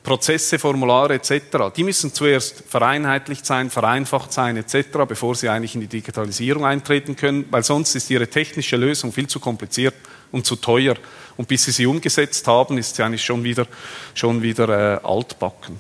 [0.03, 5.81] Prozesse, Formulare etc., die müssen zuerst vereinheitlicht sein, vereinfacht sein etc., bevor sie eigentlich in
[5.81, 9.95] die Digitalisierung eintreten können, weil sonst ist ihre technische Lösung viel zu kompliziert
[10.33, 10.97] und zu teuer.
[11.37, 13.67] Und bis sie sie umgesetzt haben, ist sie eigentlich schon wieder,
[14.15, 15.77] schon wieder äh, altbacken.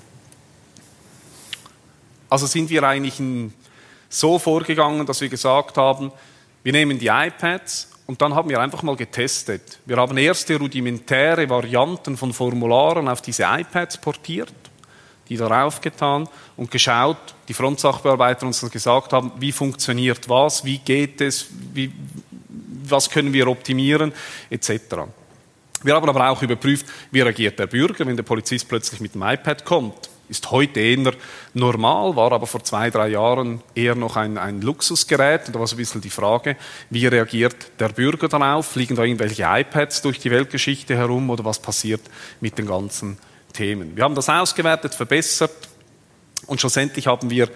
[2.28, 3.20] Also sind wir eigentlich
[4.08, 6.12] so vorgegangen, dass wir gesagt haben,
[6.62, 9.78] wir nehmen die iPads, und dann haben wir einfach mal getestet.
[9.86, 14.52] Wir haben erste rudimentäre Varianten von Formularen auf diese iPads portiert,
[15.28, 21.20] die darauf getan und geschaut, die Frontsachbearbeiter uns gesagt haben, wie funktioniert was, wie geht
[21.20, 21.92] es, wie,
[22.84, 24.12] was können wir optimieren,
[24.50, 24.70] etc.
[25.82, 29.22] Wir haben aber auch überprüft, wie reagiert der Bürger, wenn der Polizist plötzlich mit dem
[29.22, 31.12] iPad kommt ist heute eher
[31.54, 35.46] normal, war aber vor zwei, drei Jahren eher noch ein, ein Luxusgerät.
[35.46, 36.56] Und da war so ein bisschen die Frage,
[36.90, 38.66] wie reagiert der Bürger darauf?
[38.66, 42.00] Fliegen da irgendwelche iPads durch die Weltgeschichte herum oder was passiert
[42.40, 43.18] mit den ganzen
[43.52, 43.94] Themen?
[43.94, 45.68] Wir haben das ausgewertet, verbessert
[46.46, 47.48] und schlussendlich haben wir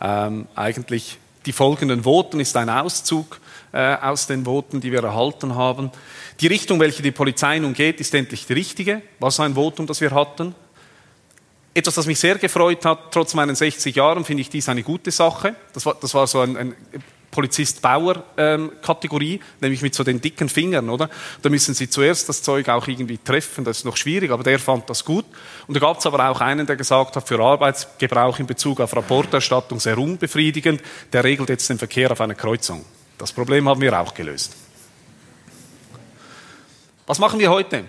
[0.00, 3.40] ähm, eigentlich die folgenden Voten, ist ein Auszug
[3.72, 5.90] äh, aus den Voten, die wir erhalten haben.
[6.40, 9.02] Die Richtung, welche die Polizei nun geht, ist endlich die richtige.
[9.20, 10.54] War so ein Votum, das wir hatten.
[11.76, 15.10] Etwas, das mich sehr gefreut hat, trotz meinen 60 Jahren, finde ich dies eine gute
[15.10, 15.56] Sache.
[15.72, 16.74] Das war, das war so ein, ein
[17.34, 21.10] Polizist-Bauer-Kategorie, ähm, nämlich mit so den dicken Fingern, oder?
[21.42, 24.60] Da müssen Sie zuerst das Zeug auch irgendwie treffen, das ist noch schwierig, aber der
[24.60, 25.24] fand das gut.
[25.66, 28.94] Und da gab es aber auch einen, der gesagt hat, für Arbeitsgebrauch in Bezug auf
[28.94, 30.80] Rapporterstattung sehr unbefriedigend,
[31.12, 32.84] der regelt jetzt den Verkehr auf einer Kreuzung.
[33.18, 34.54] Das Problem haben wir auch gelöst.
[37.06, 37.84] Was machen wir heute?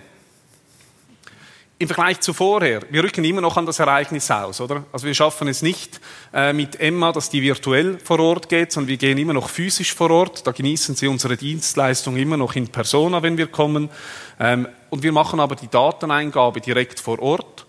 [1.78, 4.84] Im Vergleich zu vorher, wir rücken immer noch an das Ereignis aus, oder?
[4.92, 6.00] Also wir schaffen es nicht
[6.32, 9.92] äh, mit Emma, dass die virtuell vor Ort geht, sondern wir gehen immer noch physisch
[9.94, 10.46] vor Ort.
[10.46, 13.90] Da genießen sie unsere Dienstleistung immer noch in Persona, wenn wir kommen.
[14.40, 17.66] Ähm, und wir machen aber die Dateneingabe direkt vor Ort,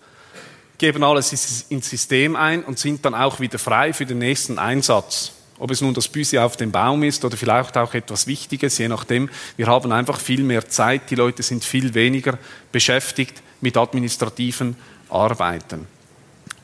[0.78, 5.32] geben alles ins System ein und sind dann auch wieder frei für den nächsten Einsatz.
[5.58, 8.88] Ob es nun das Büsi auf dem Baum ist oder vielleicht auch etwas Wichtiges, je
[8.88, 9.28] nachdem.
[9.56, 12.38] Wir haben einfach viel mehr Zeit, die Leute sind viel weniger
[12.72, 14.76] beschäftigt mit administrativen
[15.08, 15.86] Arbeiten.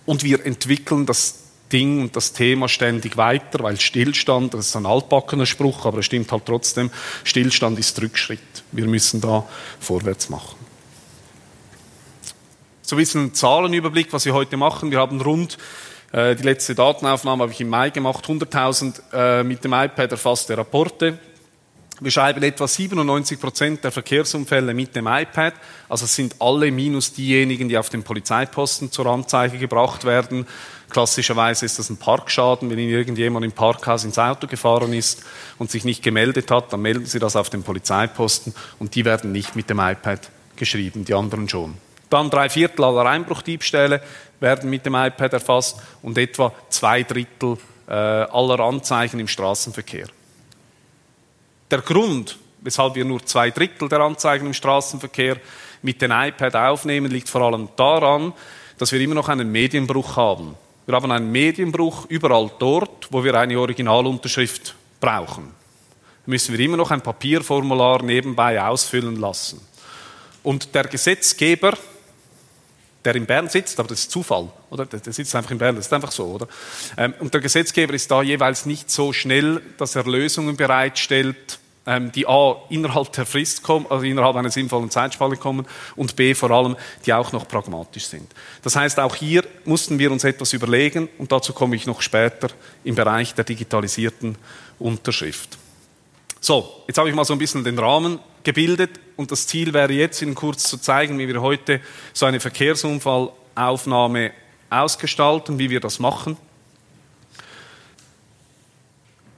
[0.06, 4.86] Und wir entwickeln das Ding und das Thema ständig weiter, weil Stillstand, das ist ein
[4.86, 6.90] altbackener Spruch, aber es stimmt halt trotzdem,
[7.24, 8.40] Stillstand ist Rückschritt.
[8.70, 9.44] Wir müssen da
[9.80, 10.56] vorwärts machen.
[12.82, 14.90] So ein bisschen ein Zahlenüberblick, was wir heute machen.
[14.90, 15.56] Wir haben rund,
[16.12, 20.56] äh, die letzte Datenaufnahme habe ich im Mai gemacht, 100.000 äh, mit dem iPad erfasste
[20.56, 21.18] Rapporte
[22.00, 25.54] wir schreiben etwa 97 Prozent der Verkehrsunfälle mit dem iPad.
[25.88, 30.46] Also es sind alle minus diejenigen, die auf dem Polizeiposten zur Anzeige gebracht werden.
[30.90, 32.68] Klassischerweise ist das ein Parkschaden.
[32.68, 35.22] Wenn Ihnen irgendjemand im Parkhaus ins Auto gefahren ist
[35.58, 39.30] und sich nicht gemeldet hat, dann melden Sie das auf dem Polizeiposten und die werden
[39.30, 41.76] nicht mit dem iPad geschrieben, die anderen schon.
[42.10, 44.02] Dann drei Viertel aller Einbruchdiebstähle
[44.40, 47.56] werden mit dem iPad erfasst und etwa zwei Drittel
[47.86, 50.06] äh, aller Anzeigen im Straßenverkehr.
[51.74, 55.40] Der Grund, weshalb wir nur zwei Drittel der Anzeigen im Straßenverkehr
[55.82, 58.32] mit dem iPad aufnehmen, liegt vor allem daran,
[58.78, 60.54] dass wir immer noch einen Medienbruch haben.
[60.86, 65.50] Wir haben einen Medienbruch überall dort, wo wir eine Originalunterschrift brauchen.
[66.26, 69.60] Müssen wir immer noch ein Papierformular nebenbei ausfüllen lassen.
[70.44, 71.76] Und der Gesetzgeber
[73.04, 74.86] der in Bern sitzt, aber das ist Zufall, oder?
[74.86, 76.48] Der, sitzt einfach in Bern, das ist einfach so, oder?
[76.96, 81.58] Ähm, und der Gesetzgeber ist da jeweils nicht so schnell, dass er Lösungen bereitstellt,
[82.14, 85.66] die A, innerhalb der Frist kommen, also innerhalb einer sinnvollen Zeitspanne kommen
[85.96, 88.32] und B, vor allem, die auch noch pragmatisch sind.
[88.62, 92.48] Das heißt, auch hier mussten wir uns etwas überlegen und dazu komme ich noch später
[92.84, 94.38] im Bereich der digitalisierten
[94.78, 95.58] Unterschrift.
[96.40, 99.92] So, jetzt habe ich mal so ein bisschen den Rahmen gebildet und das Ziel wäre
[99.92, 101.80] jetzt, Ihnen kurz zu zeigen, wie wir heute
[102.12, 104.30] so eine Verkehrsunfallaufnahme
[104.70, 106.36] ausgestalten, wie wir das machen.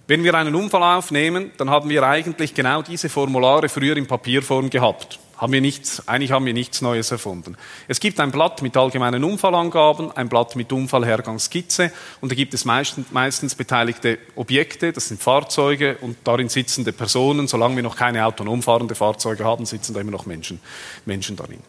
[0.08, 4.70] Wenn wir einen Unfall aufnehmen, dann haben wir eigentlich genau diese Formulare früher in Papierform
[4.70, 5.18] gehabt.
[5.36, 7.56] Haben wir nichts, eigentlich haben wir nichts Neues erfunden.
[7.88, 12.64] Es gibt ein Blatt mit allgemeinen Unfallangaben, ein Blatt mit Unfallhergangsskizze und da gibt es
[12.64, 17.48] meistens, meistens beteiligte Objekte, das sind Fahrzeuge und darin sitzende Personen.
[17.48, 20.60] Solange wir noch keine autonom fahrende Fahrzeuge haben, sitzen da immer noch Menschen,
[21.04, 21.60] Menschen darin.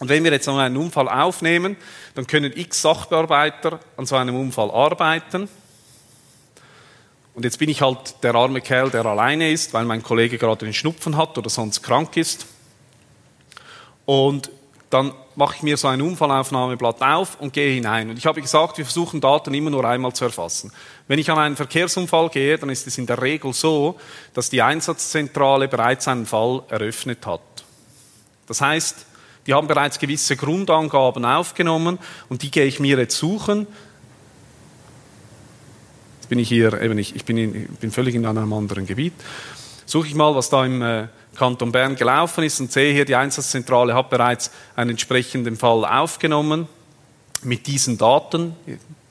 [0.00, 1.76] Und wenn wir jetzt einen Unfall aufnehmen,
[2.16, 5.48] dann können x Sachbearbeiter an so einem Unfall arbeiten
[7.34, 10.64] und jetzt bin ich halt der arme Kerl, der alleine ist, weil mein Kollege gerade
[10.64, 12.46] den Schnupfen hat oder sonst krank ist.
[14.04, 14.50] Und
[14.90, 18.10] dann mache ich mir so ein Unfallaufnahmeblatt auf und gehe hinein.
[18.10, 20.72] Und ich habe gesagt, wir versuchen Daten immer nur einmal zu erfassen.
[21.06, 23.96] Wenn ich an einen Verkehrsunfall gehe, dann ist es in der Regel so,
[24.34, 27.40] dass die Einsatzzentrale bereits einen Fall eröffnet hat.
[28.48, 29.06] Das heißt,
[29.46, 33.68] die haben bereits gewisse Grundangaben aufgenommen und die gehe ich mir jetzt suchen
[36.30, 39.12] bin ich hier, eben ich, ich bin, in, bin völlig in einem anderen Gebiet.
[39.84, 43.16] Suche ich mal, was da im äh, Kanton Bern gelaufen ist und sehe hier, die
[43.16, 46.68] Einsatzzentrale hat bereits einen entsprechenden Fall aufgenommen
[47.42, 48.54] mit diesen Daten.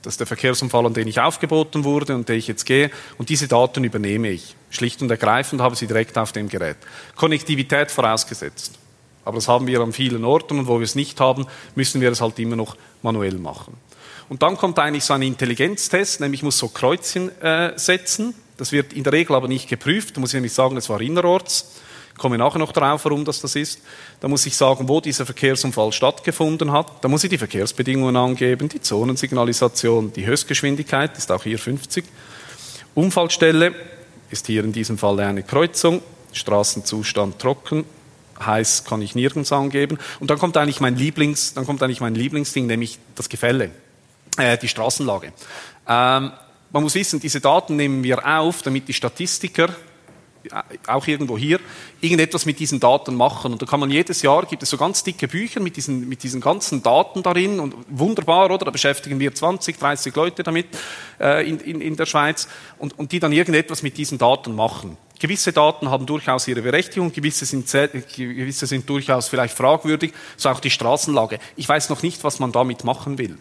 [0.00, 2.90] Das ist der Verkehrsunfall, an den ich aufgeboten wurde und den ich jetzt gehe.
[3.18, 4.56] Und diese Daten übernehme ich.
[4.70, 6.78] Schlicht und ergreifend habe sie direkt auf dem Gerät.
[7.16, 8.78] Konnektivität vorausgesetzt.
[9.26, 12.10] Aber das haben wir an vielen Orten und wo wir es nicht haben, müssen wir
[12.10, 13.74] es halt immer noch manuell machen.
[14.30, 18.32] Und dann kommt eigentlich so ein Intelligenztest, nämlich ich muss so Kreuzchen äh, setzen.
[18.58, 20.16] Das wird in der Regel aber nicht geprüft.
[20.16, 21.72] Da muss ich nämlich sagen, es war innerorts.
[22.12, 23.80] Ich komme nachher noch darauf, warum das das ist.
[24.20, 27.02] Da muss ich sagen, wo dieser Verkehrsunfall stattgefunden hat.
[27.02, 32.04] Da muss ich die Verkehrsbedingungen angeben, die Zonensignalisation, die Höchstgeschwindigkeit ist auch hier 50.
[32.94, 33.74] Unfallstelle
[34.30, 36.02] ist hier in diesem Fall eine Kreuzung.
[36.32, 37.84] Straßenzustand trocken,
[38.38, 39.98] heiß kann ich nirgends angeben.
[40.20, 43.72] Und dann kommt eigentlich mein Lieblings, dann kommt eigentlich mein Lieblingsding, nämlich das Gefälle
[44.40, 45.32] äh, die Straßenlage.
[45.88, 46.32] Ähm,
[46.72, 49.68] man muss wissen, diese Daten nehmen wir auf, damit die Statistiker
[50.44, 51.60] äh, auch irgendwo hier,
[52.00, 53.52] irgendetwas mit diesen Daten machen.
[53.52, 56.22] Und da kann man jedes Jahr, gibt es so ganz dicke Bücher mit diesen, mit
[56.22, 58.64] diesen ganzen Daten darin und wunderbar, oder?
[58.64, 60.66] Da beschäftigen wir 20, 30 Leute damit
[61.20, 62.48] äh, in, in, in der Schweiz
[62.78, 64.96] und, und die dann irgendetwas mit diesen Daten machen.
[65.18, 70.60] Gewisse Daten haben durchaus ihre Berechtigung, gewisse sind, gewisse sind durchaus vielleicht fragwürdig, so auch
[70.60, 71.38] die Straßenlage.
[71.56, 73.36] Ich weiß noch nicht, was man damit machen will.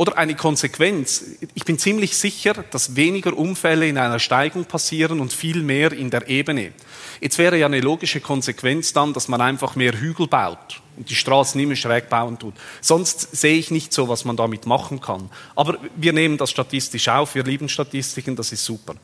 [0.00, 1.22] Oder eine Konsequenz.
[1.52, 6.08] Ich bin ziemlich sicher, dass weniger Unfälle in einer Steigung passieren und viel mehr in
[6.08, 6.72] der Ebene.
[7.20, 11.14] Jetzt wäre ja eine logische Konsequenz dann, dass man einfach mehr Hügel baut und die
[11.14, 12.54] Straßen immer schräg bauen tut.
[12.80, 15.28] Sonst sehe ich nicht so, was man damit machen kann.
[15.54, 17.34] Aber wir nehmen das statistisch auf.
[17.34, 18.34] Wir lieben Statistiken.
[18.36, 18.94] Das ist super.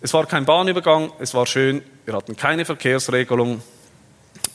[0.00, 1.12] Es war kein Bahnübergang.
[1.20, 1.82] Es war schön.
[2.04, 3.62] Wir hatten keine Verkehrsregelung.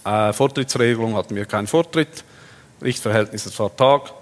[0.03, 2.25] Äh, Vortrittsregelung hatten wir keinen Vortritt.
[2.81, 4.15] Richtverhältnis, es war Tag.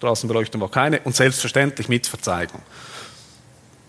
[0.00, 2.62] Straßenbeleuchtung war keine und selbstverständlich mit Verzeihung.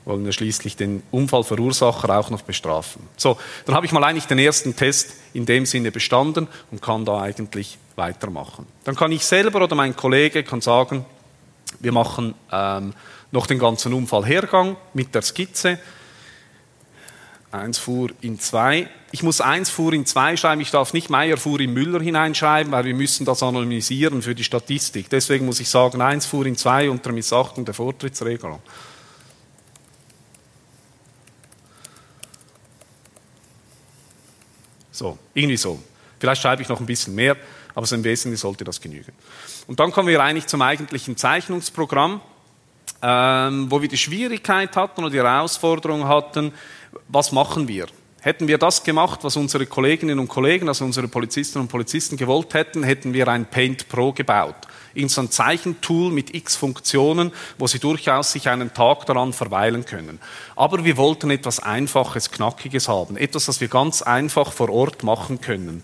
[0.04, 3.08] Wollen wir schließlich den Unfallverursacher auch noch bestrafen.
[3.16, 7.06] So, dann habe ich mal eigentlich den ersten Test in dem Sinne bestanden und kann
[7.06, 8.68] da eigentlich weitermachen.
[8.84, 11.06] Dann kann ich selber oder mein Kollege kann sagen,
[11.80, 12.94] wir machen ähm,
[13.32, 15.80] noch den ganzen Unfallhergang mit der Skizze.
[17.52, 18.90] Eins fuhr in zwei.
[19.12, 20.62] Ich muss eins fuhr in zwei schreiben.
[20.62, 24.46] Ich darf nicht Meier fuhr in Müller hineinschreiben, weil wir müssen das anonymisieren für die
[24.46, 25.10] Statistik.
[25.10, 28.62] Deswegen muss ich sagen, eins fuhr in zwei unter Missachtung der Vortrittsregelung.
[34.92, 35.82] So, irgendwie so.
[36.20, 37.36] Vielleicht schreibe ich noch ein bisschen mehr,
[37.76, 39.12] aber so im Wesentlichen sollte das genügen.
[39.68, 42.22] Und dann kommen wir eigentlich zum eigentlichen Zeichnungsprogramm,
[43.02, 46.54] ähm, wo wir die Schwierigkeit hatten oder die Herausforderung hatten,
[47.12, 47.88] was machen wir?
[48.22, 52.54] Hätten wir das gemacht, was unsere Kolleginnen und Kollegen, also unsere Polizistinnen und Polizisten gewollt
[52.54, 54.56] hätten, hätten wir ein Paint Pro gebaut.
[54.94, 59.86] In so ein Zeichentool mit x Funktionen, wo sie durchaus sich einen Tag daran verweilen
[59.86, 60.20] können.
[60.56, 63.18] Aber wir wollten etwas Einfaches, Knackiges haben.
[63.18, 65.84] Etwas, das wir ganz einfach vor Ort machen können.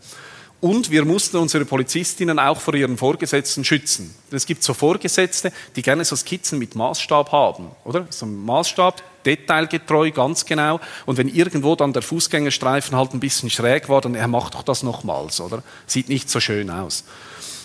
[0.61, 4.13] Und wir mussten unsere Polizistinnen auch vor ihren Vorgesetzten schützen.
[4.31, 8.07] Es gibt so Vorgesetzte, die gerne so Skizzen mit Maßstab haben, oder?
[8.09, 10.79] So ein Maßstab, detailgetreu, ganz genau.
[11.05, 14.63] Und wenn irgendwo dann der Fußgängerstreifen halt ein bisschen schräg war, dann er macht doch
[14.63, 15.61] das nochmals, oder?
[15.85, 17.03] Sieht nicht so schön aus.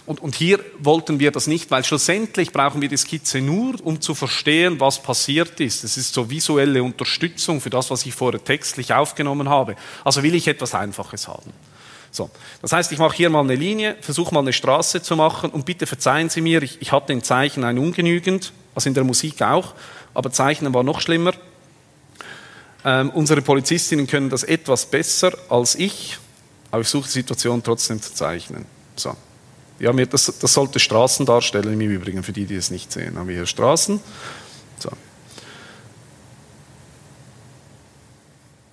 [0.04, 4.00] Und, und hier wollten wir das nicht, weil schlussendlich brauchen wir die Skizze nur, um
[4.00, 5.84] zu verstehen, was passiert ist.
[5.84, 9.76] Es ist so visuelle Unterstützung für das, was ich vorher textlich aufgenommen habe.
[10.04, 11.52] Also will ich etwas Einfaches haben.
[12.10, 12.28] So,
[12.60, 15.64] das heißt, ich mache hier mal eine Linie, versuche mal eine Straße zu machen und
[15.64, 19.40] bitte verzeihen Sie mir, ich, ich hatte im Zeichen ein ungenügend, also in der Musik
[19.40, 19.72] auch,
[20.12, 21.32] aber Zeichnen war noch schlimmer.
[22.84, 26.18] Ähm, unsere Polizistinnen können das etwas besser als ich,
[26.70, 28.64] aber ich suche die Situation trotzdem zu zeichnen.
[28.96, 29.14] So.
[29.78, 33.18] Ja, das, das sollte Straßen darstellen, im Übrigen, für die, die es nicht sehen.
[33.18, 34.00] Haben wir hier Straßen.
[34.78, 34.90] So.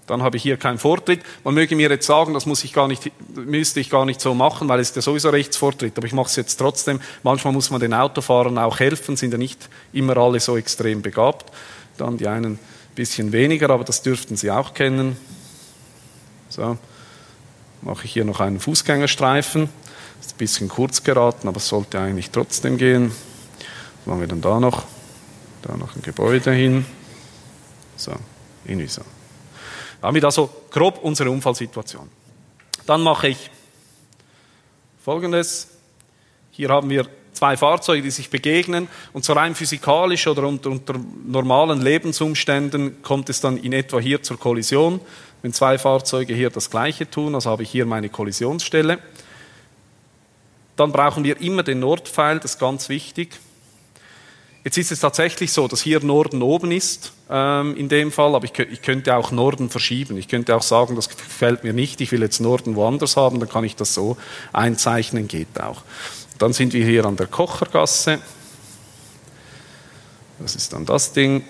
[0.07, 1.21] Dann habe ich hier keinen Vortritt.
[1.43, 4.33] Man möge mir jetzt sagen, das muss ich gar nicht, müsste ich gar nicht so
[4.33, 5.95] machen, weil es ist ja sowieso Rechtsvortritt.
[5.97, 6.99] Aber ich mache es jetzt trotzdem.
[7.21, 11.51] Manchmal muss man den Autofahrern auch helfen, sind ja nicht immer alle so extrem begabt.
[11.97, 12.59] Dann die einen ein
[12.99, 15.15] bisschen weniger, aber das dürften Sie auch kennen.
[16.49, 16.77] So,
[17.81, 19.69] mache ich hier noch einen Fußgängerstreifen.
[20.19, 23.13] Ist ein bisschen kurz geraten, aber es sollte eigentlich trotzdem gehen.
[23.99, 24.83] Was machen wir dann da noch?
[25.61, 26.85] Da noch ein Gebäude hin.
[27.95, 28.11] So,
[28.65, 29.01] irgendwie so.
[30.01, 32.09] Damit also grob unsere Unfallsituation.
[32.85, 33.49] Dann mache ich
[35.05, 35.69] Folgendes.
[36.51, 37.07] Hier haben wir
[37.39, 40.95] zwei Fahrzeuge, die sich begegnen und so rein physikalisch oder unter, unter,
[41.25, 44.99] normalen Lebensumständen kommt es dann in etwa hier zur Kollision.
[45.41, 48.99] Wenn zwei Fahrzeuge hier das gleiche tun, also habe ich hier meine Kollisionsstelle.
[50.75, 53.39] Dann brauchen wir immer den Nordpfeil, das ist ganz wichtig.
[54.65, 58.43] Jetzt ist es tatsächlich so, dass hier Norden oben ist, ähm, in dem Fall, aber
[58.43, 60.17] ich, ich, könnte auch Norden verschieben.
[60.17, 63.47] Ich könnte auch sagen, das gefällt mir nicht, ich will jetzt Norden woanders haben, dann
[63.47, 64.17] kann ich das so
[64.51, 65.83] einzeichnen, geht auch.
[66.39, 68.19] Dann sind wir hier an der Kochergasse.
[70.39, 71.43] Das ist dann das Ding.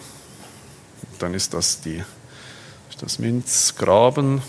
[1.19, 2.03] Dann ist das die,
[2.99, 4.41] das Münzgraben.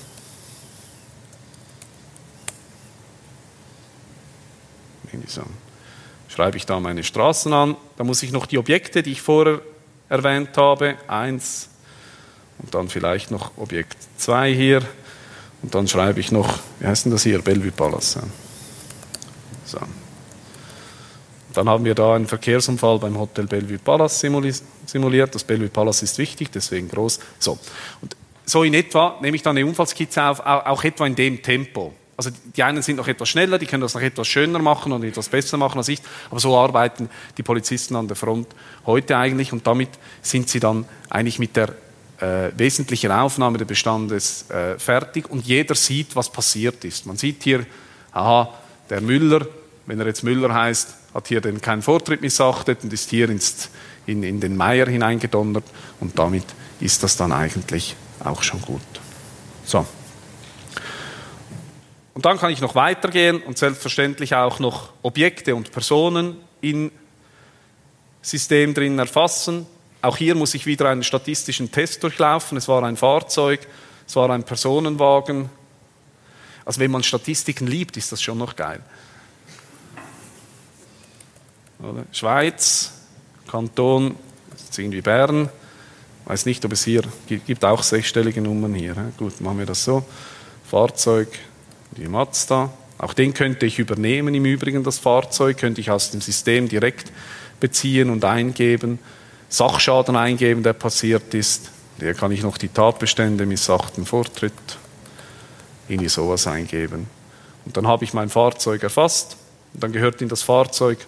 [5.30, 5.42] so.
[6.28, 7.76] Schreibe ich da meine Straßen an.
[7.96, 9.60] Da muss ich noch die Objekte, die ich vorher
[10.08, 11.68] erwähnt habe, eins
[12.58, 14.82] und dann vielleicht noch Objekt 2 hier.
[15.62, 17.42] Und dann schreibe ich noch, wie heißt denn das hier?
[17.42, 18.18] Bellevue Palace.
[19.64, 19.78] So.
[21.52, 25.34] Dann haben wir da einen Verkehrsunfall beim Hotel Bellevue Palace simuliert.
[25.34, 27.18] Das Bellevue Palace ist wichtig, deswegen groß.
[27.38, 27.58] So.
[28.00, 31.94] Und so in etwa nehme ich dann eine Unfallskizze auf, auch etwa in dem Tempo.
[32.16, 35.02] Also die einen sind noch etwas schneller, die können das noch etwas schöner machen und
[35.04, 36.00] etwas besser machen als ich.
[36.30, 37.08] Aber so arbeiten
[37.38, 38.48] die Polizisten an der Front
[38.84, 39.88] heute eigentlich und damit
[40.20, 41.70] sind sie dann eigentlich mit der
[42.20, 47.06] äh, wesentlichen Aufnahme des Bestandes äh, fertig und jeder sieht, was passiert ist.
[47.06, 47.64] Man sieht hier,
[48.12, 48.52] aha,
[48.90, 49.46] der Müller,
[49.86, 53.70] wenn er jetzt Müller heißt, hat hier den keinen Vortritt missachtet und ist hier ins,
[54.06, 55.64] in, in den Meier hineingedonnert
[56.00, 56.44] und damit
[56.80, 58.80] ist das dann eigentlich auch schon gut.
[59.64, 59.86] So.
[62.14, 66.90] Und dann kann ich noch weitergehen und selbstverständlich auch noch Objekte und Personen im
[68.22, 69.66] System drin erfassen.
[70.02, 72.58] Auch hier muss ich wieder einen statistischen Test durchlaufen.
[72.58, 73.66] Es war ein Fahrzeug,
[74.06, 75.48] es war ein Personenwagen.
[76.64, 78.82] Also wenn man Statistiken liebt, ist das schon noch geil.
[81.82, 82.04] Oder?
[82.12, 82.92] Schweiz,
[83.50, 84.14] Kanton,
[84.54, 85.48] ist irgendwie Bern.
[86.26, 88.94] Weiß nicht, ob es hier gibt auch sechsstellige Nummern hier.
[89.16, 90.04] Gut, machen wir das so.
[90.70, 91.28] Fahrzeug,
[91.96, 92.70] die Mazda.
[92.98, 97.10] Auch den könnte ich übernehmen im Übrigen, das Fahrzeug, könnte ich aus dem System direkt
[97.58, 98.98] beziehen und eingeben.
[99.48, 101.70] Sachschaden eingeben, der passiert ist.
[101.98, 104.52] Hier kann ich noch die Tatbestände, missachten Vortritt,
[105.88, 107.06] irgendwie sowas eingeben.
[107.64, 109.36] Und dann habe ich mein Fahrzeug erfasst.
[109.74, 110.98] Und dann gehört in das Fahrzeug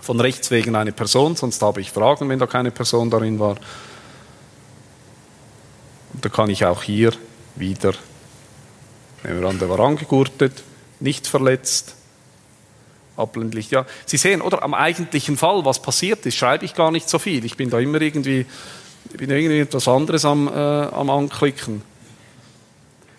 [0.00, 3.56] von rechts wegen eine Person, sonst habe ich Fragen, wenn da keine Person darin war.
[6.12, 7.12] Und da kann ich auch hier
[7.56, 7.94] wieder
[9.26, 10.62] Nehmen wir an, der war angegurtet,
[11.00, 11.94] nicht verletzt,
[13.16, 13.72] Abblendlicht.
[13.72, 17.18] Ja, Sie sehen, oder am eigentlichen Fall, was passiert ist, schreibe ich gar nicht so
[17.18, 17.44] viel.
[17.44, 18.46] Ich bin da immer irgendwie,
[19.10, 21.82] ich bin irgendwie etwas anderes am, äh, am Anklicken.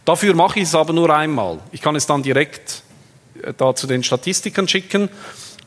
[0.05, 1.59] Dafür mache ich es aber nur einmal.
[1.71, 2.83] Ich kann es dann direkt
[3.41, 5.09] äh, da zu den Statistikern schicken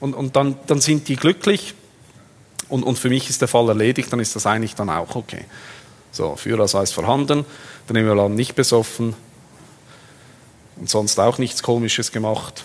[0.01, 1.75] und, und dann, dann sind die glücklich
[2.69, 5.45] und, und für mich ist der Fall erledigt, dann ist das eigentlich dann auch okay.
[6.13, 7.45] So, Führerausweis vorhanden,
[7.87, 9.15] dann nehmen wir an, nicht besoffen,
[10.81, 12.65] und sonst auch nichts Komisches gemacht.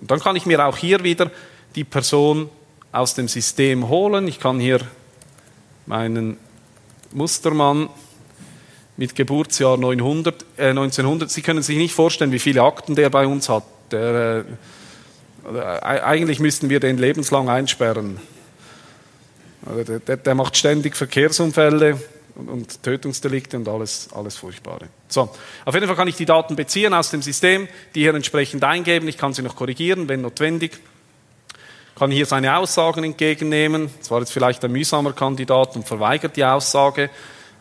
[0.00, 1.30] Und dann kann ich mir auch hier wieder
[1.74, 2.48] die Person
[2.92, 4.28] aus dem System holen.
[4.28, 4.80] Ich kann hier
[5.86, 6.38] meinen
[7.12, 7.90] Mustermann
[8.96, 13.26] mit Geburtsjahr 900, äh 1900, Sie können sich nicht vorstellen, wie viele Akten der bei
[13.26, 13.64] uns hat.
[13.90, 14.44] Der, äh,
[15.56, 18.20] eigentlich müssten wir den lebenslang einsperren.
[19.86, 21.98] Der, der, der macht ständig Verkehrsunfälle
[22.36, 24.88] und, und Tötungsdelikte und alles, alles Furchtbare.
[25.08, 25.28] So,
[25.64, 29.08] auf jeden Fall kann ich die Daten beziehen aus dem System, die hier entsprechend eingeben.
[29.08, 30.78] Ich kann sie noch korrigieren, wenn notwendig.
[31.96, 33.90] Kann hier seine Aussagen entgegennehmen.
[33.98, 37.10] Das war jetzt vielleicht ein mühsamer Kandidat und verweigert die Aussage.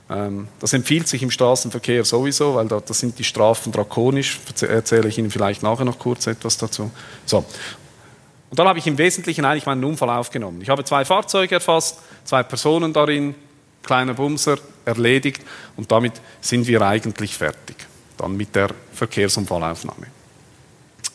[0.09, 4.39] Ähm, das empfiehlt sich im Straßenverkehr sowieso, weil da, das sind die Strafen drakonisch.
[4.61, 6.91] Erzähle ich Ihnen vielleicht nachher noch kurz etwas dazu.
[7.25, 7.45] So.
[8.49, 10.61] Und dann habe ich im Wesentlichen eigentlich meinen Unfall aufgenommen.
[10.61, 13.35] Ich habe zwei Fahrzeuge erfasst, zwei Personen darin,
[13.83, 15.41] kleiner Bumser, erledigt
[15.75, 17.75] und damit sind wir eigentlich fertig.
[18.17, 20.07] Dann mit der Verkehrsunfallaufnahme.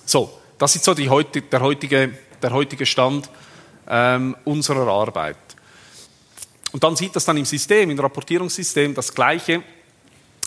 [0.05, 1.09] So, das ist so die,
[1.51, 2.11] der, heutige,
[2.43, 3.31] der heutige Stand
[3.89, 5.37] ähm, unserer Arbeit.
[6.73, 9.63] Und dann sieht das dann im System, im Rapportierungssystem das Gleiche.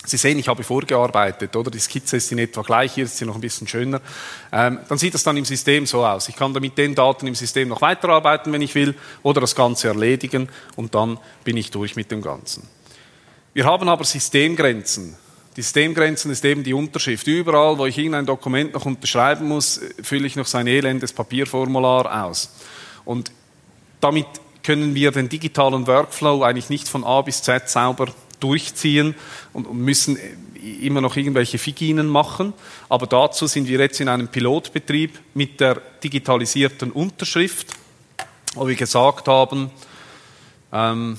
[0.04, 1.70] Sie sehen, ich habe vorgearbeitet, oder?
[1.70, 4.00] Die Skizze ist in etwa gleich, hier ist sie noch ein bisschen schöner.
[4.52, 6.28] Ähm, dann sieht das dann im System so aus.
[6.28, 8.94] Ich kann da mit den Daten im System noch weiterarbeiten, wenn ich will,
[9.24, 12.68] oder das Ganze erledigen und dann bin ich durch mit dem Ganzen.
[13.52, 15.16] Wir haben aber Systemgrenzen.
[15.56, 17.26] Die Systemgrenzen ist eben die Unterschrift.
[17.26, 22.50] Überall, wo ich irgendein Dokument noch unterschreiben muss, fülle ich noch sein elendes Papierformular aus.
[23.04, 23.32] Und
[24.00, 24.26] damit
[24.66, 28.08] können wir den digitalen Workflow eigentlich nicht von A bis Z sauber
[28.40, 29.14] durchziehen
[29.52, 30.18] und müssen
[30.82, 32.52] immer noch irgendwelche Figinen machen.
[32.88, 37.68] Aber dazu sind wir jetzt in einem Pilotbetrieb mit der digitalisierten Unterschrift,
[38.56, 39.70] wo wir gesagt haben,
[40.72, 41.16] ähm,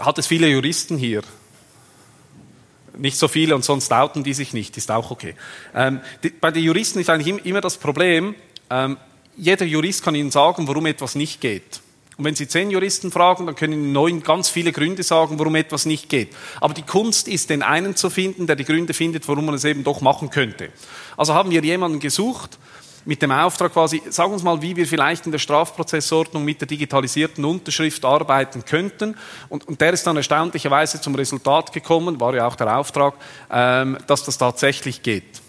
[0.00, 1.22] hat es viele Juristen hier?
[2.96, 5.36] Nicht so viele und sonst outen die sich nicht, ist auch okay.
[5.76, 8.34] Ähm, die, bei den Juristen ist eigentlich immer das Problem,
[8.68, 8.96] ähm,
[9.36, 11.80] jeder Jurist kann Ihnen sagen, warum etwas nicht geht.
[12.18, 15.54] Und wenn Sie zehn Juristen fragen, dann können Ihnen neun ganz viele Gründe sagen, warum
[15.54, 16.34] etwas nicht geht.
[16.60, 19.64] Aber die Kunst ist, den einen zu finden, der die Gründe findet, warum man es
[19.64, 20.70] eben doch machen könnte.
[21.16, 22.58] Also haben wir jemanden gesucht,
[23.04, 26.66] mit dem Auftrag quasi, sagen uns mal, wie wir vielleicht in der Strafprozessordnung mit der
[26.66, 29.16] digitalisierten Unterschrift arbeiten könnten.
[29.48, 33.14] Und, und der ist dann erstaunlicherweise zum Resultat gekommen, war ja auch der Auftrag,
[33.48, 35.40] ähm, dass das tatsächlich geht.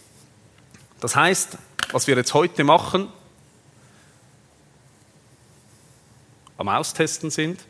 [1.00, 1.58] Das heißt,
[1.92, 3.08] was wir jetzt heute machen,
[6.60, 7.62] am Austesten sind,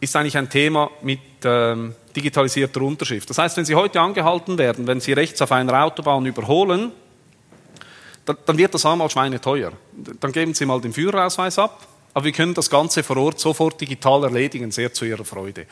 [0.00, 3.28] ist eigentlich ein Thema mit ähm, digitalisierter Unterschrift.
[3.30, 6.92] Das heißt, wenn Sie heute angehalten werden, wenn Sie rechts auf einer Autobahn überholen,
[8.26, 9.72] dann, dann wird das einmal schweineteuer.
[10.20, 13.80] Dann geben Sie mal den Führerausweis ab, aber wir können das Ganze vor Ort sofort
[13.80, 15.66] digital erledigen, sehr zu Ihrer Freude.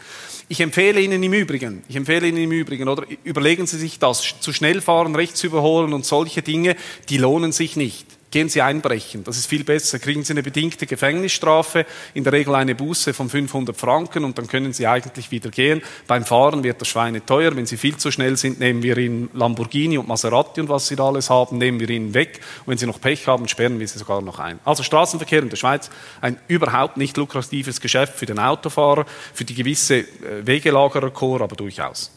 [0.49, 4.41] Ich empfehle Ihnen im Übrigen, ich empfehle Ihnen im Übrigen, oder überlegen Sie sich das,
[4.41, 6.75] zu schnell fahren, rechts überholen und solche Dinge,
[7.11, 9.25] die lohnen sich nicht gehen Sie einbrechen.
[9.25, 9.99] Das ist viel besser.
[9.99, 14.47] Kriegen Sie eine bedingte Gefängnisstrafe, in der Regel eine Buße von 500 Franken und dann
[14.47, 15.81] können Sie eigentlich wieder gehen.
[16.07, 17.57] Beim Fahren wird das Schweine teuer.
[17.57, 20.97] Wenn Sie viel zu schnell sind, nehmen wir Ihnen Lamborghini und Maserati und was Sie
[20.97, 22.41] da alles haben, nehmen wir Ihnen weg.
[22.67, 24.59] Und wenn Sie noch Pech haben, sperren wir Sie sogar noch ein.
[24.67, 25.89] Also Straßenverkehr in der Schweiz,
[26.21, 30.05] ein überhaupt nicht lukratives Geschäft für den Autofahrer, für die gewisse äh,
[30.45, 32.11] Wegelagererchor, aber durchaus.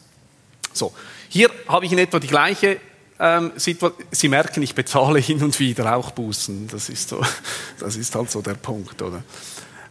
[0.74, 0.92] So.
[1.30, 2.78] Hier habe ich in etwa die gleiche
[3.20, 6.68] ähm, Sie merken, ich bezahle hin und wieder auch Bußen.
[6.68, 7.20] Das ist, so,
[7.78, 9.22] das ist halt so der Punkt, oder?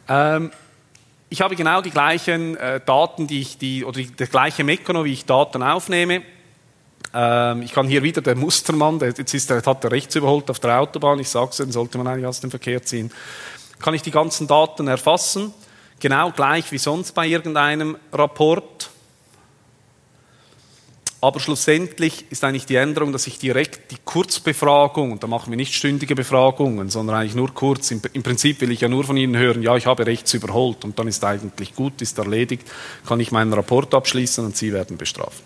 [0.07, 0.51] Ähm,
[1.29, 5.13] ich habe genau die gleichen äh, Daten, die ich, die, oder der gleiche Mechanismus, wie
[5.13, 6.23] ich Daten aufnehme.
[7.13, 10.49] Ähm, ich kann hier wieder der Mustermann, der, jetzt ist der, hat er rechts überholt
[10.49, 13.11] auf der Autobahn, ich sage es, den sollte man eigentlich aus dem Verkehr ziehen.
[13.79, 15.53] Kann ich die ganzen Daten erfassen,
[15.99, 18.89] genau gleich wie sonst bei irgendeinem Rapport.
[21.21, 25.57] Aber schlussendlich ist eigentlich die Änderung, dass ich direkt die Kurzbefragung, und da machen wir
[25.57, 29.17] nicht stündige Befragungen, sondern eigentlich nur kurz, im, im, Prinzip will ich ja nur von
[29.17, 32.65] Ihnen hören, ja, ich habe rechts überholt und dann ist eigentlich gut, ist erledigt,
[33.05, 35.43] kann ich meinen Rapport abschließen und Sie werden bestraft.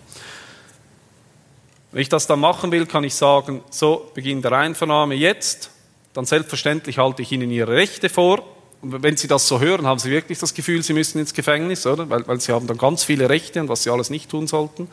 [1.91, 5.71] Wenn ich das dann machen will, kann ich sagen, so, Beginn der Einvernahme jetzt,
[6.13, 8.43] dann selbstverständlich halte ich Ihnen Ihre Rechte vor,
[8.83, 11.87] und wenn Sie das so hören, haben Sie wirklich das Gefühl, Sie müssen ins Gefängnis,
[11.87, 12.09] oder?
[12.09, 14.89] Weil, weil Sie haben dann ganz viele Rechte und was Sie alles nicht tun sollten.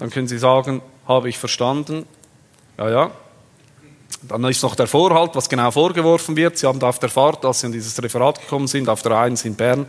[0.00, 2.06] Dann können Sie sagen, habe ich verstanden.
[2.78, 3.10] Ja, ja.
[4.22, 6.56] Dann ist noch der Vorhalt, was genau vorgeworfen wird.
[6.56, 9.44] Sie haben auf der Fahrt, als Sie an dieses Referat gekommen sind, auf der 1
[9.44, 9.84] in Bern,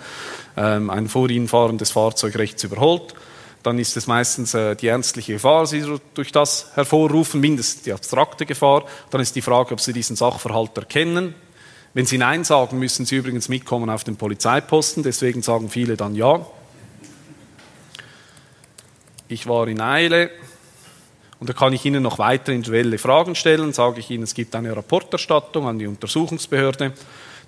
[0.57, 3.15] ähm, ein vor Ihnen fahrendes Fahrzeug rechts überholt.
[3.63, 7.93] Dann ist es meistens äh, die ernstliche Gefahr, die Sie durch das hervorrufen, mindestens die
[7.93, 8.83] abstrakte Gefahr.
[9.11, 11.35] Dann ist die Frage, ob Sie diesen Sachverhalt erkennen.
[11.93, 15.03] Wenn Sie Nein sagen, müssen Sie übrigens mitkommen auf den Polizeiposten.
[15.03, 16.45] Deswegen sagen viele dann Ja
[19.31, 20.29] ich war in Eile
[21.39, 24.55] und da kann ich Ihnen noch weitere individuelle Fragen stellen, sage ich Ihnen, es gibt
[24.55, 26.93] eine Rapporterstattung an die Untersuchungsbehörde.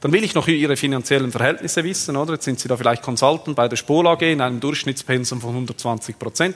[0.02, 2.34] Dann will ich noch Ihre finanziellen Verhältnisse wissen, oder?
[2.34, 6.18] Jetzt sind Sie da vielleicht Consultant bei der Spol AG in einem Durchschnittspensum von 120
[6.18, 6.56] Prozent,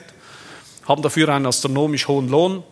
[0.86, 2.64] haben dafür einen astronomisch hohen Lohn,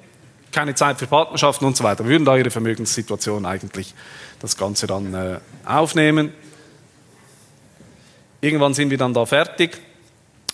[0.50, 2.04] keine Zeit für Partnerschaften und so weiter.
[2.04, 3.94] Wir würden da Ihre Vermögenssituation eigentlich
[4.40, 6.32] das Ganze dann äh, aufnehmen.
[8.40, 9.80] Irgendwann sind wir dann da fertig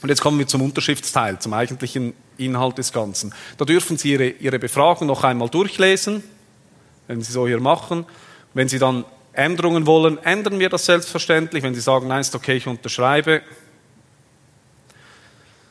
[0.03, 3.33] Und jetzt kommen wir zum Unterschriftsteil, zum eigentlichen Inhalt des Ganzen.
[3.57, 6.25] Da dürfen Sie Ihre, Ihre Befragung noch einmal durchlesen,
[7.07, 8.05] wenn Sie so hier machen.
[8.53, 11.63] Wenn Sie dann Änderungen wollen, ändern wir das selbstverständlich.
[11.63, 13.43] Wenn Sie sagen, nein, ist okay, ich unterschreibe.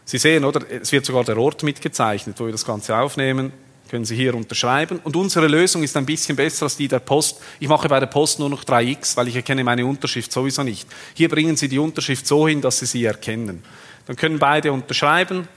[0.06, 0.62] Sie sehen, oder?
[0.70, 3.52] Es wird sogar der Ort mitgezeichnet, wo wir das Ganze aufnehmen.
[3.90, 5.02] Können Sie hier unterschreiben.
[5.03, 7.41] Und unsere Lösung ist ein bisschen besser als die der Post.
[7.60, 10.88] Ich mache bei der Post nur noch 3x, weil ich erkenne meine Unterschrift sowieso nicht.
[11.14, 13.64] Hier bringen Sie die Unterschrift so hin, dass Sie sie erkennen.
[14.12, 15.48] Dann können beide unterschreiben,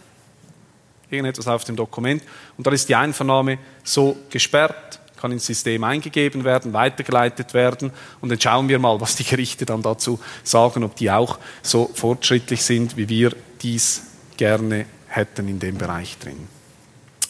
[1.11, 2.23] irgendetwas auf dem Dokument,
[2.57, 7.91] und dann ist die Einvernahme so gesperrt, kann ins System eingegeben werden, weitergeleitet werden,
[8.21, 11.91] und dann schauen wir mal, was die Gerichte dann dazu sagen, ob die auch so
[11.95, 14.03] fortschrittlich sind, wie wir dies
[14.37, 16.47] gerne hätten in dem Bereich drin.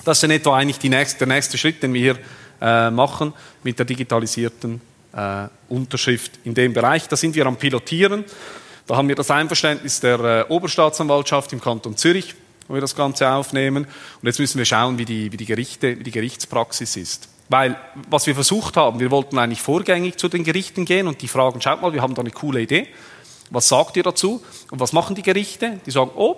[0.04, 2.18] Das ist in etwa eigentlich nächste, der nächste Schritt, den wir hier
[2.60, 3.32] äh, machen
[3.62, 4.78] mit der digitalisierten
[5.14, 7.08] äh, Unterschrift in dem Bereich.
[7.08, 8.26] Da sind wir am Pilotieren.
[8.86, 12.34] Da haben wir das Einverständnis der äh, Oberstaatsanwaltschaft im Kanton Zürich,
[12.68, 13.86] wo wir das Ganze aufnehmen.
[14.20, 17.28] Und jetzt müssen wir schauen, wie die, wie die, Gerichte, wie die Gerichtspraxis ist.
[17.48, 17.76] Weil,
[18.10, 21.60] was wir versucht haben, wir wollten eigentlich vorgängig zu den Gerichten gehen und die fragen,
[21.60, 22.88] schaut mal, wir haben da eine coole Idee.
[23.50, 24.42] Was sagt ihr dazu?
[24.70, 25.80] Und was machen die Gerichte?
[25.86, 26.36] Die sagen, oh,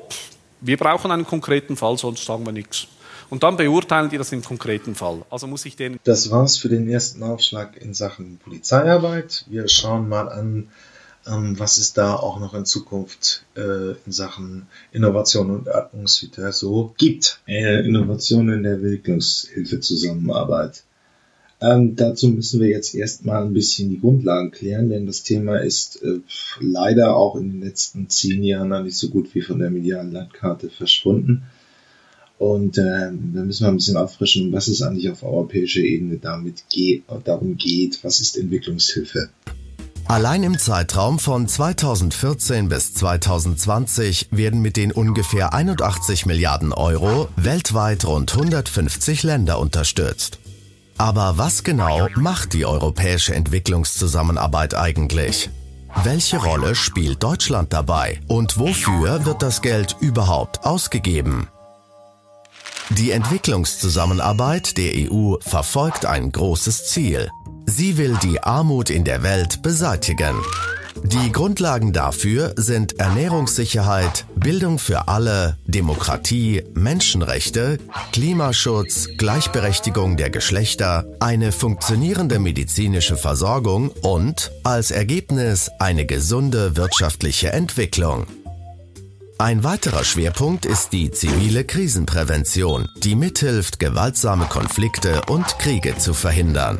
[0.60, 2.86] wir brauchen einen konkreten Fall, sonst sagen wir nichts.
[3.28, 5.22] Und dann beurteilen die das im konkreten Fall.
[5.30, 5.98] Also muss ich den.
[6.04, 9.44] Das war's für den ersten Aufschlag in Sachen Polizeiarbeit.
[9.48, 10.68] Wir schauen mal an,
[11.26, 17.40] was es da auch noch in Zukunft äh, in Sachen Innovation und Atmungsphäre so gibt.
[17.46, 20.84] Äh, Innovation in der Entwicklungshilfezusammenarbeit.
[21.60, 26.02] Ähm, dazu müssen wir jetzt erstmal ein bisschen die Grundlagen klären, denn das Thema ist
[26.02, 26.20] äh,
[26.60, 30.12] leider auch in den letzten zehn Jahren noch nicht so gut wie von der medialen
[30.12, 31.44] Landkarte verschwunden.
[32.38, 36.64] Und äh, da müssen wir ein bisschen auffrischen, was es eigentlich auf europäischer Ebene damit
[36.70, 39.30] geht, darum geht, was ist Entwicklungshilfe.
[40.08, 48.04] Allein im Zeitraum von 2014 bis 2020 werden mit den ungefähr 81 Milliarden Euro weltweit
[48.04, 50.38] rund 150 Länder unterstützt.
[50.96, 55.50] Aber was genau macht die europäische Entwicklungszusammenarbeit eigentlich?
[56.04, 61.48] Welche Rolle spielt Deutschland dabei und wofür wird das Geld überhaupt ausgegeben?
[62.90, 67.28] Die Entwicklungszusammenarbeit der EU verfolgt ein großes Ziel.
[67.66, 70.36] Sie will die Armut in der Welt beseitigen.
[71.02, 77.78] Die Grundlagen dafür sind Ernährungssicherheit, Bildung für alle, Demokratie, Menschenrechte,
[78.12, 88.26] Klimaschutz, Gleichberechtigung der Geschlechter, eine funktionierende medizinische Versorgung und als Ergebnis eine gesunde wirtschaftliche Entwicklung.
[89.38, 96.78] Ein weiterer Schwerpunkt ist die zivile Krisenprävention, die mithilft, gewaltsame Konflikte und Kriege zu verhindern.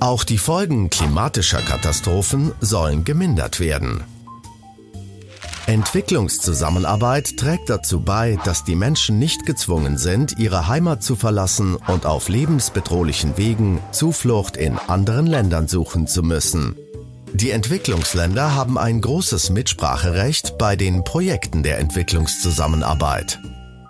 [0.00, 4.04] Auch die Folgen klimatischer Katastrophen sollen gemindert werden.
[5.66, 12.04] Entwicklungszusammenarbeit trägt dazu bei, dass die Menschen nicht gezwungen sind, ihre Heimat zu verlassen und
[12.04, 16.76] auf lebensbedrohlichen Wegen Zuflucht in anderen Ländern suchen zu müssen.
[17.32, 23.40] Die Entwicklungsländer haben ein großes Mitspracherecht bei den Projekten der Entwicklungszusammenarbeit.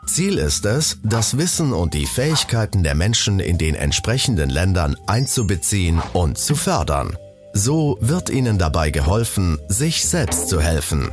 [0.06, 6.00] Ziel ist es, das Wissen und die Fähigkeiten der Menschen in den entsprechenden Ländern einzubeziehen
[6.12, 7.16] und zu fördern.
[7.52, 11.10] So wird ihnen dabei geholfen, sich selbst zu helfen.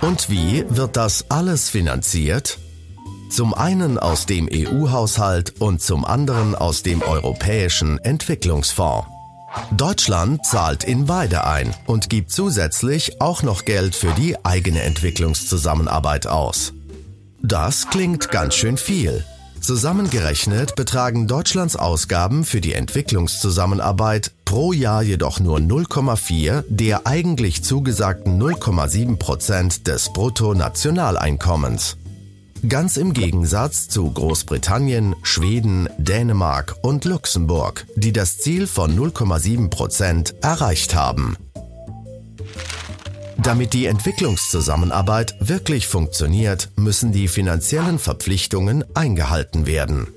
[0.00, 2.58] Und wie wird das alles finanziert?
[3.30, 9.08] Zum einen aus dem EU-Haushalt und zum anderen aus dem Europäischen Entwicklungsfonds.
[9.72, 16.26] Deutschland zahlt in beide ein und gibt zusätzlich auch noch Geld für die eigene Entwicklungszusammenarbeit
[16.26, 16.72] aus.
[17.42, 19.24] Das klingt ganz schön viel.
[19.60, 28.40] Zusammengerechnet betragen Deutschlands Ausgaben für die Entwicklungszusammenarbeit pro Jahr jedoch nur 0,4 der eigentlich zugesagten
[28.40, 31.96] 0,7 Prozent des Bruttonationaleinkommens.
[32.68, 40.34] Ganz im Gegensatz zu Großbritannien, Schweden, Dänemark und Luxemburg, die das Ziel von 0,7 Prozent
[40.42, 41.36] erreicht haben.
[43.42, 50.08] Damit die Entwicklungszusammenarbeit wirklich funktioniert, müssen die finanziellen Verpflichtungen eingehalten werden.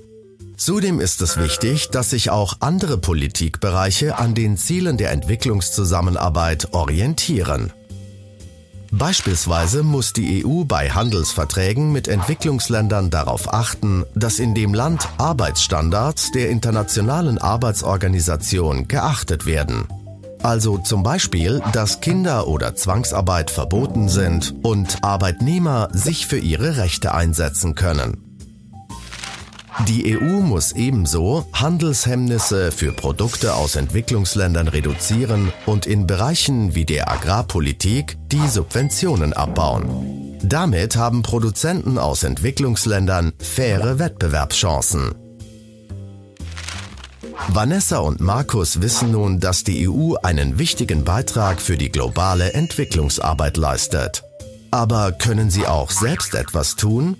[0.56, 7.72] Zudem ist es wichtig, dass sich auch andere Politikbereiche an den Zielen der Entwicklungszusammenarbeit orientieren.
[8.92, 16.32] Beispielsweise muss die EU bei Handelsverträgen mit Entwicklungsländern darauf achten, dass in dem Land Arbeitsstandards
[16.32, 19.86] der Internationalen Arbeitsorganisation geachtet werden.
[20.42, 27.12] Also zum Beispiel, dass Kinder- oder Zwangsarbeit verboten sind und Arbeitnehmer sich für ihre Rechte
[27.14, 28.30] einsetzen können.
[29.86, 37.10] Die EU muss ebenso Handelshemmnisse für Produkte aus Entwicklungsländern reduzieren und in Bereichen wie der
[37.10, 40.38] Agrarpolitik die Subventionen abbauen.
[40.42, 45.29] Damit haben Produzenten aus Entwicklungsländern faire Wettbewerbschancen.
[47.48, 53.56] Vanessa und Markus wissen nun, dass die EU einen wichtigen Beitrag für die globale Entwicklungsarbeit
[53.56, 54.22] leistet.
[54.70, 57.16] Aber können sie auch selbst etwas tun?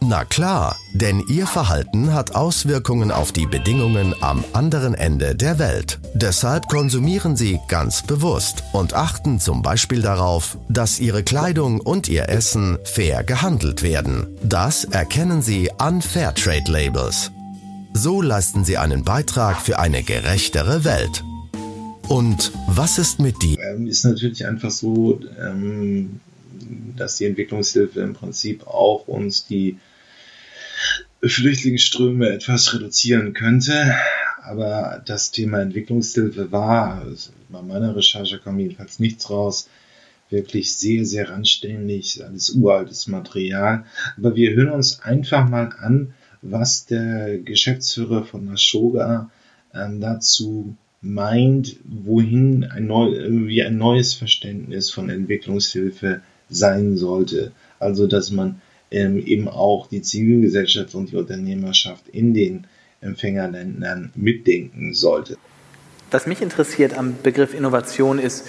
[0.00, 6.00] Na klar, denn ihr Verhalten hat Auswirkungen auf die Bedingungen am anderen Ende der Welt.
[6.14, 12.28] Deshalb konsumieren sie ganz bewusst und achten zum Beispiel darauf, dass ihre Kleidung und ihr
[12.28, 14.26] Essen fair gehandelt werden.
[14.42, 17.30] Das erkennen sie an Fairtrade-Labels.
[17.96, 21.22] So leisten sie einen Beitrag für eine gerechtere Welt.
[22.08, 23.54] Und was ist mit die?
[23.54, 26.18] Ähm, ist natürlich einfach so, ähm,
[26.96, 29.78] dass die Entwicklungshilfe im Prinzip auch uns die
[31.22, 33.94] Flüchtlingsströme etwas reduzieren könnte.
[34.42, 39.68] Aber das Thema Entwicklungshilfe war, also bei meiner Recherche kam jedenfalls nichts raus,
[40.30, 43.84] wirklich sehr, sehr randständig, alles uraltes Material.
[44.16, 46.12] Aber wir hören uns einfach mal an,
[46.44, 49.30] was der Geschäftsführer von Nashoga
[49.72, 57.52] äh, dazu meint, wohin ein, neu, irgendwie ein neues Verständnis von Entwicklungshilfe sein sollte.
[57.78, 58.60] Also, dass man
[58.90, 62.66] ähm, eben auch die Zivilgesellschaft und die Unternehmerschaft in den
[63.00, 65.36] Empfängerländern mitdenken sollte.
[66.10, 68.46] Was mich interessiert am Begriff Innovation ist,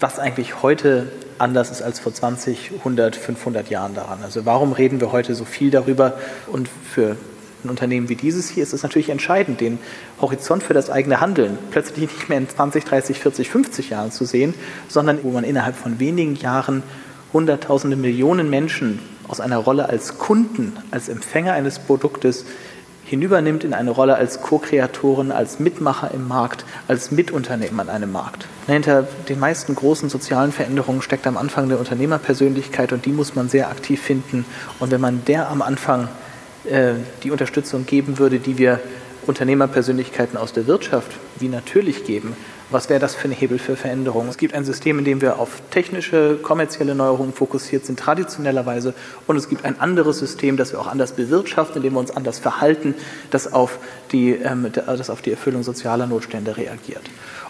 [0.00, 4.20] was eigentlich heute anders ist als vor 20, 100, 500 Jahren daran.
[4.22, 6.14] Also warum reden wir heute so viel darüber?
[6.46, 7.16] Und für
[7.64, 9.78] ein Unternehmen wie dieses hier ist es natürlich entscheidend, den
[10.20, 14.24] Horizont für das eigene Handeln plötzlich nicht mehr in 20, 30, 40, 50 Jahren zu
[14.24, 14.54] sehen,
[14.88, 16.82] sondern wo man innerhalb von wenigen Jahren
[17.32, 22.44] Hunderttausende, Millionen Menschen aus einer Rolle als Kunden, als Empfänger eines Produktes
[23.04, 28.46] hinübernimmt in eine Rolle als Co-Kreatoren, als Mitmacher im Markt, als Mitunternehmen an einem Markt.
[28.66, 33.48] Hinter den meisten großen sozialen Veränderungen steckt am Anfang eine Unternehmerpersönlichkeit und die muss man
[33.48, 34.46] sehr aktiv finden.
[34.80, 36.08] Und wenn man der am Anfang
[36.64, 38.80] äh, die Unterstützung geben würde, die wir
[39.26, 42.36] Unternehmerpersönlichkeiten aus der Wirtschaft wie natürlich geben,
[42.70, 44.28] was wäre das für ein Hebel für Veränderungen?
[44.28, 48.94] Es gibt ein System, in dem wir auf technische, kommerzielle Neuerungen fokussiert sind, traditionellerweise.
[49.26, 52.10] Und es gibt ein anderes System, das wir auch anders bewirtschaften, in dem wir uns
[52.10, 52.94] anders verhalten,
[53.30, 53.78] das auf
[54.12, 57.02] die, ähm, das auf die Erfüllung sozialer Notstände reagiert.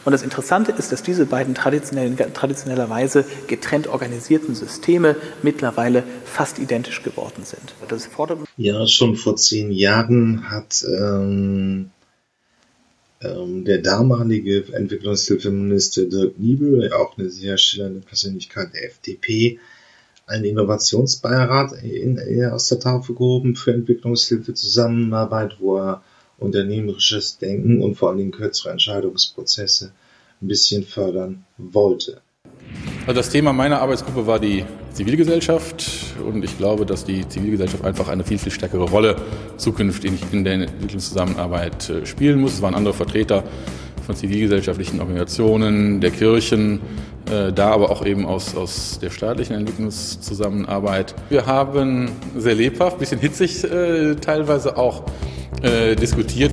[0.04, 7.44] Und das Interessante ist, dass diese beiden traditionellerweise getrennt organisierten Systeme mittlerweile fast identisch geworden
[7.44, 7.74] sind.
[8.56, 11.90] ja, schon vor zehn Jahren hat ähm,
[13.64, 19.58] der damalige Entwicklungshilfeminister Dirk Niebel, auch eine sehr schillernde Persönlichkeit der FDP,
[20.26, 26.02] einen Innovationsbeirat in, in, aus der Tafel gehoben für Entwicklungshilfe Zusammenarbeit, wo er
[26.38, 29.92] unternehmerisches Denken und vor allen Dingen kürzere Entscheidungsprozesse
[30.40, 32.20] ein bisschen fördern wollte.
[33.06, 34.64] Also das Thema meiner Arbeitsgruppe war die
[34.94, 39.16] Zivilgesellschaft und ich glaube, dass die Zivilgesellschaft einfach eine viel, viel stärkere Rolle
[39.56, 42.54] zukünftig in der Entwicklungszusammenarbeit äh, spielen muss.
[42.54, 43.42] Es waren andere Vertreter
[44.06, 46.80] von zivilgesellschaftlichen Organisationen, der Kirchen,
[47.30, 51.14] äh, da aber auch eben aus, aus der staatlichen Entwicklungszusammenarbeit.
[51.28, 55.04] Wir haben sehr lebhaft, bisschen hitzig äh, teilweise auch
[55.62, 56.52] äh, diskutiert.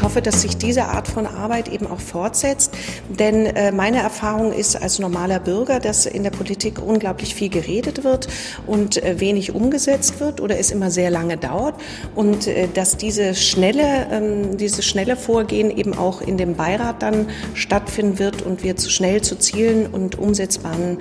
[0.00, 2.72] Ich hoffe, dass sich diese Art von Arbeit eben auch fortsetzt,
[3.10, 8.02] denn äh, meine Erfahrung ist als normaler Bürger, dass in der Politik unglaublich viel geredet
[8.02, 8.26] wird
[8.66, 11.74] und äh, wenig umgesetzt wird oder es immer sehr lange dauert
[12.14, 17.26] und äh, dass diese schnelle, ähm, dieses schnelle Vorgehen eben auch in dem Beirat dann
[17.52, 20.96] stattfinden wird und wir zu schnell zu Zielen und umsetzbaren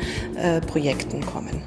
[0.67, 1.61] Projekten kommen.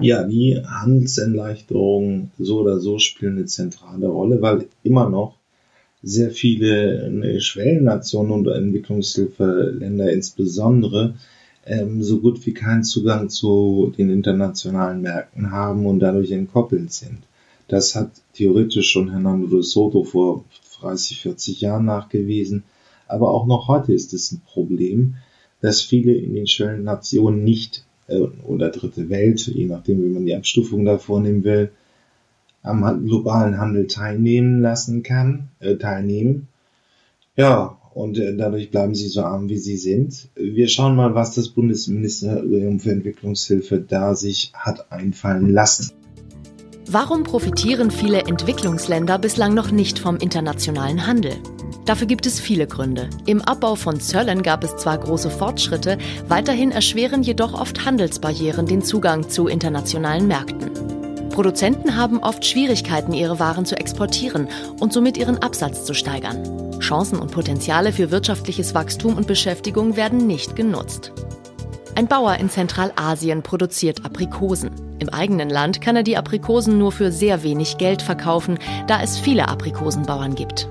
[0.00, 5.36] Ja, die Handelserleichterungen so oder so spielen eine zentrale Rolle, weil immer noch
[6.02, 11.14] sehr viele ne, Schwellennationen und Entwicklungshilfeländer insbesondere
[11.66, 17.18] ähm, so gut wie keinen Zugang zu den internationalen Märkten haben und dadurch entkoppelt sind.
[17.66, 20.44] Das hat theoretisch schon Hernando de Soto vor
[20.80, 22.62] 30, 40 Jahren nachgewiesen.
[23.08, 25.16] Aber auch noch heute ist es ein Problem,
[25.60, 30.84] dass viele in den Schwellennationen nicht oder dritte Welt, je nachdem, wie man die Abstufung
[30.84, 31.70] da vornehmen will,
[32.62, 36.48] am globalen Handel teilnehmen lassen kann, äh, teilnehmen.
[37.36, 40.28] Ja, und äh, dadurch bleiben sie so arm, wie sie sind.
[40.34, 45.92] Wir schauen mal, was das Bundesministerium für Entwicklungshilfe da sich hat einfallen lassen.
[46.90, 51.32] Warum profitieren viele Entwicklungsländer bislang noch nicht vom internationalen Handel?
[51.88, 53.08] Dafür gibt es viele Gründe.
[53.24, 55.96] Im Abbau von Zöllen gab es zwar große Fortschritte,
[56.28, 60.70] weiterhin erschweren jedoch oft Handelsbarrieren den Zugang zu internationalen Märkten.
[61.30, 64.48] Produzenten haben oft Schwierigkeiten, ihre Waren zu exportieren
[64.78, 66.78] und somit ihren Absatz zu steigern.
[66.78, 71.12] Chancen und Potenziale für wirtschaftliches Wachstum und Beschäftigung werden nicht genutzt.
[71.94, 74.72] Ein Bauer in Zentralasien produziert Aprikosen.
[74.98, 78.58] Im eigenen Land kann er die Aprikosen nur für sehr wenig Geld verkaufen,
[78.88, 80.68] da es viele Aprikosenbauern gibt.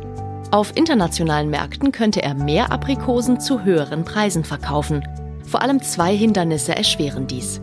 [0.50, 5.06] Auf internationalen Märkten könnte er mehr Aprikosen zu höheren Preisen verkaufen.
[5.44, 7.60] Vor allem zwei Hindernisse erschweren dies.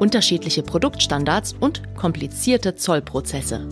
[0.00, 3.68] Unterschiedliche Produktstandards und komplizierte Zollprozesse.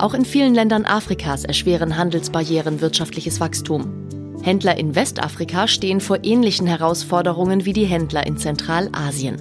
[0.00, 4.08] Auch in vielen Ländern Afrikas erschweren Handelsbarrieren wirtschaftliches Wachstum.
[4.42, 9.36] Händler in Westafrika stehen vor ähnlichen Herausforderungen wie die Händler in Zentralasien.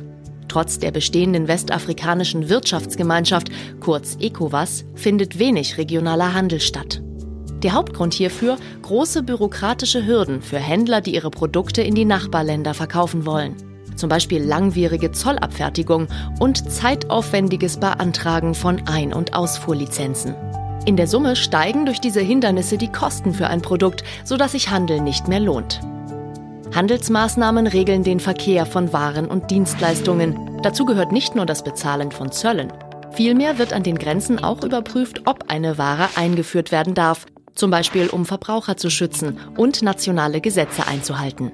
[0.47, 7.01] Trotz der bestehenden westafrikanischen Wirtschaftsgemeinschaft, kurz ECOWAS, findet wenig regionaler Handel statt.
[7.63, 13.25] Der Hauptgrund hierfür große bürokratische Hürden für Händler, die ihre Produkte in die Nachbarländer verkaufen
[13.25, 13.55] wollen.
[13.95, 16.07] Zum Beispiel langwierige Zollabfertigung
[16.39, 20.33] und zeitaufwendiges Beantragen von Ein- und Ausfuhrlizenzen.
[20.85, 24.99] In der Summe steigen durch diese Hindernisse die Kosten für ein Produkt, sodass sich Handel
[24.99, 25.81] nicht mehr lohnt.
[26.73, 30.59] Handelsmaßnahmen regeln den Verkehr von Waren und Dienstleistungen.
[30.63, 32.73] Dazu gehört nicht nur das Bezahlen von Zöllen.
[33.11, 38.09] Vielmehr wird an den Grenzen auch überprüft, ob eine Ware eingeführt werden darf, zum Beispiel
[38.09, 41.51] um Verbraucher zu schützen und nationale Gesetze einzuhalten.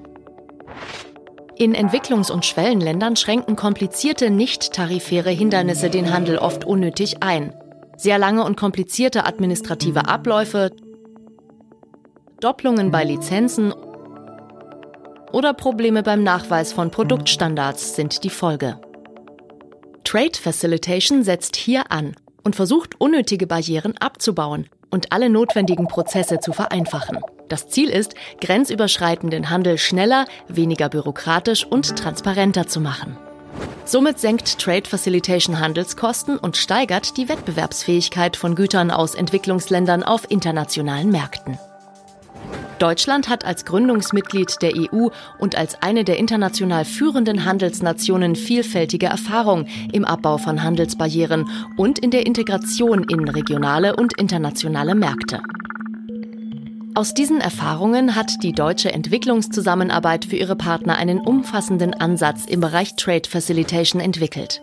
[1.57, 7.53] In Entwicklungs- und Schwellenländern schränken komplizierte nicht-tarifäre Hindernisse den Handel oft unnötig ein.
[7.95, 10.71] Sehr lange und komplizierte administrative Abläufe,
[12.39, 13.73] Doppelungen bei Lizenzen
[15.31, 18.79] oder Probleme beim Nachweis von Produktstandards sind die Folge.
[20.03, 26.53] Trade Facilitation setzt hier an und versucht unnötige Barrieren abzubauen und alle notwendigen Prozesse zu
[26.53, 27.19] vereinfachen.
[27.49, 33.17] Das Ziel ist, grenzüberschreitenden Handel schneller, weniger bürokratisch und transparenter zu machen.
[33.85, 41.09] Somit senkt Trade Facilitation Handelskosten und steigert die Wettbewerbsfähigkeit von Gütern aus Entwicklungsländern auf internationalen
[41.09, 41.57] Märkten.
[42.79, 45.07] Deutschland hat als Gründungsmitglied der EU
[45.39, 52.11] und als eine der international führenden Handelsnationen vielfältige Erfahrung im Abbau von Handelsbarrieren und in
[52.11, 55.41] der Integration in regionale und internationale Märkte.
[56.93, 62.95] Aus diesen Erfahrungen hat die deutsche Entwicklungszusammenarbeit für ihre Partner einen umfassenden Ansatz im Bereich
[62.95, 64.61] Trade Facilitation entwickelt.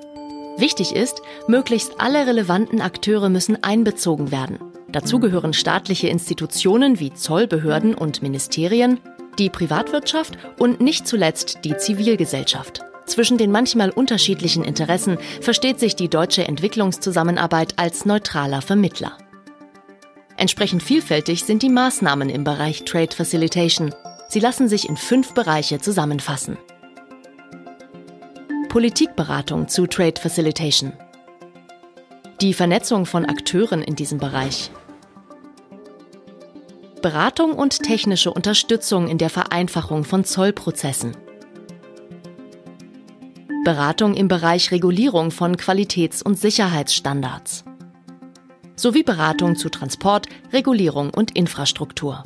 [0.57, 4.59] Wichtig ist, möglichst alle relevanten Akteure müssen einbezogen werden.
[4.95, 9.01] Dazu gehören staatliche Institutionen wie Zollbehörden und Ministerien,
[9.41, 12.81] die Privatwirtschaft und nicht zuletzt die Zivilgesellschaft.
[13.05, 19.19] Zwischen den manchmal unterschiedlichen Interessen versteht sich die deutsche Entwicklungszusammenarbeit als neutraler Vermittler.
[20.37, 23.93] Entsprechend vielfältig sind die Maßnahmen im Bereich Trade Facilitation.
[24.29, 26.57] Sie lassen sich in fünf Bereiche zusammenfassen.
[28.69, 30.93] Politikberatung zu Trade Facilitation.
[32.41, 34.71] Die Vernetzung von Akteuren in diesem Bereich.
[37.05, 41.15] Beratung und technische Unterstützung in der Vereinfachung von Zollprozessen.
[43.63, 47.67] Beratung im Bereich Regulierung von Qualitäts- und Sicherheitsstandards.
[48.75, 52.23] Sowie Beratung zu Transport, Regulierung und Infrastruktur.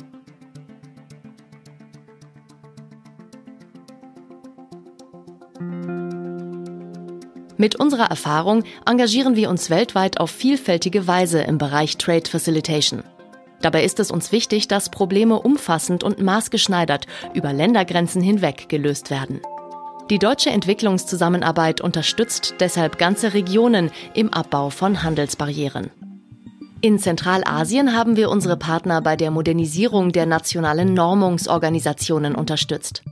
[7.57, 13.03] Mit unserer Erfahrung engagieren wir uns weltweit auf vielfältige Weise im Bereich Trade Facilitation.
[13.61, 19.41] Dabei ist es uns wichtig, dass Probleme umfassend und maßgeschneidert über Ländergrenzen hinweg gelöst werden.
[20.09, 25.91] Die deutsche Entwicklungszusammenarbeit unterstützt deshalb ganze Regionen im Abbau von Handelsbarrieren.
[26.81, 33.03] In Zentralasien haben wir unsere Partner bei der Modernisierung der nationalen Normungsorganisationen unterstützt.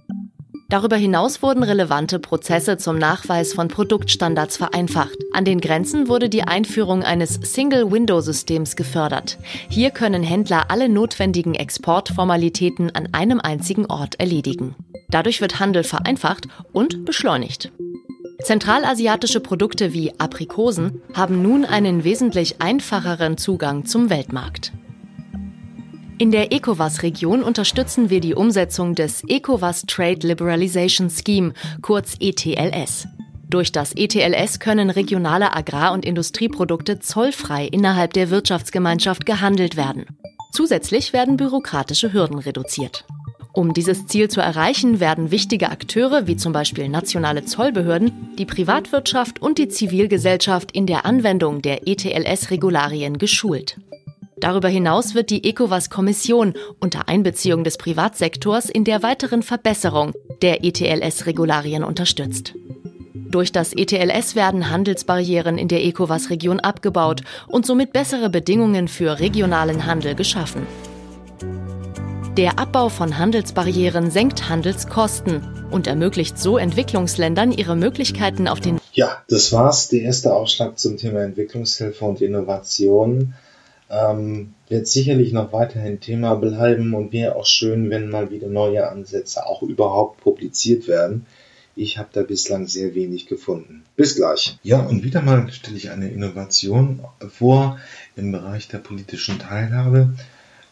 [0.70, 5.18] Darüber hinaus wurden relevante Prozesse zum Nachweis von Produktstandards vereinfacht.
[5.32, 9.38] An den Grenzen wurde die Einführung eines Single-Window-Systems gefördert.
[9.70, 14.76] Hier können Händler alle notwendigen Exportformalitäten an einem einzigen Ort erledigen.
[15.10, 17.72] Dadurch wird Handel vereinfacht und beschleunigt.
[18.44, 24.74] Zentralasiatische Produkte wie Aprikosen haben nun einen wesentlich einfacheren Zugang zum Weltmarkt.
[26.20, 31.54] In der ECOWAS-Region unterstützen wir die Umsetzung des ECOWAS Trade Liberalization Scheme,
[31.84, 33.08] kurz ETLS.
[33.48, 40.08] Durch das ETLS können regionale Agrar- und Industrieprodukte zollfrei innerhalb der Wirtschaftsgemeinschaft gehandelt werden.
[40.54, 43.06] Zusätzlich werden bürokratische Hürden reduziert.
[43.54, 49.40] Um dieses Ziel zu erreichen, werden wichtige Akteure wie zum Beispiel nationale Zollbehörden, die Privatwirtschaft
[49.40, 53.78] und die Zivilgesellschaft in der Anwendung der ETLS-Regularien geschult.
[54.40, 61.84] Darüber hinaus wird die ECOWAS-Kommission unter Einbeziehung des Privatsektors in der weiteren Verbesserung der ETLS-Regularien
[61.84, 62.54] unterstützt.
[63.14, 69.86] Durch das ETLS werden Handelsbarrieren in der ECOWAS-Region abgebaut und somit bessere Bedingungen für regionalen
[69.86, 70.68] Handel geschaffen.
[72.38, 75.42] Der Abbau von Handelsbarrieren senkt Handelskosten
[75.72, 79.90] und ermöglicht so Entwicklungsländern ihre Möglichkeiten auf den Ja, das war's.
[79.90, 83.34] Der erste Aufschlag zum Thema Entwicklungshilfe und Innovation.
[83.90, 88.90] Ähm, wird sicherlich noch weiterhin Thema bleiben und wäre auch schön, wenn mal wieder neue
[88.90, 91.26] Ansätze auch überhaupt publiziert werden.
[91.76, 93.84] Ich habe da bislang sehr wenig gefunden.
[93.96, 94.58] Bis gleich.
[94.64, 97.78] Ja, und wieder mal stelle ich eine Innovation vor
[98.16, 100.14] im Bereich der politischen Teilhabe.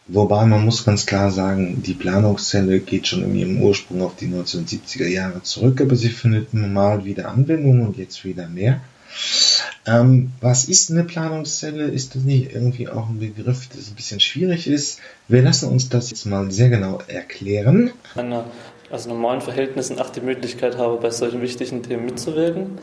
[0.08, 4.28] Wobei man muss ganz klar sagen, die Planungszelle geht schon in ihrem Ursprung auf die
[4.28, 8.80] 1970er Jahre zurück, aber sie findet normal wieder Anwendung und jetzt wieder mehr.
[9.86, 11.84] Ähm, was ist eine Planungszelle?
[11.84, 15.00] Ist das nicht irgendwie auch ein Begriff, das ein bisschen schwierig ist?
[15.28, 17.92] Wir lassen uns das jetzt mal sehr genau erklären.
[18.14, 18.44] Einer
[18.90, 22.78] also normalen Verhältnissen auch die Möglichkeit habe, bei solchen wichtigen Themen mitzureden.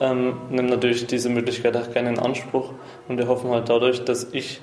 [0.00, 2.72] Ähm, nehme natürlich diese Möglichkeit auch gerne in Anspruch
[3.08, 4.60] und wir hoffen halt dadurch, dass ich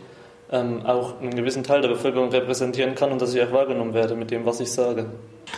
[0.52, 4.16] ähm, auch einen gewissen Teil der Bevölkerung repräsentieren kann und dass ich auch wahrgenommen werde
[4.16, 5.08] mit dem, was ich sage.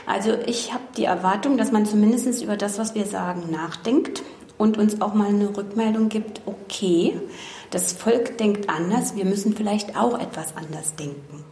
[0.07, 4.23] Also ich habe die Erwartung, dass man zumindest über das, was wir sagen, nachdenkt
[4.57, 7.19] und uns auch mal eine Rückmeldung gibt, okay,
[7.71, 11.46] das Volk denkt anders, wir müssen vielleicht auch etwas anders denken.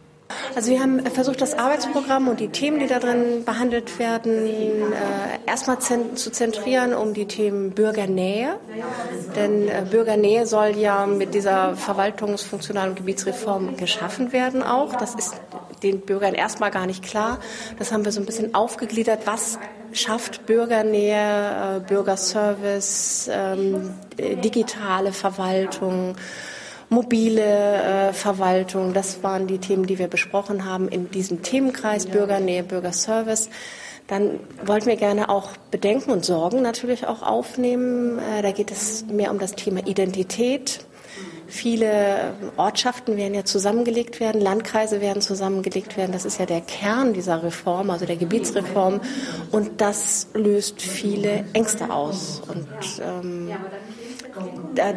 [0.54, 5.46] Also wir haben versucht, das Arbeitsprogramm und die Themen, die da drin behandelt werden, äh,
[5.46, 8.58] erstmal zu zentrieren um die Themen Bürgernähe.
[9.36, 14.96] Denn äh, Bürgernähe soll ja mit dieser verwaltungsfunktionalen Gebietsreform geschaffen werden auch.
[14.96, 15.34] Das ist
[15.82, 17.38] den Bürgern erstmal gar nicht klar.
[17.78, 19.26] Das haben wir so ein bisschen aufgegliedert.
[19.26, 19.58] Was
[19.92, 26.16] schafft Bürgernähe, äh, Bürgerservice, ähm, digitale Verwaltung?
[26.88, 28.92] Mobile äh, Verwaltung.
[28.92, 33.50] Das waren die Themen, die wir besprochen haben in diesem Themenkreis Bürgernähe, Bürgerservice.
[34.06, 38.18] Dann wollten wir gerne auch Bedenken und Sorgen natürlich auch aufnehmen.
[38.18, 40.86] Äh, da geht es mehr um das Thema Identität.
[41.46, 46.12] Viele Ortschaften werden ja zusammengelegt werden, Landkreise werden zusammengelegt werden.
[46.12, 49.00] Das ist ja der Kern dieser Reform, also der Gebietsreform.
[49.52, 52.42] Und das löst viele Ängste aus.
[52.48, 52.66] Und
[53.02, 53.50] ähm,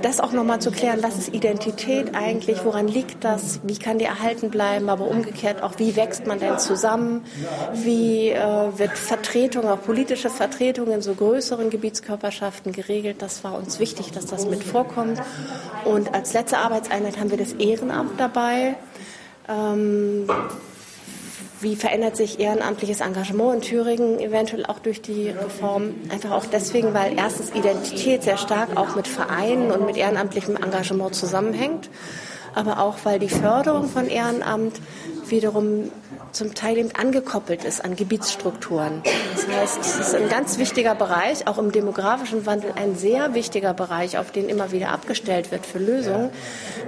[0.01, 4.05] das auch nochmal zu klären, was ist Identität eigentlich, woran liegt das, wie kann die
[4.05, 7.23] erhalten bleiben, aber umgekehrt auch, wie wächst man denn zusammen,
[7.73, 13.21] wie äh, wird Vertretung, auch politische Vertretung in so größeren Gebietskörperschaften geregelt.
[13.21, 15.21] Das war uns wichtig, dass das mit vorkommt.
[15.85, 18.75] Und als letzte Arbeitseinheit haben wir das Ehrenamt dabei.
[19.49, 20.25] Ähm,
[21.59, 25.95] wie verändert sich ehrenamtliches Engagement in Thüringen eventuell auch durch die Reform?
[26.09, 31.13] Einfach auch deswegen, weil erstens Identität sehr stark auch mit Vereinen und mit ehrenamtlichem Engagement
[31.13, 31.89] zusammenhängt,
[32.55, 34.79] aber auch weil die Förderung von Ehrenamt
[35.27, 35.91] wiederum
[36.31, 39.01] zum Teil eben angekoppelt ist an Gebietsstrukturen.
[39.35, 43.73] Das heißt, es ist ein ganz wichtiger Bereich, auch im demografischen Wandel ein sehr wichtiger
[43.73, 46.29] Bereich, auf den immer wieder abgestellt wird für Lösungen,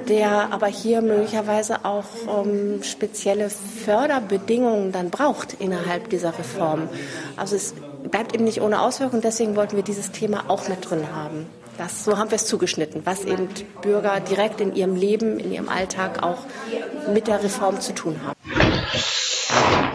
[0.07, 6.89] der aber hier möglicherweise auch ähm, spezielle Förderbedingungen dann braucht innerhalb dieser Reform.
[7.37, 7.73] Also es
[8.09, 11.47] bleibt eben nicht ohne Auswirkung, deswegen wollten wir dieses Thema auch mit drin haben.
[11.77, 13.47] Das, so haben wir es zugeschnitten, was eben
[13.81, 16.39] Bürger direkt in ihrem Leben, in ihrem Alltag auch
[17.11, 18.37] mit der Reform zu tun haben.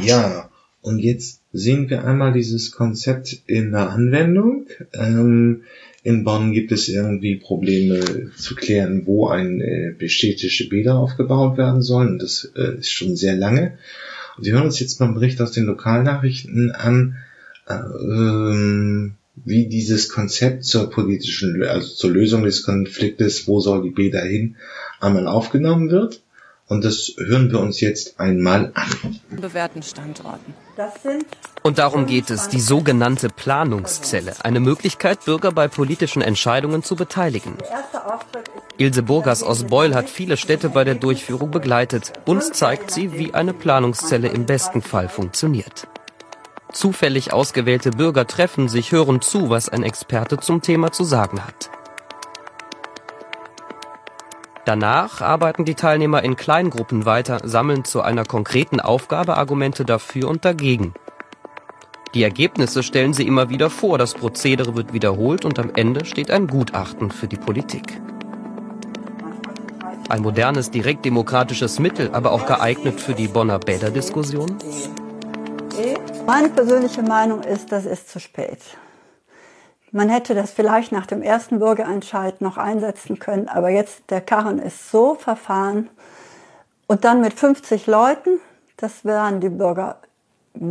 [0.01, 0.51] Ja,
[0.83, 4.67] und jetzt sehen wir einmal dieses Konzept in der Anwendung.
[4.93, 5.63] Ähm,
[6.05, 11.83] in Bonn gibt es irgendwie Probleme zu klären, wo ein äh, bestätigte Bäder aufgebaut werden
[11.83, 12.19] sollen.
[12.21, 13.79] das äh, ist schon sehr lange.
[14.37, 17.17] Und wir hören uns jetzt mal einen Bericht aus den Lokalnachrichten an,
[17.67, 19.11] äh,
[19.45, 24.57] wie dieses Konzept zur politischen, also zur Lösung des Konfliktes, wo soll die Bäder hin,
[25.01, 26.23] einmal aufgenommen wird.
[26.69, 29.21] Und das hören wir uns jetzt einmal an.
[29.31, 30.55] Bewährten Standorten.
[31.63, 37.55] Und darum geht es, die sogenannte Planungszelle, eine Möglichkeit, Bürger bei politischen Entscheidungen zu beteiligen.
[38.79, 42.13] Ilse Burgers aus Beul hat viele Städte bei der Durchführung begleitet.
[42.25, 45.87] Uns zeigt sie, wie eine Planungszelle im besten Fall funktioniert.
[46.73, 51.71] Zufällig ausgewählte Bürger treffen sich, hören zu, was ein Experte zum Thema zu sagen hat.
[54.67, 60.45] Danach arbeiten die Teilnehmer in Kleingruppen weiter, sammeln zu einer konkreten Aufgabe Argumente dafür und
[60.45, 60.93] dagegen.
[62.15, 66.33] Die Ergebnisse stellen sie immer wieder vor, das Prozedere wird wiederholt und am Ende steht
[66.33, 68.01] ein Gutachten für die Politik.
[70.09, 74.57] Ein modernes direktdemokratisches Mittel, aber auch geeignet für die Bonner Bäder-Diskussion?
[76.27, 78.59] Meine persönliche Meinung ist, das ist zu spät.
[79.97, 84.59] Man hätte das vielleicht nach dem ersten Bürgerentscheid noch einsetzen können, aber jetzt der Karren
[84.59, 85.89] ist so verfahren
[86.87, 88.39] und dann mit 50 Leuten,
[88.77, 89.97] das werden die Bürger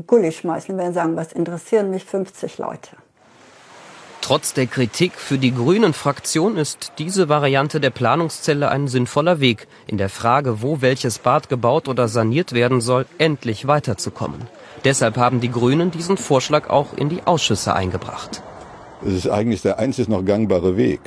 [0.05, 2.91] Gulli schmeißen, werden sagen, was interessieren mich 50 Leute.
[4.21, 9.97] Trotz der Kritik für die Grünen-Fraktion ist diese Variante der Planungszelle ein sinnvoller Weg, in
[9.97, 14.41] der Frage, wo welches Bad gebaut oder saniert werden soll, endlich weiterzukommen.
[14.83, 18.43] Deshalb haben die Grünen diesen Vorschlag auch in die Ausschüsse eingebracht.
[19.03, 20.99] Es ist eigentlich der einzig noch gangbare Weg.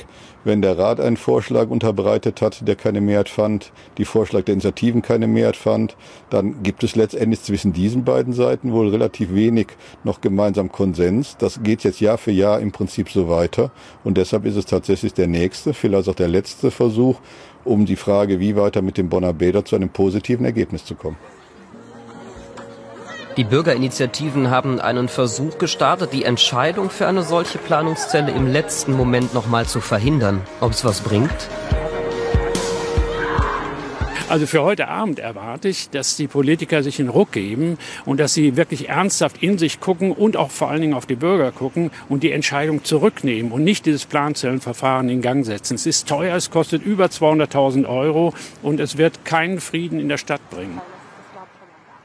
[0.43, 5.01] Wenn der Rat einen Vorschlag unterbreitet hat, der keine Mehrheit fand, die Vorschlag der Initiativen
[5.01, 5.97] keine Mehrheit fand,
[6.29, 9.67] dann gibt es letztendlich zwischen diesen beiden Seiten wohl relativ wenig
[10.03, 11.35] noch gemeinsam Konsens.
[11.37, 13.71] Das geht jetzt Jahr für Jahr im Prinzip so weiter.
[14.03, 17.19] Und deshalb ist es tatsächlich der nächste, vielleicht auch der letzte Versuch,
[17.65, 21.17] um die Frage, wie weiter mit dem Bonner Bäder zu einem positiven Ergebnis zu kommen.
[23.39, 29.33] Die Bürgerinitiativen haben einen Versuch gestartet, die Entscheidung für eine solche Planungszelle im letzten Moment
[29.33, 30.41] nochmal zu verhindern.
[30.59, 31.47] Ob es was bringt?
[34.27, 38.33] Also für heute Abend erwarte ich, dass die Politiker sich einen Ruck geben und dass
[38.33, 41.91] sie wirklich ernsthaft in sich gucken und auch vor allen Dingen auf die Bürger gucken
[42.09, 45.75] und die Entscheidung zurücknehmen und nicht dieses Planzellenverfahren in Gang setzen.
[45.75, 50.17] Es ist teuer, es kostet über 200.000 Euro und es wird keinen Frieden in der
[50.17, 50.81] Stadt bringen.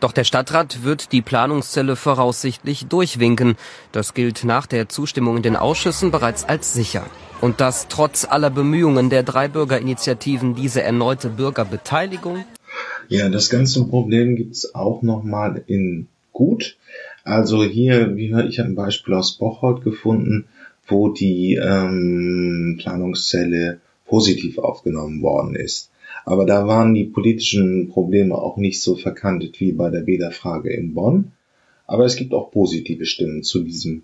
[0.04, 3.56] Doch der Stadtrat wird die Planungszelle voraussichtlich durchwinken.
[3.90, 7.06] Das gilt nach der Zustimmung in den Ausschüssen bereits als sicher.
[7.40, 12.44] Und das trotz aller Bemühungen der drei Bürgerinitiativen, diese erneute Bürgerbeteiligung.
[13.08, 16.76] Ja, das ganze Problem gibt es auch nochmal in Gut.
[17.22, 20.48] Also hier, wie ich habe ein Beispiel aus Bocholt gefunden,
[20.86, 25.88] wo die ähm, Planungszelle positiv aufgenommen worden ist.
[26.24, 30.94] Aber da waren die politischen Probleme auch nicht so verkantet wie bei der Bäderfrage in
[30.94, 31.32] Bonn.
[31.86, 34.02] Aber es gibt auch positive Stimmen zu diesem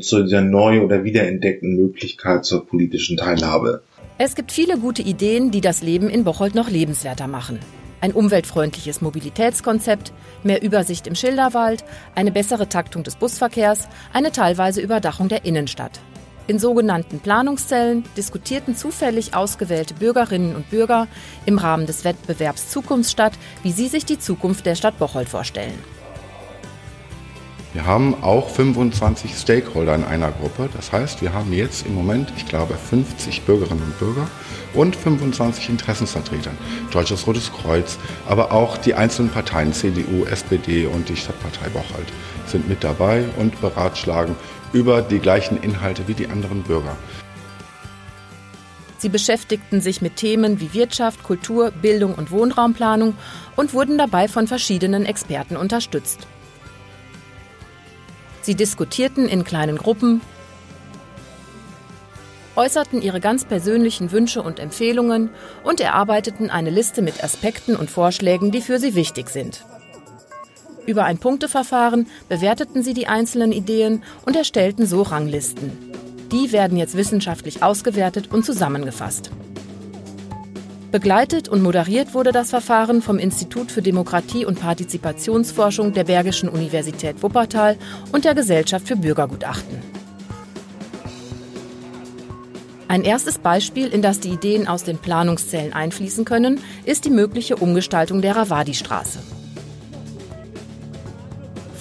[0.00, 3.82] zu dieser neu oder wiederentdeckten Möglichkeit zur politischen Teilhabe.
[4.18, 7.58] Es gibt viele gute Ideen, die das Leben in Bocholt noch lebenswerter machen.
[8.02, 10.12] Ein umweltfreundliches Mobilitätskonzept,
[10.44, 11.84] mehr Übersicht im Schilderwald,
[12.14, 16.00] eine bessere Taktung des Busverkehrs, eine teilweise Überdachung der Innenstadt.
[16.48, 21.08] In sogenannten Planungszellen diskutierten zufällig ausgewählte Bürgerinnen und Bürger
[21.44, 23.32] im Rahmen des Wettbewerbs Zukunftsstadt,
[23.64, 25.76] wie sie sich die Zukunft der Stadt Bocholt vorstellen.
[27.72, 30.70] Wir haben auch 25 Stakeholder in einer Gruppe.
[30.74, 34.28] Das heißt, wir haben jetzt im Moment, ich glaube, 50 Bürgerinnen und Bürger
[34.72, 36.52] und 25 Interessensvertreter.
[36.90, 42.06] Deutsches Rotes Kreuz, aber auch die einzelnen Parteien, CDU, SPD und die Stadtpartei Bocholt
[42.46, 44.36] sind mit dabei und beratschlagen
[44.72, 46.96] über die gleichen Inhalte wie die anderen Bürger.
[48.98, 53.14] Sie beschäftigten sich mit Themen wie Wirtschaft, Kultur, Bildung und Wohnraumplanung
[53.54, 56.26] und wurden dabei von verschiedenen Experten unterstützt.
[58.42, 60.20] Sie diskutierten in kleinen Gruppen,
[62.56, 65.30] äußerten ihre ganz persönlichen Wünsche und Empfehlungen
[65.62, 69.64] und erarbeiteten eine Liste mit Aspekten und Vorschlägen, die für sie wichtig sind.
[70.86, 75.72] Über ein Punkteverfahren bewerteten sie die einzelnen Ideen und erstellten so Ranglisten.
[76.30, 79.30] Die werden jetzt wissenschaftlich ausgewertet und zusammengefasst.
[80.92, 87.22] Begleitet und moderiert wurde das Verfahren vom Institut für Demokratie und Partizipationsforschung der Bergischen Universität
[87.22, 87.76] Wuppertal
[88.12, 89.82] und der Gesellschaft für Bürgergutachten.
[92.88, 97.56] Ein erstes Beispiel, in das die Ideen aus den Planungszellen einfließen können, ist die mögliche
[97.56, 99.35] Umgestaltung der Ravadi-Straße.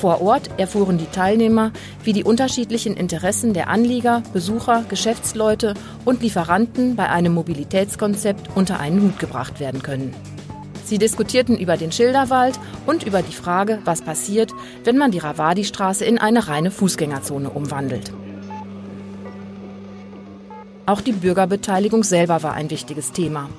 [0.06, 1.72] Vor Ort erfuhren die Teilnehmer,
[2.04, 5.74] wie die unterschiedlichen Interessen der Anlieger, Besucher, Geschäftsleute
[6.06, 10.14] und Lieferanten bei einem Mobilitätskonzept unter einen Hut gebracht werden können.
[10.84, 14.52] Sie diskutierten über den Schilderwald und über die Frage, was passiert,
[14.84, 18.14] wenn man die Ravadi-Straße in eine reine Fußgängerzone umwandelt.
[20.86, 23.50] Auch die Bürgerbeteiligung selber war ein wichtiges Thema.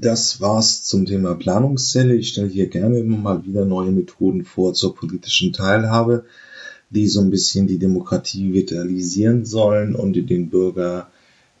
[0.00, 2.14] Das war's zum Thema Planungszelle.
[2.14, 6.24] Ich stelle hier gerne immer mal wieder neue Methoden vor zur politischen Teilhabe,
[6.90, 11.08] die so ein bisschen die Demokratie vitalisieren sollen und den Bürger